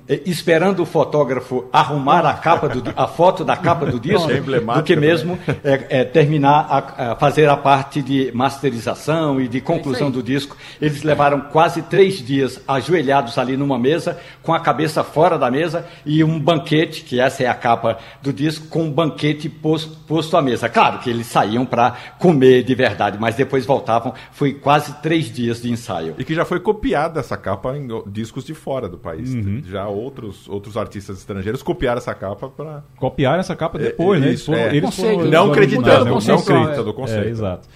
eh, 0.08 0.22
esperando 0.24 0.80
o 0.80 0.86
fotógrafo 0.86 1.66
arrumar 1.72 2.24
a 2.24 2.34
capa 2.34 2.68
do, 2.68 2.82
a 2.96 3.06
foto 3.06 3.44
da 3.44 3.56
capa 3.56 3.84
do 3.86 3.98
disco 3.98 4.30
é 4.30 4.40
do 4.40 4.82
que 4.82 4.94
mesmo 4.94 5.38
é, 5.64 6.00
é, 6.00 6.04
terminar 6.04 6.66
a, 6.70 7.12
a, 7.12 7.16
fazer 7.16 7.48
a 7.48 7.56
parte 7.56 8.00
de 8.00 8.30
masterização 8.32 9.40
e 9.40 9.48
de 9.48 9.60
conclusão 9.60 10.10
do 10.10 10.22
disco. 10.22 10.56
Eles 10.80 11.02
levaram 11.02 11.40
quase 11.40 11.82
três 11.82 12.24
dias 12.24 12.60
ajoelhados 12.66 13.36
ali 13.36 13.56
numa 13.56 13.78
mesa 13.78 14.18
com 14.42 14.54
a 14.54 14.60
cabeça 14.60 15.02
fora 15.02 15.36
da 15.36 15.50
mesa 15.50 15.86
e 16.06 16.22
um 16.22 16.38
banquete 16.38 17.02
que 17.02 17.20
essa 17.20 17.42
é 17.42 17.46
a 17.46 17.54
capa 17.54 17.98
do 18.22 18.32
disco 18.32 18.68
com 18.68 18.84
um 18.84 18.90
banquete 18.90 19.48
posto, 19.48 19.90
posto 20.06 20.36
à 20.36 20.42
mesa. 20.42 20.68
Claro 20.68 21.00
que 21.00 21.10
eles 21.10 21.26
saíam 21.26 21.66
para 21.66 21.96
comer 22.18 22.62
de 22.62 22.74
verdade 22.74 23.18
mas 23.20 23.34
depois 23.34 23.66
voltavam. 23.66 24.14
Foi 24.30 24.54
quase 24.54 24.94
três 25.02 25.30
dias 25.30 25.60
de 25.60 25.71
ensaio. 25.72 26.14
E 26.18 26.24
que 26.24 26.34
já 26.34 26.44
foi 26.44 26.60
copiada 26.60 27.20
essa 27.20 27.36
capa 27.36 27.76
em 27.76 27.88
discos 28.06 28.44
de 28.44 28.54
fora 28.54 28.88
do 28.88 28.98
país. 28.98 29.34
Uhum. 29.34 29.62
Já 29.64 29.88
outros, 29.88 30.48
outros 30.48 30.76
artistas 30.76 31.18
estrangeiros 31.18 31.62
copiaram 31.62 31.98
essa 31.98 32.14
capa 32.14 32.48
para. 32.48 32.84
Copiaram 32.96 33.40
essa 33.40 33.56
capa 33.56 33.78
depois, 33.78 34.20
é, 34.20 34.24
né? 34.24 34.28
Eles 34.28 34.44
foram, 34.44 34.58
é. 34.58 34.76
eles 34.76 34.96
foram 34.96 35.24
não 35.26 35.50
acreditando, 35.50 36.04
não, 36.04 36.18
não 36.18 36.38
acreditando 36.38 36.90
o 36.90 36.94
conceito. 36.94 37.26
É, 37.26 37.30
exato. 37.30 37.68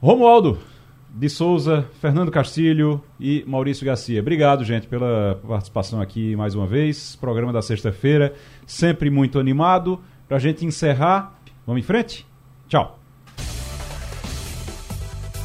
Romualdo 0.00 0.58
de 1.14 1.28
Souza, 1.28 1.84
Fernando 2.00 2.30
Castilho 2.30 3.02
e 3.20 3.44
Maurício 3.46 3.84
Garcia. 3.84 4.20
Obrigado, 4.20 4.64
gente, 4.64 4.86
pela 4.86 5.38
participação 5.46 6.00
aqui 6.00 6.34
mais 6.36 6.54
uma 6.54 6.66
vez. 6.66 7.16
Programa 7.16 7.52
da 7.52 7.60
sexta-feira, 7.60 8.34
sempre 8.66 9.10
muito 9.10 9.38
animado. 9.38 10.00
Para 10.26 10.38
a 10.38 10.40
gente 10.40 10.64
encerrar, 10.64 11.38
vamos 11.66 11.82
em 11.82 11.84
frente? 11.84 12.26
Tchau. 12.68 13.01